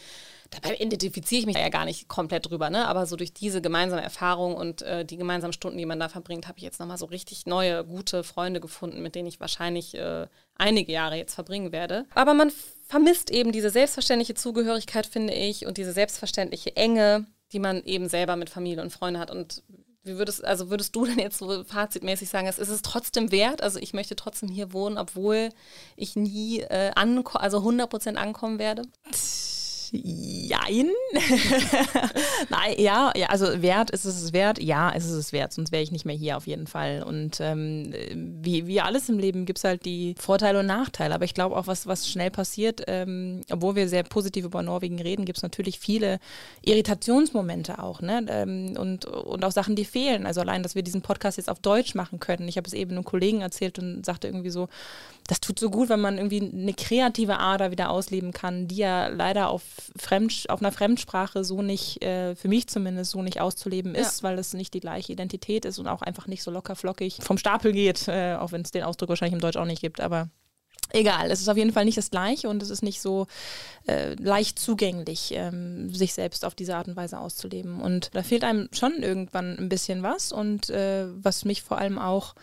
dabei 0.51 0.77
identifiziere 0.77 1.41
ich 1.41 1.47
mich 1.47 1.57
ja 1.57 1.69
gar 1.69 1.85
nicht 1.85 2.09
komplett 2.09 2.51
drüber, 2.51 2.71
ne? 2.71 2.87
aber 2.87 3.07
so 3.07 3.17
durch 3.17 3.33
diese 3.33 3.61
gemeinsame 3.61 4.03
Erfahrung 4.03 4.55
und 4.55 4.83
äh, 4.83 5.05
die 5.05 5.17
gemeinsamen 5.17 5.53
Stunden, 5.53 5.79
die 5.79 5.87
man 5.87 6.01
da 6.01 6.09
verbringt, 6.09 6.49
habe 6.49 6.59
ich 6.59 6.65
jetzt 6.65 6.81
nochmal 6.81 6.99
so 6.99 7.07
richtig 7.07 7.47
neue, 7.47 7.85
gute 7.85 8.25
Freunde 8.25 8.61
gefunden, 8.61 9.03
mit 9.03 9.15
denen 9.15 9.29
ich 9.29 9.41
wahrscheinlich 9.41 9.95
äh, 9.95 10.27
einige 10.57 10.93
Jahre 10.93 11.17
jetzt 11.17 11.35
verbringen 11.35 11.73
werde. 11.73 12.07
Aber 12.15 12.35
man 12.35 12.53
vermisst 12.87 13.31
eben 13.31 13.53
diese 13.53 13.71
selbstverständliche 13.71 14.35
Zugehörigkeit, 14.35 15.07
finde 15.07 15.33
ich, 15.33 15.67
und 15.67 15.79
diese 15.79 15.93
selbstverständliche 15.93 16.77
Enge, 16.77 17.27
die 17.53 17.59
man 17.59 17.85
eben 17.85 18.09
selber 18.09 18.37
mit 18.37 18.51
Familie 18.51 18.83
und 18.83 18.93
Freunden 18.93 19.21
hat. 19.21 19.31
Und 19.31 19.63
wie 20.03 20.17
würdest, 20.17 20.45
also 20.45 20.71
würdest 20.71 20.97
du 20.97 21.05
denn 21.05 21.19
jetzt 21.19 21.39
so 21.39 21.65
fazitmäßig 21.65 22.29
sagen, 22.29 22.47
es 22.47 22.59
ist 22.59 22.69
es 22.69 22.83
trotzdem 22.83 23.31
wert? 23.31 23.63
Also 23.63 23.79
ich 23.79 23.93
möchte 23.93 24.17
trotzdem 24.17 24.49
hier 24.49 24.73
wohnen, 24.73 24.99
obwohl 24.99 25.51
ich 25.97 26.17
nie 26.17 26.61
äh, 26.61 26.93
also 26.95 27.59
100% 27.59 28.15
ankommen 28.15 28.59
werde? 28.59 28.83
Jein. 29.93 30.91
Nein, 32.49 32.75
ja, 32.79 33.13
ja, 33.17 33.27
also 33.27 33.61
wert 33.61 33.91
ist 33.91 34.05
es 34.05 34.33
wert, 34.33 34.63
ja, 34.63 34.91
ist 34.91 35.11
es 35.11 35.33
wert, 35.33 35.53
sonst 35.53 35.73
wäre 35.73 35.83
ich 35.83 35.91
nicht 35.91 36.05
mehr 36.05 36.15
hier 36.15 36.37
auf 36.37 36.47
jeden 36.47 36.69
Fall. 36.69 37.03
Und 37.03 37.41
ähm, 37.41 37.93
wie, 38.15 38.69
wie 38.69 38.81
alles 38.81 39.09
im 39.09 39.19
Leben 39.19 39.47
gibt 39.47 39.59
es 39.59 39.65
halt 39.65 39.85
die 39.85 40.15
Vorteile 40.19 40.61
und 40.61 40.67
Nachteile. 40.67 41.15
Aber 41.15 41.25
ich 41.25 41.35
glaube 41.35 41.57
auch, 41.57 41.67
was, 41.67 41.89
was 41.89 42.09
schnell 42.09 42.31
passiert, 42.31 42.83
ähm, 42.87 43.41
obwohl 43.51 43.75
wir 43.75 43.89
sehr 43.89 44.05
positiv 44.05 44.45
über 44.45 44.63
Norwegen 44.63 45.01
reden, 45.01 45.25
gibt 45.25 45.39
es 45.39 45.43
natürlich 45.43 45.81
viele 45.81 46.21
Irritationsmomente 46.63 47.83
auch, 47.83 48.01
ne? 48.01 48.25
Ähm, 48.29 48.77
und, 48.79 49.07
und 49.07 49.45
auch 49.45 49.53
Sachen, 49.53 49.75
die 49.75 49.85
fehlen. 49.85 50.25
Also 50.25 50.41
allein, 50.41 50.63
dass 50.63 50.77
wir 50.77 50.83
diesen 50.83 51.03
Podcast 51.03 51.37
jetzt 51.37 51.51
auf 51.51 51.59
Deutsch 51.59 51.97
machen 51.97 52.21
können. 52.21 52.47
Ich 52.47 52.57
habe 52.57 52.67
es 52.69 52.75
eben 52.75 52.93
einem 52.93 53.05
Kollegen 53.05 53.41
erzählt 53.41 53.79
und 53.81 54.07
sagte 54.07 54.29
irgendwie 54.29 54.51
so, 54.51 54.69
das 55.31 55.41
tut 55.41 55.61
so 55.61 55.71
gut, 55.71 55.89
wenn 55.89 56.01
man 56.01 56.19
irgendwie 56.19 56.41
eine 56.43 56.75
kreative 56.75 57.39
Ader 57.39 57.71
wieder 57.71 57.91
ausleben 57.91 58.33
kann, 58.33 58.67
die 58.67 58.79
ja 58.79 59.07
leider 59.07 59.49
auf 59.49 59.63
Fremd, 59.97 60.47
auf 60.49 60.61
einer 60.61 60.73
Fremdsprache 60.73 61.45
so 61.45 61.63
nicht, 61.63 62.03
äh, 62.03 62.35
für 62.35 62.49
mich 62.49 62.67
zumindest 62.67 63.13
so 63.13 63.23
nicht 63.23 63.41
auszuleben 63.41 63.95
ist, 63.95 64.23
ja. 64.23 64.29
weil 64.29 64.41
es 64.41 64.55
nicht 64.55 64.75
die 64.75 64.81
gleiche 64.81 65.13
Identität 65.13 65.65
ist 65.65 65.79
und 65.79 65.87
auch 65.87 66.03
einfach 66.03 66.27
nicht 66.27 66.43
so 66.43 66.51
locker 66.51 66.75
flockig 66.75 67.19
vom 67.21 67.39
Stapel 67.39 67.71
geht, 67.71 68.09
äh, 68.09 68.35
auch 68.35 68.51
wenn 68.51 68.63
es 68.63 68.73
den 68.73 68.83
Ausdruck 68.83 69.11
wahrscheinlich 69.11 69.35
im 69.35 69.41
Deutsch 69.41 69.57
auch 69.57 69.67
nicht 69.67 69.81
gibt, 69.81 70.01
aber 70.01 70.31
Egal, 70.93 71.31
es 71.31 71.41
ist 71.41 71.49
auf 71.49 71.57
jeden 71.57 71.73
Fall 71.73 71.85
nicht 71.85 71.99
das 71.99 72.11
Gleiche 72.11 72.49
und 72.49 72.61
es 72.65 72.71
ist 72.71 72.83
nicht 72.83 73.01
so 73.01 73.29
äh, 73.87 74.15
leicht 74.15 74.59
zugänglich, 74.59 75.33
ähm, 75.37 75.95
sich 75.95 76.15
selbst 76.15 76.45
auf 76.45 76.57
diese 76.57 76.75
Art 76.75 76.89
und 76.89 76.97
Weise 76.97 77.21
auszuleben. 77.21 77.81
Und 77.81 78.11
da 78.15 78.25
fehlt 78.25 78.43
einem 78.43 78.69
schon 78.73 78.95
irgendwann 79.01 79.57
ein 79.57 79.69
bisschen 79.69 80.03
was 80.03 80.33
und 80.33 80.69
äh, 80.71 81.07
was 81.23 81.45
mich 81.45 81.63
vor 81.63 81.79
allem 81.79 82.01
auch 82.01 82.35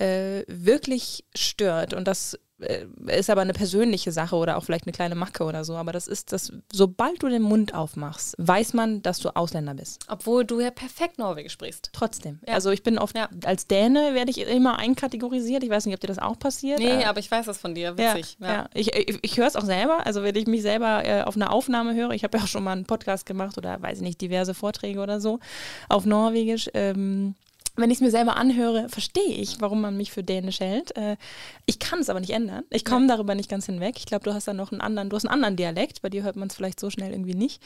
äh, 0.00 0.44
wirklich 0.48 1.24
stört 1.34 1.94
und 1.94 2.08
das 2.08 2.38
äh, 2.60 2.86
ist 3.06 3.30
aber 3.30 3.40
eine 3.40 3.52
persönliche 3.52 4.12
Sache 4.12 4.36
oder 4.36 4.56
auch 4.56 4.64
vielleicht 4.64 4.86
eine 4.86 4.92
kleine 4.92 5.14
Macke 5.14 5.44
oder 5.44 5.64
so. 5.64 5.76
Aber 5.76 5.92
das 5.92 6.06
ist 6.06 6.32
das, 6.32 6.52
sobald 6.72 7.22
du 7.22 7.28
den 7.28 7.42
Mund 7.42 7.74
aufmachst, 7.74 8.34
weiß 8.38 8.74
man, 8.74 9.02
dass 9.02 9.18
du 9.18 9.34
Ausländer 9.34 9.74
bist. 9.74 10.04
Obwohl 10.08 10.44
du 10.44 10.60
ja 10.60 10.70
perfekt 10.70 11.18
Norwegisch 11.18 11.52
sprichst. 11.52 11.90
Trotzdem. 11.92 12.40
Ja. 12.46 12.54
Also 12.54 12.70
ich 12.70 12.82
bin 12.82 12.98
oft, 12.98 13.16
ja. 13.16 13.28
als 13.44 13.66
Däne 13.66 14.14
werde 14.14 14.30
ich 14.30 14.40
immer 14.40 14.78
einkategorisiert. 14.78 15.62
Ich 15.64 15.70
weiß 15.70 15.86
nicht, 15.86 15.94
ob 15.94 16.00
dir 16.00 16.08
das 16.08 16.18
auch 16.18 16.38
passiert. 16.38 16.78
Nee, 16.78 17.02
äh, 17.02 17.04
aber 17.04 17.20
ich 17.20 17.30
weiß 17.30 17.46
das 17.46 17.58
von 17.58 17.74
dir. 17.74 17.96
Witzig. 17.96 18.36
Ja, 18.40 18.52
ja. 18.52 18.68
Ich, 18.74 18.94
ich, 18.94 19.18
ich 19.22 19.36
höre 19.38 19.46
es 19.46 19.56
auch 19.56 19.64
selber. 19.64 20.06
Also 20.06 20.22
wenn 20.22 20.36
ich 20.36 20.46
mich 20.46 20.62
selber 20.62 21.04
äh, 21.04 21.22
auf 21.22 21.36
einer 21.36 21.52
Aufnahme 21.52 21.94
höre, 21.94 22.10
ich 22.10 22.24
habe 22.24 22.38
ja 22.38 22.44
auch 22.44 22.48
schon 22.48 22.64
mal 22.64 22.72
einen 22.72 22.86
Podcast 22.86 23.26
gemacht 23.26 23.56
oder 23.58 23.80
weiß 23.80 23.98
ich 23.98 24.02
nicht, 24.02 24.20
diverse 24.20 24.54
Vorträge 24.54 25.00
oder 25.00 25.20
so 25.20 25.40
auf 25.88 26.04
Norwegisch. 26.04 26.68
Ähm, 26.74 27.34
wenn 27.76 27.90
ich 27.90 27.98
es 27.98 28.00
mir 28.00 28.10
selber 28.10 28.36
anhöre, 28.36 28.88
verstehe 28.88 29.34
ich, 29.34 29.60
warum 29.60 29.80
man 29.80 29.96
mich 29.96 30.12
für 30.12 30.22
dänisch 30.22 30.60
hält. 30.60 30.96
Äh, 30.96 31.16
ich 31.66 31.78
kann 31.78 32.00
es 32.00 32.10
aber 32.10 32.20
nicht 32.20 32.30
ändern. 32.30 32.64
Ich 32.70 32.84
komme 32.84 33.06
ja. 33.06 33.16
darüber 33.16 33.34
nicht 33.34 33.48
ganz 33.48 33.66
hinweg. 33.66 33.96
Ich 33.98 34.06
glaube, 34.06 34.24
du 34.24 34.34
hast 34.34 34.48
da 34.48 34.52
noch 34.52 34.72
einen 34.72 34.80
anderen, 34.80 35.08
du 35.08 35.16
hast 35.16 35.24
einen 35.24 35.34
anderen 35.34 35.56
Dialekt. 35.56 36.02
Bei 36.02 36.08
dir 36.08 36.22
hört 36.22 36.36
man 36.36 36.48
es 36.48 36.54
vielleicht 36.54 36.80
so 36.80 36.90
schnell 36.90 37.12
irgendwie 37.12 37.34
nicht. 37.34 37.62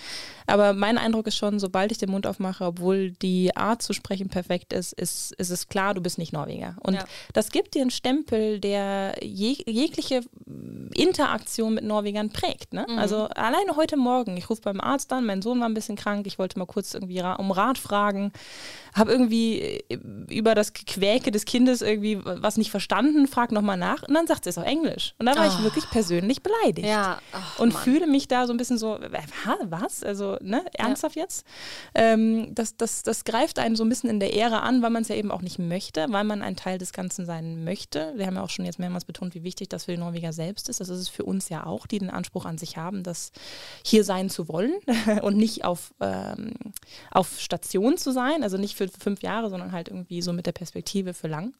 Aber 0.46 0.72
mein 0.72 0.98
Eindruck 0.98 1.26
ist 1.26 1.36
schon, 1.36 1.58
sobald 1.58 1.92
ich 1.92 1.98
den 1.98 2.10
Mund 2.10 2.26
aufmache, 2.26 2.64
obwohl 2.64 3.12
die 3.12 3.56
Art 3.56 3.82
zu 3.82 3.92
sprechen 3.92 4.28
perfekt 4.28 4.72
ist, 4.72 4.92
ist, 4.92 5.32
ist 5.32 5.50
es 5.50 5.68
klar, 5.68 5.94
du 5.94 6.00
bist 6.00 6.18
nicht 6.18 6.32
Norweger. 6.32 6.76
Und 6.80 6.94
ja. 6.94 7.04
das 7.32 7.50
gibt 7.50 7.74
dir 7.74 7.82
einen 7.82 7.90
Stempel, 7.90 8.60
der 8.60 9.14
jeg 9.22 9.64
jegliche 9.66 10.22
Interaktion 10.94 11.74
mit 11.74 11.84
Norwegern 11.84 12.30
prägt. 12.30 12.72
Ne? 12.72 12.86
Mhm. 12.88 12.98
Also 12.98 13.24
alleine 13.28 13.76
heute 13.76 13.96
Morgen, 13.96 14.36
ich 14.36 14.50
rufe 14.50 14.62
beim 14.62 14.80
Arzt 14.80 15.12
an, 15.12 15.26
mein 15.26 15.42
Sohn 15.42 15.60
war 15.60 15.68
ein 15.68 15.74
bisschen 15.74 15.96
krank, 15.96 16.26
ich 16.26 16.38
wollte 16.38 16.58
mal 16.58 16.66
kurz 16.66 16.94
irgendwie 16.94 17.22
um 17.38 17.50
Rat 17.50 17.78
fragen, 17.78 18.32
habe 18.94 19.12
irgendwie 19.12 19.84
über 20.28 20.54
das 20.54 20.72
Quäke 20.72 21.30
des 21.30 21.44
Kindes 21.44 21.82
irgendwie 21.82 22.18
was 22.24 22.56
nicht 22.56 22.70
verstanden, 22.70 23.26
frag 23.26 23.52
nochmal 23.52 23.76
nach 23.76 24.02
und 24.02 24.14
dann 24.14 24.26
sagt 24.26 24.44
sie 24.44 24.50
es 24.50 24.58
auf 24.58 24.64
Englisch. 24.64 25.14
Und 25.18 25.26
da 25.26 25.36
war 25.36 25.46
oh. 25.46 25.48
ich 25.48 25.62
wirklich 25.62 25.88
persönlich 25.90 26.42
beleidigt. 26.42 26.88
Ja. 26.88 27.18
Oh, 27.32 27.62
und 27.62 27.74
Mann. 27.74 27.82
fühle 27.82 28.06
mich 28.06 28.28
da 28.28 28.46
so 28.46 28.52
ein 28.52 28.56
bisschen 28.56 28.78
so, 28.78 28.98
was? 29.62 30.02
Also, 30.02 30.36
ne, 30.40 30.64
ernsthaft 30.74 31.16
ja. 31.16 31.22
jetzt? 31.22 31.46
Ähm, 31.94 32.54
das, 32.54 32.76
das, 32.76 33.02
das 33.02 33.24
greift 33.24 33.58
einen 33.58 33.76
so 33.76 33.84
ein 33.84 33.88
bisschen 33.88 34.10
in 34.10 34.20
der 34.20 34.32
Ehre 34.32 34.62
an, 34.62 34.82
weil 34.82 34.90
man 34.90 35.02
es 35.02 35.08
ja 35.08 35.16
eben 35.16 35.30
auch 35.30 35.42
nicht 35.42 35.58
möchte, 35.58 36.06
weil 36.10 36.24
man 36.24 36.42
ein 36.42 36.56
Teil 36.56 36.78
des 36.78 36.92
Ganzen 36.92 37.26
sein 37.26 37.64
möchte. 37.64 38.12
Wir 38.16 38.26
haben 38.26 38.36
ja 38.36 38.42
auch 38.42 38.50
schon 38.50 38.64
jetzt 38.64 38.78
mehrmals 38.78 39.04
betont, 39.04 39.34
wie 39.34 39.42
wichtig 39.42 39.68
das 39.68 39.84
für 39.84 39.92
die 39.92 39.98
Norweger 39.98 40.32
selbst 40.32 40.68
ist. 40.68 40.80
Das 40.80 40.88
ist 40.88 40.98
es 40.98 41.08
für 41.08 41.24
uns 41.24 41.48
ja 41.48 41.66
auch, 41.66 41.86
die 41.86 41.98
den 41.98 42.10
Anspruch 42.10 42.44
an 42.44 42.58
sich 42.58 42.76
haben, 42.76 43.02
das 43.02 43.32
hier 43.84 44.04
sein 44.04 44.30
zu 44.30 44.48
wollen 44.48 44.74
und 45.22 45.36
nicht 45.36 45.64
auf, 45.64 45.94
ähm, 46.00 46.52
auf 47.10 47.40
Station 47.40 47.96
zu 47.96 48.12
sein, 48.12 48.42
also 48.42 48.56
nicht 48.56 48.76
für 48.76 48.88
fünf 48.88 49.22
Jahre, 49.22 49.50
sondern 49.50 49.72
halt 49.72 49.83
irgendwie 49.88 50.22
so 50.22 50.32
mit 50.32 50.46
der 50.46 50.52
Perspektive 50.52 51.14
für 51.14 51.28
lang. 51.28 51.54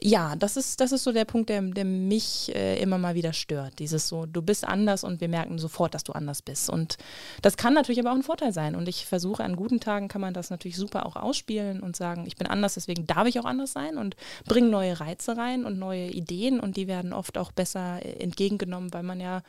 Ja, 0.00 0.36
das 0.36 0.56
ist, 0.56 0.80
das 0.80 0.92
ist 0.92 1.02
so 1.02 1.10
der 1.10 1.24
Punkt, 1.24 1.48
der, 1.48 1.60
der 1.62 1.84
mich 1.84 2.54
äh, 2.54 2.80
immer 2.80 2.96
mal 2.96 3.16
wieder 3.16 3.32
stört. 3.32 3.80
Dieses 3.80 4.06
so, 4.06 4.24
du 4.24 4.40
bist 4.40 4.64
anders 4.64 5.02
und 5.02 5.20
wir 5.20 5.28
merken 5.28 5.58
sofort, 5.58 5.94
dass 5.94 6.04
du 6.04 6.12
anders 6.12 6.42
bist. 6.42 6.70
Und 6.70 6.96
das 7.42 7.56
kann 7.56 7.74
natürlich 7.74 7.98
aber 7.98 8.12
auch 8.12 8.16
ein 8.16 8.22
Vorteil 8.22 8.52
sein. 8.52 8.76
Und 8.76 8.88
ich 8.88 9.04
versuche, 9.04 9.42
an 9.42 9.56
guten 9.56 9.80
Tagen 9.80 10.06
kann 10.06 10.20
man 10.20 10.32
das 10.32 10.50
natürlich 10.50 10.76
super 10.76 11.06
auch 11.06 11.16
ausspielen 11.16 11.80
und 11.80 11.96
sagen, 11.96 12.24
ich 12.26 12.36
bin 12.36 12.46
anders, 12.46 12.74
deswegen 12.74 13.06
darf 13.06 13.26
ich 13.26 13.40
auch 13.40 13.44
anders 13.44 13.72
sein 13.72 13.98
und 13.98 14.14
bringe 14.46 14.68
neue 14.68 15.00
Reize 15.00 15.36
rein 15.36 15.64
und 15.64 15.78
neue 15.78 16.08
Ideen 16.08 16.60
und 16.60 16.76
die 16.76 16.86
werden 16.86 17.12
oft 17.12 17.36
auch 17.36 17.50
besser 17.50 18.04
äh, 18.04 18.22
entgegengenommen, 18.22 18.94
weil 18.94 19.02
man 19.02 19.20
ja 19.20 19.42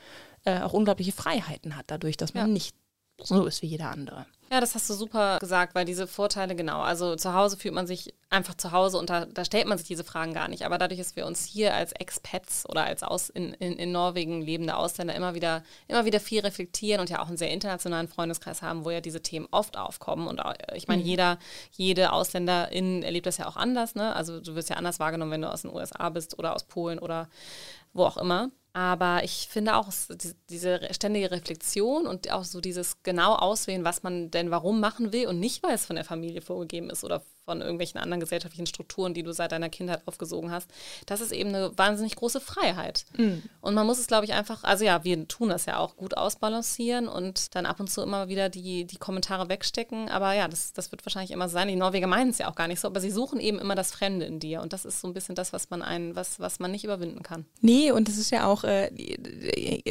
äh, 0.44 0.62
auch 0.62 0.74
unglaubliche 0.74 1.12
Freiheiten 1.12 1.78
hat, 1.78 1.86
dadurch, 1.88 2.18
dass 2.18 2.34
man 2.34 2.48
ja. 2.48 2.54
nicht 2.54 2.76
so 3.24 3.46
ist 3.46 3.62
wie 3.62 3.68
jeder 3.68 3.90
andere. 3.90 4.26
Ja, 4.52 4.60
das 4.60 4.76
hast 4.76 4.90
du 4.90 4.94
super 4.94 5.40
gesagt, 5.40 5.76
weil 5.76 5.86
diese 5.86 6.08
Vorteile, 6.08 6.58
genau, 6.58 6.82
also 6.82 7.16
zu 7.16 7.34
Hause 7.34 7.56
fühlt 7.56 7.74
man 7.74 7.88
sich 7.88 8.14
einfach 8.30 8.56
zu 8.56 8.74
Hause 8.74 8.98
und 8.98 9.10
da, 9.10 9.26
da 9.26 9.46
stellt 9.46 9.66
man 9.66 9.78
sich 9.78 9.88
diese 9.88 10.04
Fragen 10.04 10.34
gar 10.34 10.50
nicht. 10.50 10.66
Aber 10.66 10.78
dadurch, 10.78 11.00
dass 11.00 11.16
wir 11.16 11.26
uns 11.26 11.46
hier 11.46 11.74
als 11.74 11.94
Expats 11.94 12.68
oder 12.68 12.84
als 12.84 13.02
aus, 13.02 13.30
in, 13.30 13.54
in, 13.54 13.78
in 13.78 13.94
Norwegen 13.94 14.42
lebende 14.42 14.76
Ausländer 14.76 15.16
immer 15.16 15.36
wieder, 15.36 15.64
immer 15.88 16.04
wieder 16.04 16.20
viel 16.20 16.42
reflektieren 16.42 17.00
und 17.00 17.10
ja 17.10 17.22
auch 17.22 17.30
einen 17.30 17.38
sehr 17.38 17.50
internationalen 17.50 18.10
Freundeskreis 18.10 18.62
haben, 18.62 18.84
wo 18.84 18.90
ja 18.90 19.00
diese 19.00 19.22
Themen 19.22 19.48
oft 19.52 19.78
aufkommen. 19.78 20.28
Und 20.28 20.42
ich 20.76 20.90
meine, 20.90 21.02
mhm. 21.02 21.08
jeder, 21.08 21.40
jede 21.72 22.12
Ausländerin 22.12 23.04
erlebt 23.04 23.28
das 23.28 23.38
ja 23.38 23.48
auch 23.48 23.56
anders, 23.56 23.96
ne? 23.96 24.14
Also 24.14 24.42
du 24.42 24.56
wirst 24.56 24.70
ja 24.70 24.76
anders 24.76 25.00
wahrgenommen, 25.00 25.32
wenn 25.32 25.44
du 25.44 25.50
aus 25.50 25.62
den 25.62 25.74
USA 25.74 26.10
bist 26.10 26.38
oder 26.38 26.54
aus 26.56 26.66
Polen 26.66 27.00
oder 27.00 27.30
wo 27.94 28.04
auch 28.04 28.18
immer. 28.18 28.50
Aber 28.74 29.24
ich 29.24 29.50
finde 29.50 29.76
auch 29.76 29.90
diese 30.50 30.80
ständige 30.94 31.32
Reflexion 31.32 32.08
und 32.08 32.32
auch 32.32 32.46
so 32.46 32.62
dieses 32.62 33.04
genau 33.04 33.36
auswählen, 33.36 33.84
was 33.84 34.02
man 34.04 34.32
denn 34.32 34.50
warum 34.50 34.80
machen 34.80 35.12
will 35.12 35.28
und 35.28 35.40
nicht, 35.40 35.62
weil 35.62 35.74
es 35.76 35.86
von 35.86 35.98
der 35.98 36.06
Familie 36.06 36.42
vorgegeben 36.42 36.90
ist 36.90 37.04
oder 37.04 37.22
von 37.46 37.62
irgendwelchen 37.62 38.00
anderen 38.00 38.20
gesellschaftlichen 38.20 38.68
Strukturen, 38.68 39.14
die 39.14 39.24
du 39.24 39.34
seit 39.34 39.52
deiner 39.52 39.70
Kindheit 39.70 40.02
aufgesogen 40.06 40.52
hast. 40.52 40.70
Das 41.06 41.22
ist 41.22 41.32
eben 41.32 41.50
eine 41.50 41.78
wahnsinnig 41.78 42.16
große 42.16 42.40
Freiheit. 42.40 43.06
Mhm. 43.18 43.44
Und 43.62 43.74
man 43.74 43.88
muss 43.88 44.00
es, 44.00 44.08
glaube 44.08 44.26
ich, 44.26 44.34
einfach, 44.34 44.64
also 44.64 44.86
ja, 44.86 45.04
wir 45.04 45.28
tun 45.28 45.50
das 45.50 45.66
ja 45.66 45.78
auch 45.78 45.96
gut 45.96 46.16
ausbalancieren 46.16 47.08
und 47.08 47.56
dann 47.56 47.66
ab 47.66 47.80
und 47.80 47.90
zu 47.90 48.02
immer 48.02 48.28
wieder 48.28 48.50
die, 48.50 48.86
die 48.86 48.98
Kommentare 48.98 49.50
wegstecken. 49.50 50.10
Aber 50.10 50.34
ja, 50.34 50.48
das, 50.48 50.74
das 50.74 50.92
wird 50.92 51.06
wahrscheinlich 51.06 51.32
immer 51.32 51.50
sein. 51.50 51.68
Die 51.68 51.76
Norweger 51.76 52.08
meinen 52.08 52.30
es 52.30 52.38
ja 52.38 52.50
auch 52.50 52.56
gar 52.56 52.68
nicht 52.68 52.80
so, 52.80 52.88
aber 52.88 53.02
sie 53.02 53.12
suchen 53.12 53.40
eben 53.40 53.60
immer 53.60 53.76
das 53.76 53.92
Fremde 53.92 54.26
in 54.26 54.40
dir. 54.40 54.62
Und 54.62 54.74
das 54.74 54.86
ist 54.86 55.02
so 55.02 55.08
ein 55.08 55.14
bisschen 55.14 55.36
das, 55.36 55.52
was 55.52 55.70
man 55.70 55.82
einen, 55.82 56.16
was, 56.16 56.40
was 56.40 56.60
man 56.60 56.72
nicht 56.72 56.84
überwinden 56.84 57.24
kann. 57.24 57.46
Nee, 57.62 57.92
und 57.92 58.08
das 58.08 58.18
ist 58.18 58.30
ja 58.30 58.46
auch, 58.46 58.64
äh, 58.64 58.92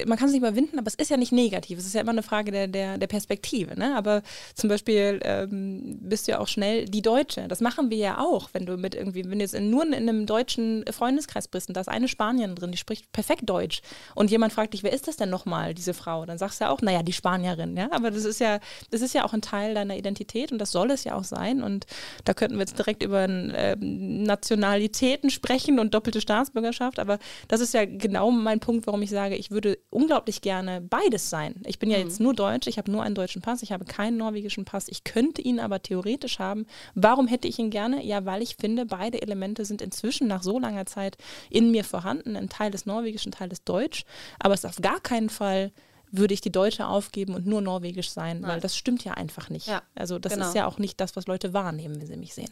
man 0.06 0.18
kann 0.18 0.28
es 0.28 0.32
nicht 0.32 0.42
überwinden, 0.42 0.78
aber 0.78 0.86
es 0.86 0.94
ist 0.94 1.10
ja 1.10 1.16
nicht 1.16 1.32
negativ. 1.32 1.78
Es 1.78 1.86
ist 1.86 1.94
ja 1.94 2.00
immer 2.00 2.12
eine 2.12 2.22
Frage 2.22 2.52
der, 2.52 2.68
der, 2.68 2.96
der 2.96 3.06
Perspektive. 3.08 3.78
Ne? 3.78 3.96
Aber 3.96 4.22
zum 4.54 4.68
Beispiel 4.68 5.20
ähm, 5.24 5.98
bist 6.00 6.28
du 6.28 6.32
ja 6.32 6.38
auch 6.38 6.48
schnell 6.48 6.86
die 6.86 7.02
Deutsche. 7.02 7.39
Das 7.48 7.60
machen 7.60 7.90
wir 7.90 7.98
ja 7.98 8.18
auch, 8.18 8.50
wenn 8.52 8.66
du 8.66 8.76
mit 8.76 8.94
irgendwie, 8.94 9.24
wenn 9.24 9.38
du 9.38 9.44
jetzt 9.44 9.54
in, 9.54 9.70
nur 9.70 9.84
in 9.84 9.94
einem 9.94 10.26
deutschen 10.26 10.84
Freundeskreis 10.90 11.48
bist 11.48 11.68
und 11.68 11.76
da 11.76 11.80
ist 11.80 11.88
eine 11.88 12.08
Spanierin 12.08 12.54
drin, 12.54 12.72
die 12.72 12.78
spricht 12.78 13.10
perfekt 13.12 13.48
Deutsch 13.48 13.82
und 14.14 14.30
jemand 14.30 14.52
fragt 14.52 14.74
dich, 14.74 14.82
wer 14.82 14.92
ist 14.92 15.08
das 15.08 15.16
denn 15.16 15.30
nochmal, 15.30 15.74
diese 15.74 15.94
Frau? 15.94 16.26
Dann 16.26 16.38
sagst 16.38 16.60
du 16.60 16.64
ja 16.64 16.70
auch, 16.70 16.82
naja, 16.82 17.02
die 17.02 17.12
Spanierin, 17.12 17.76
ja. 17.76 17.88
Aber 17.92 18.10
das 18.10 18.24
ist 18.24 18.40
ja, 18.40 18.60
das 18.90 19.00
ist 19.00 19.14
ja 19.14 19.24
auch 19.24 19.32
ein 19.32 19.42
Teil 19.42 19.74
deiner 19.74 19.96
Identität 19.96 20.52
und 20.52 20.58
das 20.58 20.72
soll 20.72 20.90
es 20.90 21.04
ja 21.04 21.14
auch 21.14 21.24
sein. 21.24 21.62
Und 21.62 21.86
da 22.24 22.34
könnten 22.34 22.56
wir 22.56 22.60
jetzt 22.60 22.78
direkt 22.78 23.02
über 23.02 23.24
äh, 23.24 23.76
Nationalitäten 23.76 25.30
sprechen 25.30 25.78
und 25.78 25.94
doppelte 25.94 26.20
Staatsbürgerschaft, 26.20 26.98
aber 26.98 27.18
das 27.48 27.60
ist 27.60 27.74
ja 27.74 27.84
genau 27.84 28.30
mein 28.30 28.60
Punkt, 28.60 28.86
warum 28.86 29.02
ich 29.02 29.10
sage, 29.10 29.36
ich 29.36 29.50
würde 29.50 29.78
unglaublich 29.90 30.40
gerne 30.42 30.80
beides 30.80 31.30
sein. 31.30 31.62
Ich 31.66 31.78
bin 31.78 31.90
ja 31.90 31.98
mhm. 31.98 32.04
jetzt 32.04 32.20
nur 32.20 32.34
Deutsch, 32.34 32.66
ich 32.66 32.78
habe 32.78 32.90
nur 32.90 33.02
einen 33.02 33.14
deutschen 33.14 33.42
Pass, 33.42 33.62
ich 33.62 33.72
habe 33.72 33.84
keinen 33.84 34.16
norwegischen 34.16 34.64
Pass, 34.64 34.88
ich 34.88 35.04
könnte 35.04 35.42
ihn 35.42 35.60
aber 35.60 35.82
theoretisch 35.82 36.38
haben. 36.38 36.66
Warum 36.94 37.26
hätte 37.30 37.48
ich 37.48 37.58
ihn 37.58 37.70
gerne? 37.70 38.04
Ja, 38.04 38.24
weil 38.24 38.42
ich 38.42 38.56
finde, 38.56 38.86
beide 38.86 39.22
Elemente 39.22 39.64
sind 39.64 39.80
inzwischen 39.80 40.26
nach 40.26 40.42
so 40.42 40.58
langer 40.58 40.86
Zeit 40.86 41.16
in 41.48 41.70
mir 41.70 41.84
vorhanden. 41.84 42.36
Ein 42.36 42.48
Teil 42.48 42.74
ist 42.74 42.86
Norwegisch, 42.86 43.24
ein 43.26 43.32
Teil 43.32 43.52
ist 43.52 43.68
Deutsch. 43.68 44.04
Aber 44.38 44.54
es 44.54 44.64
ist 44.64 44.70
auf 44.70 44.82
gar 44.82 45.00
keinen 45.00 45.30
Fall 45.30 45.72
würde 46.12 46.34
ich 46.34 46.40
die 46.40 46.52
Deutsche 46.52 46.86
aufgeben 46.86 47.34
und 47.34 47.46
nur 47.46 47.60
Norwegisch 47.60 48.10
sein, 48.10 48.40
Nein. 48.40 48.50
weil 48.50 48.60
das 48.60 48.76
stimmt 48.76 49.04
ja 49.04 49.12
einfach 49.14 49.48
nicht. 49.48 49.66
Ja, 49.66 49.82
also 49.94 50.18
das 50.18 50.34
genau. 50.34 50.48
ist 50.48 50.54
ja 50.54 50.66
auch 50.66 50.78
nicht 50.78 51.00
das, 51.00 51.16
was 51.16 51.26
Leute 51.26 51.52
wahrnehmen, 51.52 52.00
wenn 52.00 52.06
sie 52.08 52.16
mich 52.16 52.34
sehen. 52.34 52.50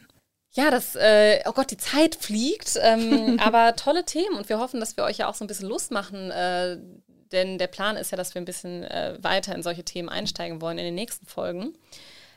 Ja, 0.52 0.70
das, 0.70 0.96
äh, 0.96 1.40
oh 1.44 1.52
Gott, 1.52 1.70
die 1.70 1.76
Zeit 1.76 2.14
fliegt, 2.14 2.78
ähm, 2.80 3.38
aber 3.44 3.76
tolle 3.76 4.04
Themen 4.04 4.36
und 4.36 4.48
wir 4.48 4.58
hoffen, 4.58 4.80
dass 4.80 4.96
wir 4.96 5.04
euch 5.04 5.18
ja 5.18 5.28
auch 5.28 5.34
so 5.34 5.44
ein 5.44 5.48
bisschen 5.48 5.68
Lust 5.68 5.90
machen, 5.90 6.30
äh, 6.30 6.78
denn 7.32 7.58
der 7.58 7.66
Plan 7.66 7.96
ist 7.96 8.10
ja, 8.10 8.16
dass 8.16 8.34
wir 8.34 8.40
ein 8.40 8.46
bisschen 8.46 8.84
äh, 8.84 9.18
weiter 9.20 9.54
in 9.54 9.62
solche 9.62 9.84
Themen 9.84 10.08
einsteigen 10.08 10.62
wollen 10.62 10.78
in 10.78 10.84
den 10.84 10.94
nächsten 10.94 11.26
Folgen. 11.26 11.74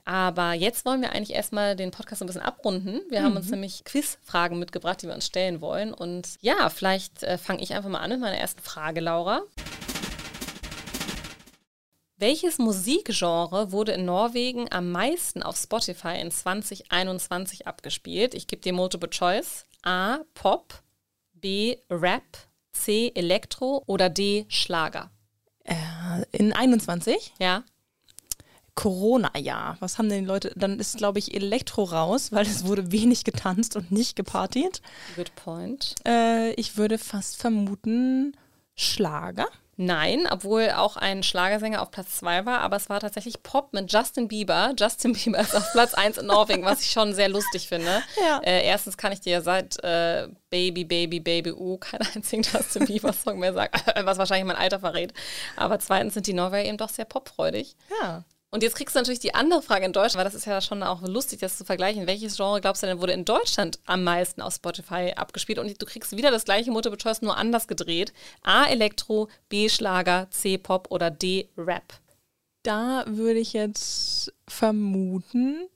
Aber 0.05 0.53
jetzt 0.53 0.85
wollen 0.85 1.01
wir 1.01 1.11
eigentlich 1.11 1.35
erstmal 1.35 1.75
den 1.75 1.91
Podcast 1.91 2.21
ein 2.21 2.27
bisschen 2.27 2.41
abrunden. 2.41 3.01
Wir 3.09 3.21
mhm. 3.21 3.25
haben 3.25 3.35
uns 3.37 3.45
mhm. 3.45 3.51
nämlich 3.51 3.83
Quizfragen 3.83 4.59
mitgebracht, 4.59 5.01
die 5.01 5.07
wir 5.07 5.15
uns 5.15 5.25
stellen 5.25 5.61
wollen. 5.61 5.93
Und 5.93 6.37
ja, 6.41 6.69
vielleicht 6.69 7.23
äh, 7.23 7.37
fange 7.37 7.61
ich 7.61 7.73
einfach 7.73 7.89
mal 7.89 7.99
an 7.99 8.11
mit 8.11 8.19
meiner 8.19 8.37
ersten 8.37 8.61
Frage, 8.61 8.99
Laura. 8.99 9.41
Welches 12.21 12.59
Musikgenre 12.59 13.71
wurde 13.71 13.93
in 13.93 14.05
Norwegen 14.05 14.71
am 14.71 14.91
meisten 14.91 15.41
auf 15.41 15.57
Spotify 15.57 16.19
in 16.21 16.29
2021 16.29 17.65
abgespielt? 17.65 18.35
Ich 18.35 18.45
gebe 18.45 18.61
dir 18.61 18.73
Multiple 18.73 19.09
Choice. 19.09 19.65
A. 19.81 20.19
Pop, 20.35 20.83
B. 21.33 21.77
Rap, 21.89 22.37
C. 22.73 23.11
Elektro 23.15 23.81
oder 23.87 24.09
D. 24.09 24.45
Schlager? 24.49 25.09
Äh, 25.63 25.75
in 26.31 26.53
21? 26.53 27.33
Ja. 27.39 27.63
Corona-Jahr. 28.75 29.77
Was 29.79 29.97
haben 29.97 30.09
denn 30.09 30.21
die 30.21 30.27
Leute? 30.27 30.53
Dann 30.55 30.79
ist, 30.79 30.97
glaube 30.97 31.19
ich, 31.19 31.33
Elektro 31.33 31.83
raus, 31.83 32.31
weil 32.31 32.45
es 32.45 32.65
wurde 32.65 32.91
wenig 32.91 33.23
getanzt 33.23 33.75
und 33.75 33.91
nicht 33.91 34.15
gepartiert. 34.15 34.81
Good 35.15 35.35
point. 35.35 35.95
Äh, 36.07 36.53
ich 36.53 36.77
würde 36.77 36.97
fast 36.97 37.37
vermuten 37.37 38.35
Schlager. 38.75 39.47
Nein, 39.77 40.27
obwohl 40.29 40.69
auch 40.69 40.95
ein 40.95 41.23
Schlagersänger 41.23 41.81
auf 41.81 41.89
Platz 41.89 42.17
2 42.17 42.45
war, 42.45 42.59
aber 42.59 42.75
es 42.75 42.87
war 42.89 42.99
tatsächlich 42.99 43.41
Pop 43.41 43.73
mit 43.73 43.91
Justin 43.91 44.27
Bieber. 44.27 44.73
Justin 44.77 45.13
Bieber 45.13 45.39
ist 45.39 45.55
auf 45.55 45.71
Platz 45.71 45.95
1 45.95 46.19
in 46.19 46.27
Norwegen, 46.27 46.63
was 46.63 46.81
ich 46.81 46.91
schon 46.91 47.15
sehr 47.15 47.29
lustig 47.29 47.67
finde. 47.67 48.03
Ja. 48.21 48.39
Äh, 48.43 48.63
erstens 48.63 48.95
kann 48.95 49.11
ich 49.11 49.21
dir 49.21 49.41
seit 49.41 49.83
äh, 49.83 50.27
Baby, 50.51 50.83
Baby, 50.83 51.19
Baby, 51.19 51.51
uh, 51.53 51.77
keinen 51.77 52.07
einzigen 52.13 52.43
Justin 52.43 52.85
Bieber-Song 52.85 53.39
mehr 53.39 53.53
sagen, 53.53 53.71
was 54.05 54.19
wahrscheinlich 54.19 54.45
mein 54.45 54.55
Alter 54.55 54.81
verrät. 54.81 55.13
Aber 55.55 55.79
zweitens 55.79 56.13
sind 56.13 56.27
die 56.27 56.33
Norweger 56.33 56.67
eben 56.67 56.77
doch 56.77 56.89
sehr 56.89 57.05
popfreudig. 57.05 57.75
Ja. 58.01 58.23
Und 58.53 58.63
jetzt 58.63 58.75
kriegst 58.75 58.95
du 58.95 58.99
natürlich 58.99 59.21
die 59.21 59.33
andere 59.33 59.61
Frage 59.61 59.85
in 59.85 59.93
Deutschland, 59.93 60.17
weil 60.17 60.25
das 60.25 60.35
ist 60.35 60.45
ja 60.45 60.59
schon 60.59 60.83
auch 60.83 61.01
lustig, 61.03 61.39
das 61.39 61.57
zu 61.57 61.63
vergleichen. 61.63 62.05
Welches 62.05 62.35
Genre 62.35 62.59
glaubst 62.59 62.83
du 62.83 62.87
denn 62.87 62.99
wurde 62.99 63.13
in 63.13 63.23
Deutschland 63.23 63.79
am 63.85 64.03
meisten 64.03 64.41
auf 64.41 64.53
Spotify 64.55 65.13
abgespielt? 65.15 65.57
Und 65.57 65.81
du 65.81 65.85
kriegst 65.85 66.17
wieder 66.17 66.31
das 66.31 66.43
gleiche 66.43 66.69
Mutter 66.69 66.95
Choice, 66.97 67.21
nur 67.21 67.37
anders 67.37 67.69
gedreht. 67.69 68.11
A. 68.43 68.65
Elektro, 68.65 69.29
B. 69.47 69.69
Schlager, 69.69 70.27
C. 70.31 70.57
Pop 70.57 70.87
oder 70.91 71.09
D. 71.09 71.47
Rap. 71.57 71.93
Da 72.63 73.05
würde 73.07 73.39
ich 73.39 73.53
jetzt 73.53 74.33
vermuten, 74.49 75.69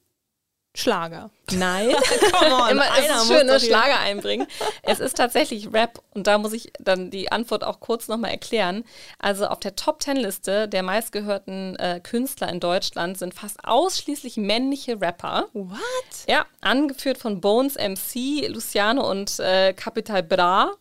Schlager. 0.75 1.29
Nein, 1.51 1.95
Come 2.31 2.55
on, 2.55 2.69
immer 2.69 2.83
es 2.83 2.91
einer 2.91 3.21
ist 3.21 3.27
muss 3.29 3.37
schön, 3.37 3.47
ne, 3.47 3.59
Schlager 3.59 3.99
einbringen. 3.99 4.47
Es 4.83 4.99
ist 4.99 5.15
tatsächlich 5.15 5.71
Rap 5.73 6.01
und 6.13 6.27
da 6.27 6.37
muss 6.37 6.53
ich 6.53 6.71
dann 6.79 7.11
die 7.11 7.31
Antwort 7.31 7.63
auch 7.63 7.79
kurz 7.79 8.07
nochmal 8.07 8.31
erklären. 8.31 8.83
Also 9.19 9.47
auf 9.47 9.59
der 9.59 9.75
Top 9.75 9.99
Ten 9.99 10.17
Liste 10.17 10.67
der 10.67 10.83
meistgehörten 10.83 11.75
äh, 11.77 12.01
Künstler 12.03 12.49
in 12.49 12.59
Deutschland 12.59 13.17
sind 13.17 13.33
fast 13.33 13.63
ausschließlich 13.63 14.37
männliche 14.37 14.99
Rapper. 14.99 15.47
What? 15.53 15.79
Ja, 16.27 16.45
angeführt 16.61 17.17
von 17.17 17.41
Bones 17.41 17.75
MC, 17.75 18.47
Luciano 18.49 19.09
und 19.09 19.39
äh, 19.39 19.73
Capital 19.73 20.23
Bra. 20.23 20.71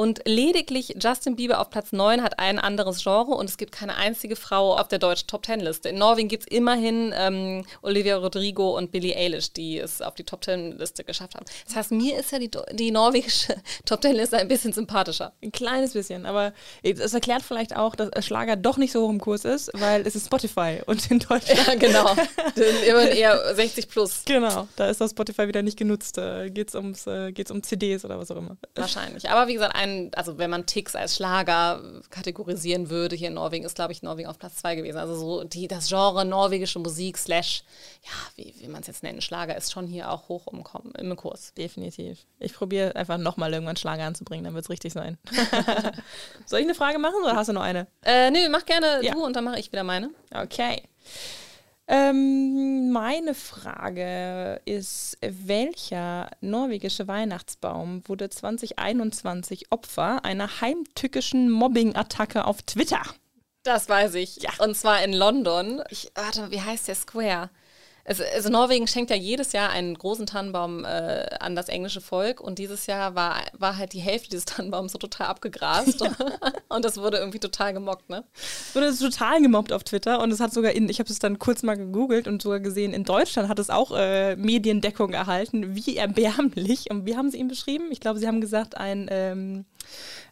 Und 0.00 0.20
lediglich 0.26 0.94
Justin 1.02 1.34
Bieber 1.34 1.60
auf 1.60 1.70
Platz 1.70 1.90
9 1.90 2.22
hat 2.22 2.38
ein 2.38 2.60
anderes 2.60 3.02
Genre 3.02 3.32
und 3.32 3.50
es 3.50 3.56
gibt 3.56 3.72
keine 3.72 3.96
einzige 3.96 4.36
Frau 4.36 4.76
auf 4.76 4.86
der 4.86 5.00
deutschen 5.00 5.26
Top 5.26 5.44
10 5.44 5.58
Liste. 5.58 5.88
In 5.88 5.98
Norwegen 5.98 6.28
gibt 6.28 6.44
es 6.44 6.56
immerhin 6.56 7.12
ähm, 7.16 7.64
Olivia 7.82 8.16
Rodrigo 8.16 8.78
und 8.78 8.92
Billie 8.92 9.16
Eilish, 9.16 9.52
die 9.54 9.76
es 9.76 10.00
auf 10.00 10.14
die 10.14 10.22
Top 10.22 10.44
10 10.44 10.78
Liste 10.78 11.02
geschafft 11.02 11.34
haben. 11.34 11.44
Das 11.66 11.74
heißt, 11.74 11.90
mir 11.90 12.16
ist 12.16 12.30
ja 12.30 12.38
die, 12.38 12.48
die 12.74 12.92
norwegische 12.92 13.56
Top 13.86 14.00
10 14.00 14.14
Liste 14.14 14.36
ein 14.38 14.46
bisschen 14.46 14.72
sympathischer. 14.72 15.32
Ein 15.42 15.50
kleines 15.50 15.94
bisschen, 15.94 16.26
aber 16.26 16.52
es 16.84 17.12
erklärt 17.12 17.42
vielleicht 17.42 17.74
auch, 17.74 17.96
dass 17.96 18.24
Schlager 18.24 18.54
doch 18.54 18.76
nicht 18.76 18.92
so 18.92 19.04
hoch 19.04 19.10
im 19.10 19.20
Kurs 19.20 19.44
ist, 19.44 19.68
weil 19.74 20.06
es 20.06 20.14
ist 20.14 20.26
Spotify 20.26 20.78
und 20.86 21.10
in 21.10 21.18
Deutschland. 21.18 21.66
Ja, 21.66 21.74
genau. 21.76 22.14
Immerhin 22.88 23.16
eher 23.16 23.52
60 23.52 23.88
plus. 23.88 24.22
Genau, 24.24 24.68
da 24.76 24.90
ist 24.90 25.00
das 25.00 25.10
Spotify 25.10 25.48
wieder 25.48 25.62
nicht 25.62 25.76
genutzt. 25.76 26.14
Geht 26.14 26.72
es 26.72 27.06
äh, 27.08 27.32
geht's 27.32 27.50
um 27.50 27.64
CDs 27.64 28.04
oder 28.04 28.16
was 28.16 28.30
auch 28.30 28.36
immer. 28.36 28.56
Wahrscheinlich. 28.76 29.28
Aber 29.28 29.48
wie 29.48 29.54
gesagt, 29.54 29.74
ein, 29.74 29.87
also 30.14 30.38
wenn 30.38 30.50
man 30.50 30.66
Ticks 30.66 30.94
als 30.96 31.16
Schlager 31.16 31.82
kategorisieren 32.10 32.90
würde, 32.90 33.16
hier 33.16 33.28
in 33.28 33.34
Norwegen, 33.34 33.64
ist, 33.64 33.74
glaube 33.74 33.92
ich, 33.92 34.02
Norwegen 34.02 34.28
auf 34.28 34.38
Platz 34.38 34.56
2 34.56 34.74
gewesen. 34.76 34.98
Also 34.98 35.14
so 35.16 35.44
die, 35.44 35.68
das 35.68 35.88
Genre 35.88 36.24
norwegische 36.24 36.78
Musik 36.78 37.18
slash, 37.18 37.62
ja, 38.04 38.10
wie, 38.36 38.54
wie 38.58 38.68
man 38.68 38.80
es 38.80 38.86
jetzt 38.86 39.02
nennt, 39.02 39.22
Schlager 39.22 39.56
ist 39.56 39.72
schon 39.72 39.86
hier 39.86 40.10
auch 40.10 40.28
hoch 40.28 40.46
im, 40.52 40.62
Kom- 40.64 40.96
im 40.98 41.14
Kurs. 41.16 41.52
Definitiv. 41.54 42.18
Ich 42.38 42.54
probiere 42.54 42.94
einfach 42.96 43.18
nochmal 43.18 43.52
irgendwann 43.52 43.76
Schlager 43.76 44.04
anzubringen, 44.04 44.44
dann 44.44 44.54
wird 44.54 44.64
es 44.64 44.70
richtig 44.70 44.92
sein. 44.92 45.18
Soll 46.46 46.60
ich 46.60 46.66
eine 46.66 46.74
Frage 46.74 46.98
machen 46.98 47.16
oder 47.22 47.36
hast 47.36 47.48
du 47.48 47.52
noch 47.52 47.62
eine? 47.62 47.86
Äh, 48.02 48.30
nö, 48.30 48.48
mach 48.50 48.64
gerne 48.66 49.00
Ja. 49.02 49.12
du 49.12 49.24
und 49.24 49.34
dann 49.36 49.44
mache 49.44 49.58
ich 49.58 49.70
wieder 49.72 49.84
meine. 49.84 50.10
Okay. 50.34 50.82
Ähm, 51.90 52.90
meine 52.90 53.34
Frage 53.34 54.60
ist, 54.66 55.16
welcher 55.22 56.30
norwegische 56.42 57.08
Weihnachtsbaum 57.08 58.02
wurde 58.06 58.28
2021 58.28 59.72
Opfer 59.72 60.22
einer 60.22 60.60
heimtückischen 60.60 61.50
Mobbing-Attacke 61.50 62.44
auf 62.44 62.60
Twitter? 62.62 63.00
Das 63.62 63.88
weiß 63.88 64.14
ich. 64.16 64.36
Ja. 64.36 64.50
Und 64.58 64.76
zwar 64.76 65.02
in 65.02 65.14
London. 65.14 65.82
Ich, 65.88 66.12
warte, 66.14 66.50
wie 66.50 66.60
heißt 66.60 66.88
der 66.88 66.94
Square? 66.94 67.48
Also, 68.08 68.24
also 68.34 68.48
Norwegen 68.48 68.86
schenkt 68.86 69.10
ja 69.10 69.16
jedes 69.16 69.52
Jahr 69.52 69.70
einen 69.70 69.94
großen 69.94 70.26
Tannenbaum 70.26 70.84
äh, 70.84 71.26
an 71.40 71.54
das 71.54 71.68
englische 71.68 72.00
Volk 72.00 72.40
und 72.40 72.58
dieses 72.58 72.86
Jahr 72.86 73.14
war, 73.14 73.36
war 73.58 73.76
halt 73.76 73.92
die 73.92 74.00
Hälfte 74.00 74.30
dieses 74.30 74.46
Tannenbaums 74.46 74.92
so 74.92 74.98
total 74.98 75.26
abgegrast 75.26 76.02
und 76.68 76.84
das 76.84 76.96
wurde 76.96 77.18
irgendwie 77.18 77.38
total 77.38 77.74
gemockt, 77.74 78.08
ne? 78.08 78.24
wurde 78.72 78.96
total 78.96 79.42
gemobbt 79.42 79.72
auf 79.72 79.84
Twitter 79.84 80.20
und 80.20 80.32
es 80.32 80.40
hat 80.40 80.52
sogar 80.52 80.72
in, 80.72 80.88
ich 80.88 80.98
habe 81.00 81.10
es 81.10 81.18
dann 81.18 81.38
kurz 81.38 81.62
mal 81.62 81.76
gegoogelt 81.76 82.26
und 82.26 82.40
sogar 82.42 82.60
gesehen, 82.60 82.92
in 82.92 83.04
Deutschland 83.04 83.48
hat 83.48 83.58
es 83.58 83.70
auch 83.70 83.92
äh, 83.94 84.36
Mediendeckung 84.36 85.12
erhalten. 85.12 85.74
Wie 85.74 85.96
erbärmlich. 85.96 86.90
Und 86.90 87.06
wie 87.06 87.16
haben 87.16 87.30
sie 87.30 87.38
ihn 87.38 87.48
beschrieben? 87.48 87.90
Ich 87.90 88.00
glaube, 88.00 88.18
sie 88.18 88.26
haben 88.26 88.40
gesagt, 88.40 88.76
ein, 88.76 89.08
ähm, 89.10 89.64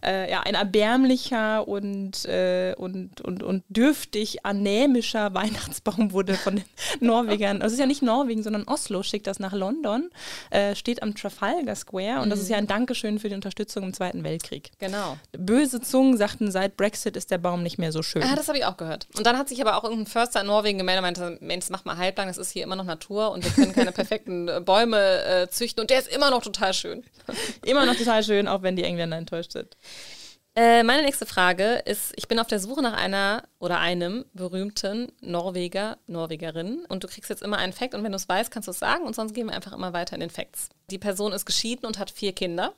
äh, 0.05 0.31
ja, 0.31 0.41
ein 0.41 0.55
erbärmlicher 0.55 1.67
und, 1.67 2.25
äh, 2.27 2.75
und, 2.77 3.21
und, 3.21 3.43
und 3.43 3.65
dürftig 3.69 4.45
anämischer 4.45 5.35
Weihnachtsbaum 5.35 6.13
wurde 6.13 6.35
von 6.35 6.57
den 6.57 6.65
Norwegern. 7.01 7.61
Es 7.63 7.73
ist 7.73 7.79
ja 7.79 7.87
nicht 7.87 8.03
Norwegen, 8.03 8.43
sondern 8.43 8.65
Oslo 8.65 9.03
schickt 9.03 9.27
das 9.27 9.39
nach 9.39 9.53
London, 9.53 10.11
äh, 10.51 10.75
steht 10.75 11.03
am 11.03 11.15
Trafalgar 11.15 11.75
Square 11.75 12.21
und 12.23 12.31
das 12.31 12.41
ist 12.41 12.49
ja 12.49 12.57
ein 12.57 12.67
Dankeschön 12.67 13.19
für 13.19 13.29
die 13.29 13.35
Unterstützung 13.35 13.85
im 13.85 13.93
Zweiten 13.93 14.25
Weltkrieg. 14.25 14.71
Genau. 14.79 15.17
Böse 15.33 15.81
Zungen 15.81 16.17
sagten, 16.17 16.51
seit 16.51 16.77
Brexit 16.77 17.17
ist 17.17 17.31
der 17.31 17.39
Baum 17.39 17.63
nicht 17.63 17.79
mehr 17.79 17.93
so 17.93 18.03
schön. 18.03 18.23
Ja, 18.23 18.37
das 18.37 18.49
habe 18.49 18.59
ich 18.59 18.65
auch 18.65 18.77
gehört. 18.77 19.07
Und 19.17 19.27
dann 19.27 19.37
hat 19.37 19.49
sich 19.49 19.61
aber 19.61 19.77
auch 19.77 19.85
irgendein 19.85 20.07
Förster 20.07 20.41
in 20.41 20.47
Norwegen 20.47 20.79
gemeldet 20.79 20.99
und 20.99 21.03
meinte, 21.03 21.45
Mensch, 21.45 21.67
das 21.67 21.71
macht 21.71 21.87
mal 21.87 21.97
halblang, 21.97 22.29
das 22.29 22.39
ist 22.39 22.51
hier 22.51 22.63
immer 22.63 22.77
noch 22.77 22.85
Natur 22.85 23.31
und 23.33 23.45
wir 23.45 23.51
können 23.51 23.73
keine 23.73 23.93
perfekten 23.93 24.49
äh, 24.49 24.61
Bäume 24.61 25.25
äh, 25.25 25.49
züchten 25.49 25.81
und 25.81 25.91
der 25.91 25.99
ist 25.99 26.09
immer 26.09 26.31
noch 26.31 26.43
total 26.43 26.75
schön. 26.75 27.03
Immer 27.65 27.87
noch 27.87 27.97
total 27.97 28.23
schön, 28.23 28.47
auch 28.47 28.63
wenn 28.63 28.77
die 28.77 28.85
Engländer 28.85 29.17
enttäuscht 29.17 29.46
sind. 29.53 29.77
Äh, 30.55 30.85
meine 30.85 31.03
nächste 31.03 31.27
Frage 31.27 31.83
ist, 31.85 32.15
ich 32.17 32.29
bin 32.29 32.39
auf 32.39 32.47
der 32.47 32.61
Suche 32.61 32.81
nach 32.81 32.95
einer 32.95 33.43
oder 33.59 33.79
einem 33.79 34.25
berühmten 34.33 35.13
Norweger, 35.21 35.99
Norwegerin 36.07 36.87
und 36.89 37.05
du 37.05 37.09
kriegst 37.09 37.29
jetzt 37.29 37.43
immer 37.43 37.59
einen 37.59 37.75
Fact 37.75 37.95
und 37.95 38.03
wenn 38.05 38.13
du 38.13 38.17
es 38.17 38.27
weißt, 38.29 38.51
kannst 38.51 38.67
du 38.67 38.71
es 38.71 38.79
sagen 38.79 39.05
und 39.05 39.15
sonst 39.15 39.35
gehen 39.35 39.49
wir 39.49 39.55
einfach 39.55 39.75
immer 39.75 39.93
weiter 39.93 40.15
in 40.15 40.21
den 40.21 40.31
Facts. 40.31 40.71
Die 40.91 40.97
Person 40.99 41.33
ist 41.33 41.45
geschieden 41.45 41.85
und 41.85 41.99
hat 41.99 42.11
vier 42.11 42.33
Kinder, 42.33 42.73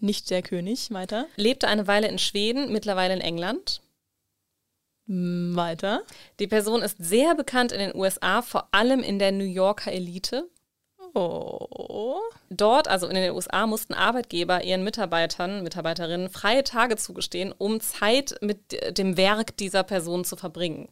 Nicht 0.00 0.30
der 0.30 0.40
König, 0.42 0.90
weiter. 0.92 1.26
lebte 1.36 1.68
eine 1.68 1.86
Weile 1.88 2.08
in 2.08 2.18
Schweden, 2.18 2.72
mittlerweile 2.72 3.12
in 3.14 3.20
England. 3.20 3.82
Mm, 5.06 5.54
Weiter. 5.56 6.02
Die 6.40 6.46
Person 6.46 6.80
ist 6.82 6.96
sehr 6.98 7.34
bekannt 7.34 7.72
in 7.72 7.78
den 7.78 7.94
USA, 7.94 8.40
vor 8.42 8.68
allem 8.72 9.00
in 9.00 9.18
der 9.18 9.30
New 9.32 9.44
Yorker 9.44 9.92
Elite. 9.92 10.48
Oh. 11.18 12.20
Dort, 12.50 12.88
also 12.88 13.06
in 13.06 13.14
den 13.14 13.32
USA, 13.32 13.66
mussten 13.66 13.94
Arbeitgeber 13.94 14.62
ihren 14.64 14.84
Mitarbeitern, 14.84 15.62
Mitarbeiterinnen 15.62 16.28
freie 16.28 16.62
Tage 16.62 16.96
zugestehen, 16.96 17.54
um 17.56 17.80
Zeit 17.80 18.36
mit 18.42 18.58
dem 18.98 19.16
Werk 19.16 19.56
dieser 19.56 19.82
Person 19.82 20.24
zu 20.24 20.36
verbringen. 20.36 20.88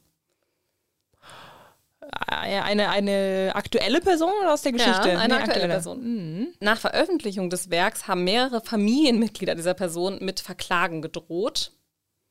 Äh, 2.30 2.60
Eine, 2.60 2.88
eine 2.88 3.52
aktuelle 3.54 4.00
Person 4.00 4.32
oder 4.40 4.54
aus 4.54 4.62
der 4.62 4.72
Geschichte? 4.72 5.10
Ja, 5.10 5.18
eine 5.18 5.34
Nee, 5.34 5.40
aktuelle 5.40 5.42
aktuelle. 5.42 5.68
Person. 5.68 6.48
Nach 6.60 6.78
Veröffentlichung 6.78 7.50
des 7.50 7.70
Werks 7.70 8.08
haben 8.08 8.24
mehrere 8.24 8.60
Familienmitglieder 8.62 9.54
dieser 9.54 9.74
Person 9.74 10.18
mit 10.20 10.40
Verklagen 10.40 11.02
gedroht. 11.02 11.72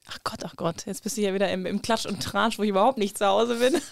Ach 0.08 0.20
Gott, 0.24 0.44
ach 0.44 0.56
Gott. 0.56 0.86
Jetzt 0.86 1.04
bist 1.04 1.18
du 1.18 1.22
hier 1.22 1.34
wieder 1.34 1.52
im, 1.52 1.66
im 1.66 1.82
Klatsch 1.82 2.06
und 2.06 2.22
Tratsch, 2.22 2.60
wo 2.60 2.64
ich 2.64 2.70
überhaupt 2.70 2.98
nicht 2.98 3.18
zu 3.18 3.26
Hause 3.26 3.56
bin. 3.56 3.82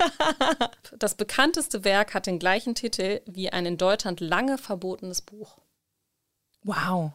Das 1.00 1.16
bekannteste 1.16 1.84
Werk 1.86 2.14
hat 2.14 2.28
den 2.28 2.38
gleichen 2.38 2.76
Titel 2.76 3.22
wie 3.26 3.50
ein 3.50 3.66
in 3.66 3.78
Deutschland 3.78 4.20
lange 4.20 4.58
verbotenes 4.58 5.22
Buch. 5.22 5.58
Wow. 6.64 7.14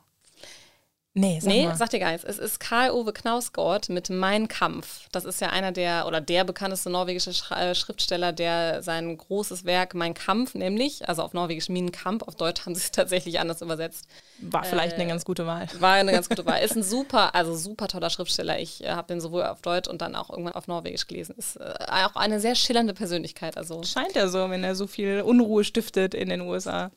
Nee, 1.19 1.41
sag 1.41 1.51
nee, 1.51 1.67
mal. 1.67 1.75
sag 1.75 1.89
dir 1.89 1.99
gar 1.99 2.13
nichts. 2.13 2.25
Es 2.25 2.39
ist 2.39 2.61
Karl-Ove 2.61 3.15
Knausgård 3.15 3.89
mit 3.89 4.11
Mein 4.11 4.49
Kampf. 4.49 5.09
Das 5.13 5.25
ist 5.25 5.41
ja 5.41 5.49
einer 5.49 5.73
der, 5.73 6.07
oder 6.07 6.21
der 6.21 6.45
bekannteste 6.45 6.91
norwegische 6.91 7.33
Sch 7.33 7.51
äh, 7.53 7.75
Schriftsteller, 7.75 8.35
der 8.35 8.83
sein 8.83 9.17
großes 9.17 9.65
Werk 9.65 9.95
Mein 9.95 10.13
Kampf, 10.13 10.55
nämlich, 10.55 11.09
also 11.09 11.23
auf 11.23 11.33
Norwegisch 11.33 11.71
Min 11.71 11.91
Kamp, 11.91 12.29
auf 12.29 12.37
Deutsch 12.37 12.67
haben 12.67 12.75
sie 12.75 12.83
es 12.83 12.91
tatsächlich 12.93 13.41
anders 13.41 13.63
übersetzt, 13.63 14.05
War 14.43 14.65
vielleicht 14.65 14.93
äh, 14.93 14.97
eine 14.97 15.07
ganz 15.07 15.25
gute 15.25 15.47
Wahl. 15.47 15.67
war 15.79 15.95
eine 15.95 16.13
ganz 16.13 16.29
gute 16.29 16.45
Wahl. 16.45 16.61
Ist 16.63 16.77
ein 16.77 16.83
super, 16.83 17.35
also 17.35 17.57
super 17.57 17.89
toller 17.89 18.11
Schriftsteller. 18.11 18.61
Ich 18.61 18.85
äh, 18.85 18.91
habe 18.91 19.09
den 19.09 19.23
sowohl 19.23 19.45
auf 19.45 19.63
Deutsch 19.63 19.89
und 19.89 20.03
dann 20.03 20.17
auch 20.17 20.29
irgendwann 20.29 20.53
auf 20.53 20.69
Norwegisch 20.69 21.07
gelesen. 21.07 21.35
Ist 21.39 21.57
äh, 21.57 21.73
auch 21.89 22.17
eine 22.17 22.41
sehr 22.41 22.55
schillernde 22.55 22.93
Persönlichkeit. 22.93 23.57
Also 23.57 23.83
Scheint 23.85 24.15
ja 24.17 24.29
so, 24.29 24.51
wenn 24.51 24.63
er 24.63 24.75
so 24.75 24.87
viel 24.87 25.23
Unruhe 25.23 25.65
stiftet 25.65 26.13
in 26.13 26.29
den 26.29 26.43
USA. 26.43 26.91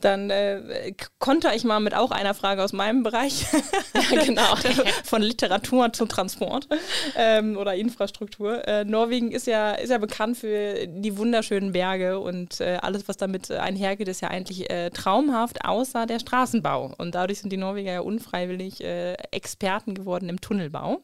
Dann 0.00 0.28
äh, 0.28 0.92
k- 0.92 1.06
konter 1.18 1.54
ich 1.54 1.64
mal 1.64 1.80
mit 1.80 1.94
auch 1.94 2.10
einer 2.10 2.34
Frage 2.34 2.62
aus 2.62 2.72
meinem 2.74 3.02
Bereich. 3.02 3.46
ja, 4.10 4.24
genau. 4.24 4.54
Von 5.04 5.22
Literatur 5.22 5.92
zum 5.92 6.08
Transport 6.08 6.68
ähm, 7.16 7.56
oder 7.56 7.74
Infrastruktur. 7.74 8.66
Äh, 8.68 8.84
Norwegen 8.84 9.32
ist 9.32 9.46
ja, 9.46 9.72
ist 9.72 9.88
ja 9.90 9.98
bekannt 9.98 10.36
für 10.36 10.86
die 10.86 11.16
wunderschönen 11.16 11.72
Berge 11.72 12.18
und 12.20 12.60
äh, 12.60 12.78
alles, 12.82 13.08
was 13.08 13.16
damit 13.16 13.50
einhergeht, 13.50 14.08
ist 14.08 14.20
ja 14.20 14.28
eigentlich 14.28 14.68
äh, 14.70 14.90
traumhaft, 14.90 15.64
außer 15.64 16.04
der 16.06 16.18
Straßenbau. 16.18 16.92
Und 16.98 17.14
dadurch 17.14 17.40
sind 17.40 17.50
die 17.50 17.56
Norweger 17.56 17.92
ja 17.92 18.00
unfreiwillig 18.00 18.82
äh, 18.84 19.14
Experten 19.30 19.94
geworden 19.94 20.28
im 20.28 20.40
Tunnelbau. 20.40 21.00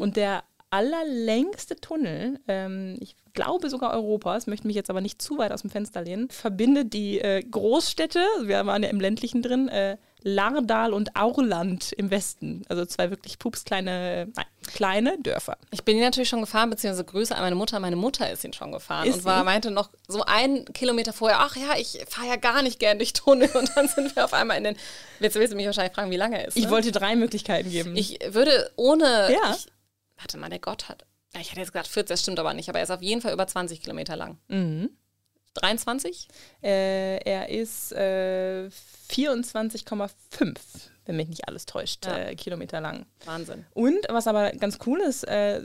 Und 0.00 0.16
der 0.16 0.42
allerlängste 0.74 1.76
Tunnel, 1.76 2.40
ähm, 2.48 2.96
ich 2.98 3.14
glaube 3.32 3.70
sogar 3.70 3.92
Europas, 3.92 4.48
möchte 4.48 4.66
mich 4.66 4.74
jetzt 4.74 4.90
aber 4.90 5.00
nicht 5.00 5.22
zu 5.22 5.38
weit 5.38 5.52
aus 5.52 5.60
dem 5.60 5.70
Fenster 5.70 6.02
lehnen, 6.02 6.28
verbindet 6.30 6.92
die 6.92 7.20
äh, 7.20 7.42
Großstädte, 7.42 8.20
wir 8.42 8.66
waren 8.66 8.82
ja 8.82 8.88
im 8.88 9.00
ländlichen 9.00 9.40
drin, 9.40 9.68
äh, 9.68 9.96
Lardal 10.24 10.94
und 10.94 11.14
Aurland 11.16 11.92
im 11.92 12.10
Westen. 12.10 12.62
Also 12.70 12.86
zwei 12.86 13.10
wirklich 13.10 13.38
pupskleine, 13.38 14.28
nein, 14.34 14.46
kleine 14.66 15.18
Dörfer. 15.18 15.58
Ich 15.70 15.84
bin 15.84 15.98
ihn 15.98 16.02
natürlich 16.02 16.30
schon 16.30 16.40
gefahren, 16.40 16.70
beziehungsweise 16.70 17.04
Grüße 17.04 17.34
an 17.36 17.42
meine 17.42 17.56
Mutter. 17.56 17.78
Meine 17.78 17.96
Mutter 17.96 18.30
ist 18.30 18.42
ihn 18.42 18.54
schon 18.54 18.72
gefahren 18.72 19.06
Ist 19.06 19.18
und 19.18 19.24
war, 19.26 19.44
meinte 19.44 19.70
noch 19.70 19.90
so 20.08 20.22
einen 20.24 20.64
Kilometer 20.72 21.12
vorher, 21.12 21.40
ach 21.40 21.56
ja, 21.56 21.76
ich 21.78 22.02
fahre 22.08 22.28
ja 22.28 22.36
gar 22.36 22.62
nicht 22.62 22.78
gern 22.80 22.96
durch 22.96 23.12
Tunnel. 23.12 23.50
Und 23.52 23.70
dann 23.76 23.86
sind 23.86 24.16
wir 24.16 24.24
auf 24.24 24.32
einmal 24.32 24.56
in 24.56 24.64
den. 24.64 24.76
Jetzt 25.20 25.34
willst 25.34 25.52
du 25.52 25.56
mich 25.56 25.66
wahrscheinlich 25.66 25.94
fragen, 25.94 26.10
wie 26.10 26.16
lange 26.16 26.40
er 26.40 26.48
ist. 26.48 26.56
Ich 26.56 26.64
ne? 26.64 26.70
wollte 26.70 26.90
drei 26.90 27.16
Möglichkeiten 27.16 27.70
geben. 27.70 27.94
Ich 27.94 28.18
würde 28.26 28.70
ohne. 28.76 29.30
Ja. 29.30 29.54
Ich, 29.54 29.66
warte 30.16 30.38
mal, 30.38 30.50
der 30.50 30.58
Gott 30.58 30.88
hat. 30.88 31.04
Ich 31.40 31.50
hätte 31.50 31.60
jetzt 31.60 31.72
gesagt 31.72 31.88
40, 31.88 32.08
das 32.08 32.20
stimmt 32.22 32.38
aber 32.38 32.54
nicht, 32.54 32.68
aber 32.68 32.78
er 32.78 32.84
ist 32.84 32.90
auf 32.90 33.02
jeden 33.02 33.20
Fall 33.20 33.32
über 33.32 33.46
20 33.46 33.80
Kilometer 33.80 34.16
lang. 34.16 34.38
Mhm. 34.48 34.90
23? 35.54 36.28
Äh, 36.62 37.18
er 37.18 37.48
ist 37.48 37.92
äh, 37.92 38.68
24,5, 39.10 40.10
wenn 41.06 41.16
mich 41.16 41.28
nicht 41.28 41.48
alles 41.48 41.66
täuscht, 41.66 42.06
Ja. 42.06 42.16
äh, 42.18 42.34
Kilometer 42.34 42.80
lang. 42.80 43.06
Wahnsinn. 43.24 43.64
Und 43.74 43.98
was 44.08 44.26
aber 44.26 44.50
ganz 44.52 44.78
cool 44.86 45.00
ist, 45.00 45.24
äh, 45.24 45.60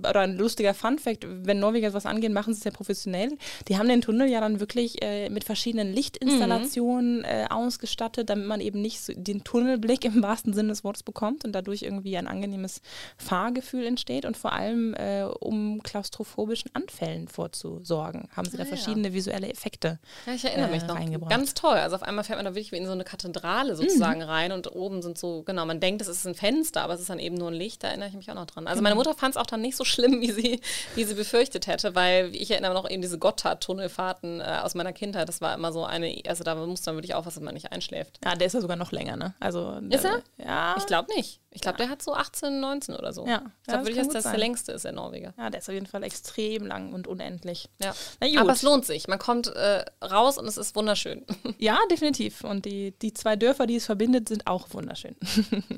oder 0.00 0.20
ein 0.20 0.36
lustiger 0.36 0.74
Fun-Fact, 0.74 1.26
wenn 1.28 1.60
Norweger 1.60 1.92
was 1.94 2.06
angehen, 2.06 2.32
machen 2.32 2.54
sie 2.54 2.58
es 2.58 2.64
ja 2.64 2.70
professionell. 2.70 3.36
Die 3.68 3.78
haben 3.78 3.88
den 3.88 4.00
Tunnel 4.02 4.28
ja 4.28 4.40
dann 4.40 4.60
wirklich 4.60 5.02
äh, 5.02 5.28
mit 5.30 5.44
verschiedenen 5.44 5.92
Lichtinstallationen 5.92 7.24
äh, 7.24 7.46
ausgestattet, 7.50 8.30
damit 8.30 8.46
man 8.46 8.60
eben 8.60 8.80
nicht 8.80 9.00
so 9.00 9.12
den 9.14 9.44
Tunnelblick 9.44 10.04
im 10.04 10.22
wahrsten 10.22 10.52
Sinne 10.52 10.68
des 10.70 10.84
Wortes 10.84 11.02
bekommt 11.02 11.44
und 11.44 11.52
dadurch 11.52 11.82
irgendwie 11.82 12.16
ein 12.16 12.26
angenehmes 12.26 12.80
Fahrgefühl 13.16 13.86
entsteht 13.86 14.24
und 14.24 14.36
vor 14.36 14.52
allem, 14.52 14.94
äh, 14.94 15.22
um 15.40 15.82
klaustrophobischen 15.82 16.70
Anfällen 16.74 17.28
vorzusorgen, 17.28 18.28
haben 18.36 18.48
sie 18.48 18.56
da 18.56 18.62
Ah, 18.62 18.66
ja. 18.66 18.76
verschiedene 18.76 19.12
visuelle 19.12 19.48
Effekte. 19.48 19.98
Ja, 20.26 20.34
ich 20.34 20.44
erinnere 20.44 20.68
äh, 20.68 20.72
mich 20.72 20.86
noch. 20.86 21.28
Ganz 21.28 21.54
toll. 21.54 21.76
Also 21.76 21.96
auf 21.96 22.02
einmal 22.02 22.24
fährt 22.24 22.38
man 22.38 22.44
da 22.44 22.52
wirklich 22.52 22.72
wie 22.72 22.76
in 22.76 22.86
so 22.86 22.92
eine 22.92 23.04
Kathedrale 23.04 23.74
sozusagen 23.76 24.22
rein 24.22 24.52
und 24.52 24.66
oben 24.82 25.02
sind 25.02 25.16
so, 25.18 25.42
genau, 25.42 25.64
man 25.66 25.80
denkt, 25.80 26.02
es 26.02 26.08
ist 26.08 26.26
ein 26.26 26.34
Fenster, 26.34 26.82
aber 26.82 26.94
es 26.94 27.00
ist 27.00 27.10
dann 27.10 27.18
eben 27.18 27.36
nur 27.36 27.48
ein 27.50 27.54
Licht, 27.54 27.82
da 27.82 27.88
erinnere 27.88 28.08
ich 28.08 28.14
mich 28.14 28.30
auch 28.30 28.34
noch 28.34 28.46
dran. 28.46 28.66
Also 28.66 28.82
meine 28.82 28.94
Mutter 28.94 29.14
fand 29.14 29.34
es 29.34 29.40
auch 29.40 29.46
dann 29.46 29.60
nicht 29.60 29.76
so 29.76 29.84
schlimm, 29.84 30.20
wie 30.20 30.32
sie, 30.32 30.60
wie 30.94 31.04
sie 31.04 31.14
befürchtet 31.14 31.66
hätte, 31.66 31.94
weil 31.94 32.34
ich 32.34 32.50
erinnere 32.50 32.74
noch 32.74 32.88
eben 32.88 33.02
diese 33.02 33.18
Gotthard-Tunnelfahrten 33.18 34.40
äh, 34.40 34.60
aus 34.62 34.74
meiner 34.74 34.92
Kindheit, 34.92 35.28
das 35.28 35.40
war 35.40 35.54
immer 35.54 35.72
so 35.72 35.84
eine, 35.84 36.20
also 36.26 36.44
da 36.44 36.54
muss 36.54 36.84
man 36.86 36.96
wirklich 36.96 37.14
aufpassen, 37.14 37.40
dass 37.40 37.44
man 37.44 37.54
nicht 37.54 37.72
einschläft. 37.72 38.18
Ja, 38.24 38.34
der 38.34 38.46
ist 38.46 38.52
ja 38.54 38.60
sogar 38.60 38.76
noch 38.76 38.92
länger, 38.92 39.16
ne? 39.16 39.34
Also, 39.40 39.78
Ist 39.90 40.04
er? 40.04 40.16
äh, 40.38 40.44
Ja. 40.46 40.74
Ich 40.78 40.86
glaube 40.86 41.12
nicht. 41.14 41.40
Ich 41.54 41.60
glaube, 41.60 41.76
der 41.78 41.88
hat 41.90 42.02
so 42.02 42.14
18, 42.14 42.60
19 42.60 42.96
oder 42.96 43.12
so. 43.12 43.26
Ja. 43.26 43.32
Ja, 43.32 43.40
Ich 43.60 43.66
glaube 43.66 43.78
das 43.78 43.86
wirklich, 43.86 44.06
dass 44.06 44.22
das 44.24 44.32
der 44.32 44.38
längste 44.38 44.72
ist, 44.72 44.84
der 44.84 44.92
Norweger. 44.92 45.34
Ja, 45.36 45.50
der 45.50 45.60
ist 45.60 45.68
auf 45.68 45.74
jeden 45.74 45.86
Fall 45.86 46.02
extrem 46.02 46.66
lang 46.66 46.92
und 46.92 47.06
unendlich. 47.06 47.68
Ja. 47.78 47.94
Aber 48.40 48.52
es 48.52 48.62
lohnt 48.62 48.86
sich. 48.86 49.06
Man 49.06 49.18
kommt 49.18 49.48
äh, 49.48 49.84
raus 50.02 50.38
und 50.38 50.46
es 50.46 50.56
ist 50.56 50.74
wunderschön. 50.76 51.24
Ja, 51.58 51.78
definitiv. 51.90 52.42
Und 52.42 52.64
die, 52.64 52.92
die 53.02 53.12
zwei 53.14 53.36
Dörfer, 53.36 53.66
die 53.66 53.76
es 53.76 53.86
verbindet, 53.86 54.28
sind 54.28 54.46
auch 54.48 54.66
wunderschön. 54.72 55.14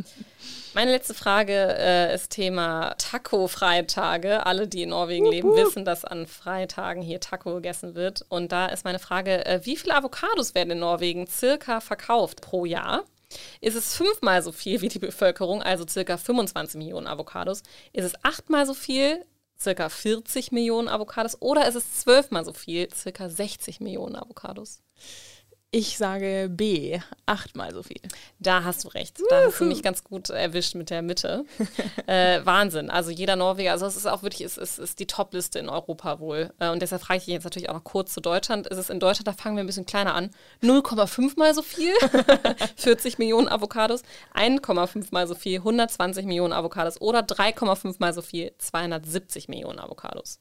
Meine 0.74 0.92
letzte 0.92 1.14
Frage 1.14 1.52
äh, 1.52 2.14
ist 2.14 2.30
Thema 2.30 2.94
Taco-Freitage. 2.96 4.44
Alle, 4.46 4.66
die 4.66 4.82
in 4.82 4.90
Norwegen 4.90 5.26
leben, 5.26 5.54
wissen, 5.54 5.84
dass 5.84 6.04
an 6.04 6.26
Freitagen 6.26 7.02
hier 7.02 7.20
Taco 7.20 7.54
gegessen 7.54 7.94
wird. 7.94 8.24
Und 8.28 8.50
da 8.52 8.66
ist 8.66 8.84
meine 8.84 8.98
Frage, 8.98 9.44
äh, 9.46 9.60
wie 9.64 9.76
viele 9.76 9.94
Avocados 9.94 10.54
werden 10.54 10.70
in 10.70 10.78
Norwegen 10.80 11.26
circa 11.26 11.80
verkauft 11.80 12.40
pro 12.40 12.64
Jahr? 12.64 13.04
Ist 13.60 13.74
es 13.74 13.94
fünfmal 13.94 14.42
so 14.42 14.52
viel 14.52 14.80
wie 14.80 14.88
die 14.88 14.98
Bevölkerung, 14.98 15.62
also 15.62 15.86
circa 15.88 16.16
25 16.16 16.78
Millionen 16.78 17.06
Avocados? 17.06 17.62
Ist 17.92 18.04
es 18.04 18.24
achtmal 18.24 18.66
so 18.66 18.74
viel, 18.74 19.24
circa 19.58 19.88
40 19.88 20.52
Millionen 20.52 20.88
Avocados? 20.88 21.40
Oder 21.40 21.66
ist 21.68 21.74
es 21.74 22.00
zwölfmal 22.00 22.44
so 22.44 22.52
viel, 22.52 22.92
circa 22.94 23.28
60 23.28 23.80
Millionen 23.80 24.16
Avocados? 24.16 24.82
Ich 25.76 25.98
sage 25.98 26.48
B, 26.52 27.00
achtmal 27.26 27.74
so 27.74 27.82
viel. 27.82 28.00
Da 28.38 28.62
hast 28.62 28.84
du 28.84 28.88
recht. 28.90 29.20
Da 29.28 29.46
hast 29.46 29.58
du 29.58 29.64
mich 29.64 29.82
ganz 29.82 30.04
gut 30.04 30.30
erwischt 30.30 30.76
mit 30.76 30.88
der 30.88 31.02
Mitte. 31.02 31.46
äh, 32.06 32.46
Wahnsinn. 32.46 32.90
Also 32.90 33.10
jeder 33.10 33.34
Norweger, 33.34 33.72
also 33.72 33.84
es 33.84 33.96
ist 33.96 34.06
auch 34.06 34.22
wirklich, 34.22 34.42
es 34.42 34.56
ist, 34.56 34.78
ist 34.78 35.00
die 35.00 35.08
Top-Liste 35.08 35.58
in 35.58 35.68
Europa 35.68 36.20
wohl. 36.20 36.52
Äh, 36.60 36.68
und 36.68 36.80
deshalb 36.80 37.02
frage 37.02 37.18
ich 37.18 37.24
dich 37.24 37.34
jetzt 37.34 37.42
natürlich 37.42 37.70
auch 37.70 37.74
noch 37.74 37.82
kurz 37.82 38.14
zu 38.14 38.20
Deutschland. 38.20 38.68
Ist 38.68 38.78
es 38.78 38.88
in 38.88 39.00
Deutschland, 39.00 39.26
da 39.26 39.32
fangen 39.32 39.56
wir 39.56 39.64
ein 39.64 39.66
bisschen 39.66 39.84
kleiner 39.84 40.14
an. 40.14 40.30
0,5 40.62 41.36
mal 41.36 41.52
so 41.56 41.62
viel, 41.62 41.92
40 42.76 43.18
Millionen 43.18 43.48
Avocados, 43.48 44.04
1,5 44.32 45.06
mal 45.10 45.26
so 45.26 45.34
viel, 45.34 45.58
120 45.58 46.24
Millionen 46.24 46.52
Avocados 46.52 47.00
oder 47.00 47.18
3,5 47.18 47.96
mal 47.98 48.14
so 48.14 48.22
viel, 48.22 48.52
270 48.58 49.48
Millionen 49.48 49.80
Avocados. 49.80 50.38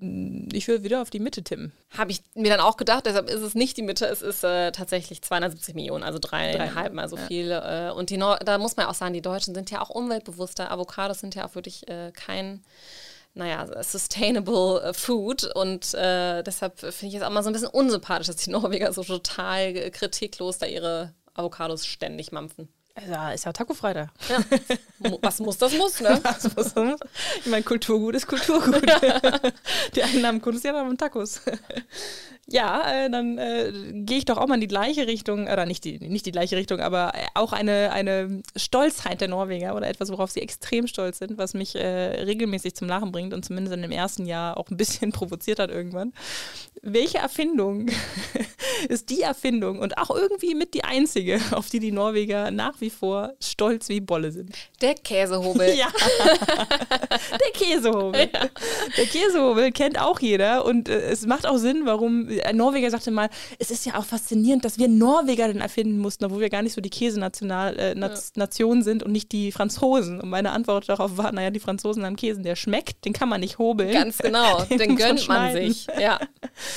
Ich 0.00 0.68
würde 0.68 0.84
wieder 0.84 1.02
auf 1.02 1.10
die 1.10 1.18
Mitte 1.18 1.42
tippen. 1.42 1.72
Habe 1.96 2.12
ich 2.12 2.22
mir 2.34 2.50
dann 2.50 2.60
auch 2.60 2.76
gedacht, 2.76 3.06
deshalb 3.06 3.28
ist 3.28 3.40
es 3.40 3.54
nicht 3.54 3.76
die 3.76 3.82
Mitte, 3.82 4.06
es 4.06 4.22
ist 4.22 4.44
äh, 4.44 4.70
tatsächlich 4.70 5.22
270 5.22 5.74
Millionen, 5.74 6.04
also 6.04 6.18
dreieinhalb 6.20 6.92
Mal 6.92 7.08
so 7.08 7.16
ja. 7.16 7.26
viel. 7.26 7.50
Äh, 7.50 7.90
und 7.94 8.10
die 8.10 8.18
da 8.18 8.58
muss 8.58 8.76
man 8.76 8.86
auch 8.86 8.94
sagen, 8.94 9.14
die 9.14 9.22
Deutschen 9.22 9.54
sind 9.54 9.70
ja 9.70 9.80
auch 9.80 9.90
umweltbewusster. 9.90 10.70
Avocados 10.70 11.20
sind 11.20 11.34
ja 11.34 11.46
auch 11.46 11.54
wirklich 11.54 11.88
äh, 11.88 12.12
kein, 12.12 12.62
naja, 13.34 13.66
sustainable 13.82 14.82
äh, 14.82 14.94
Food. 14.94 15.44
Und 15.54 15.94
äh, 15.94 16.42
deshalb 16.42 16.78
finde 16.78 17.06
ich 17.06 17.14
es 17.14 17.22
auch 17.22 17.30
mal 17.30 17.42
so 17.42 17.50
ein 17.50 17.52
bisschen 17.52 17.68
unsympathisch, 17.68 18.28
dass 18.28 18.36
die 18.36 18.50
Norweger 18.50 18.92
so 18.92 19.02
total 19.02 19.76
äh, 19.76 19.90
kritiklos 19.90 20.58
da 20.58 20.66
ihre 20.66 21.14
Avocados 21.34 21.86
ständig 21.86 22.30
mampfen. 22.30 22.68
Ja, 23.08 23.30
ist 23.32 23.44
ja 23.44 23.52
Taco-Freitag. 23.52 24.08
Ja. 24.28 24.38
Was 25.22 25.38
muss, 25.40 25.58
das 25.58 25.72
muss, 25.74 26.00
ne? 26.00 26.20
Was 26.54 26.70
soll 26.72 26.86
man- 26.86 26.96
ich 27.40 27.46
meine, 27.46 27.62
Kulturgut 27.62 28.14
ist 28.14 28.26
Kulturgut. 28.26 28.82
die 29.94 30.02
einen 30.02 30.26
haben 30.26 30.40
Kunst, 30.42 30.64
die 30.64 30.68
anderen 30.68 30.88
haben 30.88 30.98
Tacos. 30.98 31.40
Ja, 32.50 33.04
äh, 33.04 33.10
dann 33.10 33.36
äh, 33.36 33.72
gehe 33.92 34.18
ich 34.18 34.24
doch 34.24 34.38
auch 34.38 34.46
mal 34.46 34.54
in 34.54 34.62
die 34.62 34.68
gleiche 34.68 35.06
Richtung, 35.06 35.48
oder 35.48 35.66
nicht 35.66 35.84
die, 35.84 35.98
nicht 35.98 36.24
die 36.24 36.32
gleiche 36.32 36.56
Richtung, 36.56 36.80
aber 36.80 37.12
äh, 37.14 37.26
auch 37.34 37.52
eine, 37.52 37.92
eine 37.92 38.42
Stolzheit 38.56 39.20
der 39.20 39.28
Norweger 39.28 39.76
oder 39.76 39.86
etwas, 39.86 40.10
worauf 40.10 40.30
sie 40.30 40.40
extrem 40.40 40.86
stolz 40.86 41.18
sind, 41.18 41.36
was 41.36 41.52
mich 41.52 41.74
äh, 41.74 42.22
regelmäßig 42.22 42.74
zum 42.74 42.88
Lachen 42.88 43.12
bringt 43.12 43.34
und 43.34 43.44
zumindest 43.44 43.76
in 43.76 43.82
dem 43.82 43.90
ersten 43.90 44.24
Jahr 44.24 44.56
auch 44.56 44.70
ein 44.70 44.78
bisschen 44.78 45.12
provoziert 45.12 45.58
hat 45.58 45.70
irgendwann. 45.70 46.14
Welche 46.80 47.18
Erfindung 47.18 47.90
ist 48.88 49.10
die 49.10 49.20
Erfindung 49.20 49.80
und 49.80 49.98
auch 49.98 50.10
irgendwie 50.10 50.54
mit 50.54 50.72
die 50.72 50.84
einzige, 50.84 51.40
auf 51.50 51.68
die 51.68 51.80
die 51.80 51.92
Norweger 51.92 52.50
nach 52.50 52.80
wie 52.80 52.90
vor 52.90 53.34
stolz 53.40 53.90
wie 53.90 54.00
Bolle 54.00 54.32
sind? 54.32 54.54
Der 54.80 54.94
Käsehobel. 54.94 55.74
Ja. 55.74 55.88
Der 57.10 57.50
Käsehobel. 57.52 58.30
Der 58.96 59.06
Käsehobel 59.06 59.70
kennt 59.72 60.00
auch 60.00 60.20
jeder 60.20 60.64
und 60.64 60.88
äh, 60.88 61.10
es 61.10 61.26
macht 61.26 61.46
auch 61.46 61.58
Sinn, 61.58 61.82
warum 61.84 62.37
ein 62.44 62.56
Norweger 62.56 62.90
sagte 62.90 63.10
mal, 63.10 63.28
es 63.58 63.70
ist 63.70 63.86
ja 63.86 63.98
auch 63.98 64.04
faszinierend, 64.04 64.64
dass 64.64 64.78
wir 64.78 64.88
Norweger 64.88 65.48
den 65.48 65.60
erfinden 65.60 65.98
mussten, 65.98 66.24
obwohl 66.24 66.40
wir 66.40 66.50
gar 66.50 66.62
nicht 66.62 66.74
so 66.74 66.80
die 66.80 66.90
Käsenation 66.90 67.50
äh, 67.50 67.94
Nation 67.94 68.82
sind 68.82 69.02
und 69.02 69.12
nicht 69.12 69.32
die 69.32 69.52
Franzosen. 69.52 70.20
Und 70.20 70.30
meine 70.30 70.52
Antwort 70.52 70.88
darauf 70.88 71.16
war, 71.16 71.32
naja, 71.32 71.50
die 71.50 71.60
Franzosen 71.60 72.04
haben 72.04 72.16
Käsen, 72.16 72.42
der 72.42 72.56
schmeckt, 72.56 73.04
den 73.04 73.12
kann 73.12 73.28
man 73.28 73.40
nicht 73.40 73.58
hobeln. 73.58 73.92
Ganz 73.92 74.18
genau, 74.18 74.62
den 74.70 74.78
man 74.78 74.96
gönnt 74.96 75.28
man 75.28 75.52
sich. 75.52 75.86
Ja. 75.98 76.18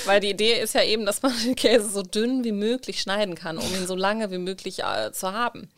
Weil 0.06 0.20
die 0.20 0.30
Idee 0.30 0.60
ist 0.62 0.74
ja 0.74 0.84
eben, 0.84 1.06
dass 1.06 1.22
man 1.22 1.34
den 1.46 1.56
Käse 1.56 1.90
so 1.90 2.02
dünn 2.02 2.44
wie 2.44 2.52
möglich 2.52 3.02
schneiden 3.02 3.36
kann, 3.36 3.58
um 3.58 3.74
ihn 3.76 3.88
so 3.88 3.96
lange 3.96 4.32
wie 4.32 4.38
möglich 4.38 4.80
äh, 4.80 5.12
zu 5.12 5.32
haben. 5.34 5.70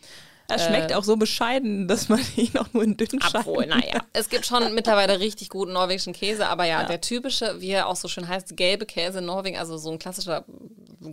Er 0.53 0.67
schmeckt 0.67 0.93
auch 0.93 1.03
so 1.03 1.15
bescheiden, 1.17 1.87
dass 1.87 2.09
man 2.09 2.19
ihn 2.35 2.57
auch 2.57 2.71
nur 2.73 2.83
in 2.83 2.97
dünnen 2.97 3.21
Scheiben... 3.21 3.37
Obwohl, 3.47 3.65
naja, 3.65 4.01
es 4.13 4.29
gibt 4.29 4.45
schon 4.45 4.73
mittlerweile 4.75 5.19
richtig 5.19 5.49
guten 5.49 5.73
norwegischen 5.73 6.13
Käse, 6.13 6.47
aber 6.47 6.65
ja, 6.65 6.83
der 6.83 7.01
typische, 7.01 7.59
wie 7.61 7.69
er 7.71 7.87
auch 7.87 7.95
so 7.95 8.07
schön 8.07 8.27
heißt, 8.27 8.55
gelbe 8.57 8.85
Käse 8.85 9.19
in 9.19 9.25
Norwegen, 9.25 9.57
also 9.57 9.77
so 9.77 9.91
ein 9.91 9.99
klassischer 9.99 10.45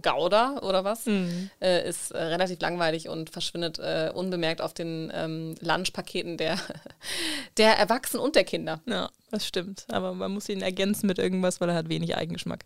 Gouda 0.02 0.58
oder 0.62 0.84
was, 0.84 1.06
Mhm. 1.06 1.50
äh, 1.60 1.88
ist 1.88 2.12
äh, 2.12 2.18
relativ 2.22 2.60
langweilig 2.60 3.08
und 3.08 3.30
verschwindet 3.30 3.78
äh, 3.80 4.10
unbemerkt 4.14 4.60
auf 4.62 4.72
den 4.72 5.10
ähm, 5.14 5.56
Lunchpaketen 5.60 6.36
der, 6.36 6.58
der 7.56 7.76
Erwachsenen 7.78 8.22
und 8.22 8.36
der 8.36 8.44
Kinder. 8.44 8.80
Ja, 8.86 9.10
das 9.32 9.46
stimmt. 9.46 9.86
Aber 9.88 10.14
man 10.14 10.32
muss 10.32 10.48
ihn 10.48 10.62
ergänzen 10.62 11.06
mit 11.06 11.18
irgendwas, 11.18 11.60
weil 11.60 11.70
er 11.70 11.74
hat 11.74 11.88
wenig 11.88 12.16
Eigengeschmack. 12.16 12.64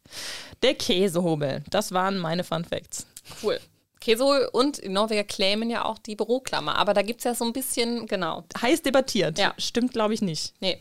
Der 0.62 0.74
Käsehobel, 0.74 1.62
das 1.70 1.92
waren 1.92 2.18
meine 2.18 2.44
Fun 2.44 2.64
Facts. 2.64 3.06
Cool. 3.42 3.58
Käsehol 4.00 4.48
und 4.52 4.82
die 4.82 4.88
Norweger 4.88 5.24
claimen 5.24 5.70
ja 5.70 5.84
auch 5.84 5.98
die 5.98 6.16
Büroklammer, 6.16 6.76
aber 6.76 6.94
da 6.94 7.02
gibt 7.02 7.20
es 7.20 7.24
ja 7.24 7.34
so 7.34 7.44
ein 7.44 7.52
bisschen, 7.52 8.06
genau. 8.06 8.44
Heiß 8.60 8.82
debattiert. 8.82 9.38
Ja. 9.38 9.54
Stimmt, 9.58 9.92
glaube 9.92 10.14
ich, 10.14 10.22
nicht. 10.22 10.54
Nee. 10.60 10.78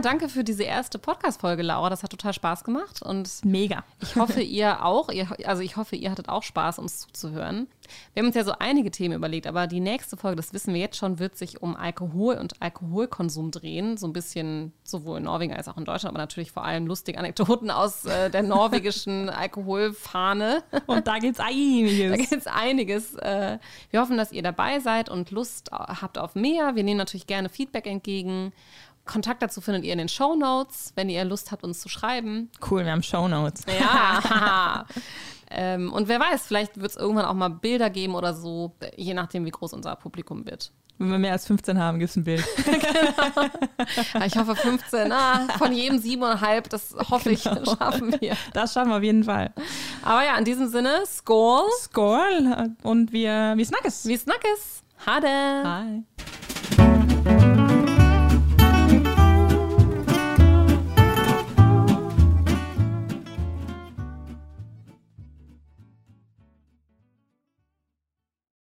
Ja, 0.00 0.04
danke 0.10 0.30
für 0.30 0.44
diese 0.44 0.62
erste 0.62 0.98
Podcast-Folge, 0.98 1.62
Laura. 1.62 1.90
Das 1.90 2.02
hat 2.02 2.10
total 2.10 2.32
Spaß 2.32 2.64
gemacht 2.64 3.02
und 3.02 3.44
Mega. 3.44 3.84
ich 4.00 4.16
hoffe, 4.16 4.40
ihr 4.40 4.82
auch. 4.82 5.10
Ihr, 5.10 5.28
also 5.44 5.60
ich 5.60 5.76
hoffe, 5.76 5.94
ihr 5.94 6.10
hattet 6.10 6.30
auch 6.30 6.42
Spaß, 6.42 6.78
uns 6.78 7.00
zuzuhören. 7.00 7.68
Wir 8.14 8.22
haben 8.22 8.28
uns 8.28 8.36
ja 8.36 8.44
so 8.44 8.54
einige 8.58 8.90
Themen 8.90 9.14
überlegt, 9.14 9.46
aber 9.46 9.66
die 9.66 9.80
nächste 9.80 10.16
Folge, 10.16 10.36
das 10.36 10.54
wissen 10.54 10.72
wir 10.72 10.80
jetzt 10.80 10.96
schon, 10.96 11.18
wird 11.18 11.36
sich 11.36 11.60
um 11.60 11.76
Alkohol 11.76 12.36
und 12.36 12.62
Alkoholkonsum 12.62 13.50
drehen. 13.50 13.98
So 13.98 14.06
ein 14.06 14.14
bisschen 14.14 14.72
sowohl 14.84 15.18
in 15.18 15.24
Norwegen 15.24 15.52
als 15.52 15.68
auch 15.68 15.76
in 15.76 15.84
Deutschland, 15.84 16.14
aber 16.14 16.22
natürlich 16.22 16.50
vor 16.50 16.64
allem 16.64 16.86
lustige 16.86 17.18
Anekdoten 17.18 17.70
aus 17.70 18.06
äh, 18.06 18.30
der 18.30 18.42
norwegischen 18.42 19.28
Alkoholfahne. 19.28 20.62
Und 20.86 21.08
da 21.08 21.18
geht's 21.18 21.40
einiges. 21.40 22.10
Da 22.10 22.16
gibt 22.16 22.32
es 22.32 22.46
einiges. 22.46 23.14
Äh, 23.16 23.58
wir 23.90 24.00
hoffen, 24.00 24.16
dass 24.16 24.32
ihr 24.32 24.42
dabei 24.42 24.80
seid 24.80 25.10
und 25.10 25.30
Lust 25.30 25.70
habt 25.72 26.16
auf 26.16 26.34
mehr. 26.34 26.74
Wir 26.74 26.84
nehmen 26.84 26.98
natürlich 26.98 27.26
gerne 27.26 27.50
Feedback 27.50 27.86
entgegen. 27.86 28.52
Kontakt 29.04 29.42
dazu 29.42 29.60
findet 29.60 29.84
ihr 29.84 29.92
in 29.92 29.98
den 29.98 30.08
Show 30.08 30.36
Notes, 30.36 30.92
wenn 30.94 31.08
ihr 31.08 31.24
Lust 31.24 31.50
habt, 31.50 31.64
uns 31.64 31.80
zu 31.80 31.88
schreiben. 31.88 32.50
Cool, 32.70 32.84
wir 32.84 32.92
haben 32.92 33.02
Shownotes. 33.02 33.64
Ja. 33.78 34.86
Ähm, 35.52 35.92
und 35.92 36.06
wer 36.06 36.20
weiß, 36.20 36.46
vielleicht 36.46 36.80
wird 36.80 36.92
es 36.92 36.96
irgendwann 36.96 37.24
auch 37.24 37.34
mal 37.34 37.48
Bilder 37.48 37.90
geben 37.90 38.14
oder 38.14 38.34
so, 38.34 38.76
je 38.96 39.14
nachdem, 39.14 39.44
wie 39.44 39.50
groß 39.50 39.72
unser 39.72 39.96
Publikum 39.96 40.46
wird. 40.46 40.72
Wenn 40.98 41.10
wir 41.10 41.18
mehr 41.18 41.32
als 41.32 41.46
15 41.46 41.78
haben, 41.78 41.98
gibt 41.98 42.10
es 42.10 42.16
ein 42.16 42.24
Bild. 42.24 42.44
genau. 42.64 44.26
Ich 44.26 44.36
hoffe 44.36 44.54
15. 44.54 45.10
Ah, 45.10 45.48
von 45.56 45.72
jedem 45.72 45.98
siebeneinhalb, 45.98 46.68
das 46.68 46.94
hoffe 47.10 47.34
genau. 47.34 47.62
ich, 47.62 47.70
schaffen 47.70 48.20
wir. 48.20 48.36
Das 48.52 48.74
schaffen 48.74 48.90
wir 48.90 48.98
auf 48.98 49.02
jeden 49.02 49.24
Fall. 49.24 49.52
Aber 50.02 50.22
ja, 50.24 50.36
in 50.36 50.44
diesem 50.44 50.68
Sinne, 50.68 51.02
Skål. 51.06 51.64
Skål 51.80 52.74
und 52.82 53.12
wir, 53.12 53.54
wir 53.56 53.64
snackes. 53.64 54.06
Wir 54.06 54.18
snackes. 54.18 54.84
Hade. 55.06 55.26
Hi. 55.26 56.04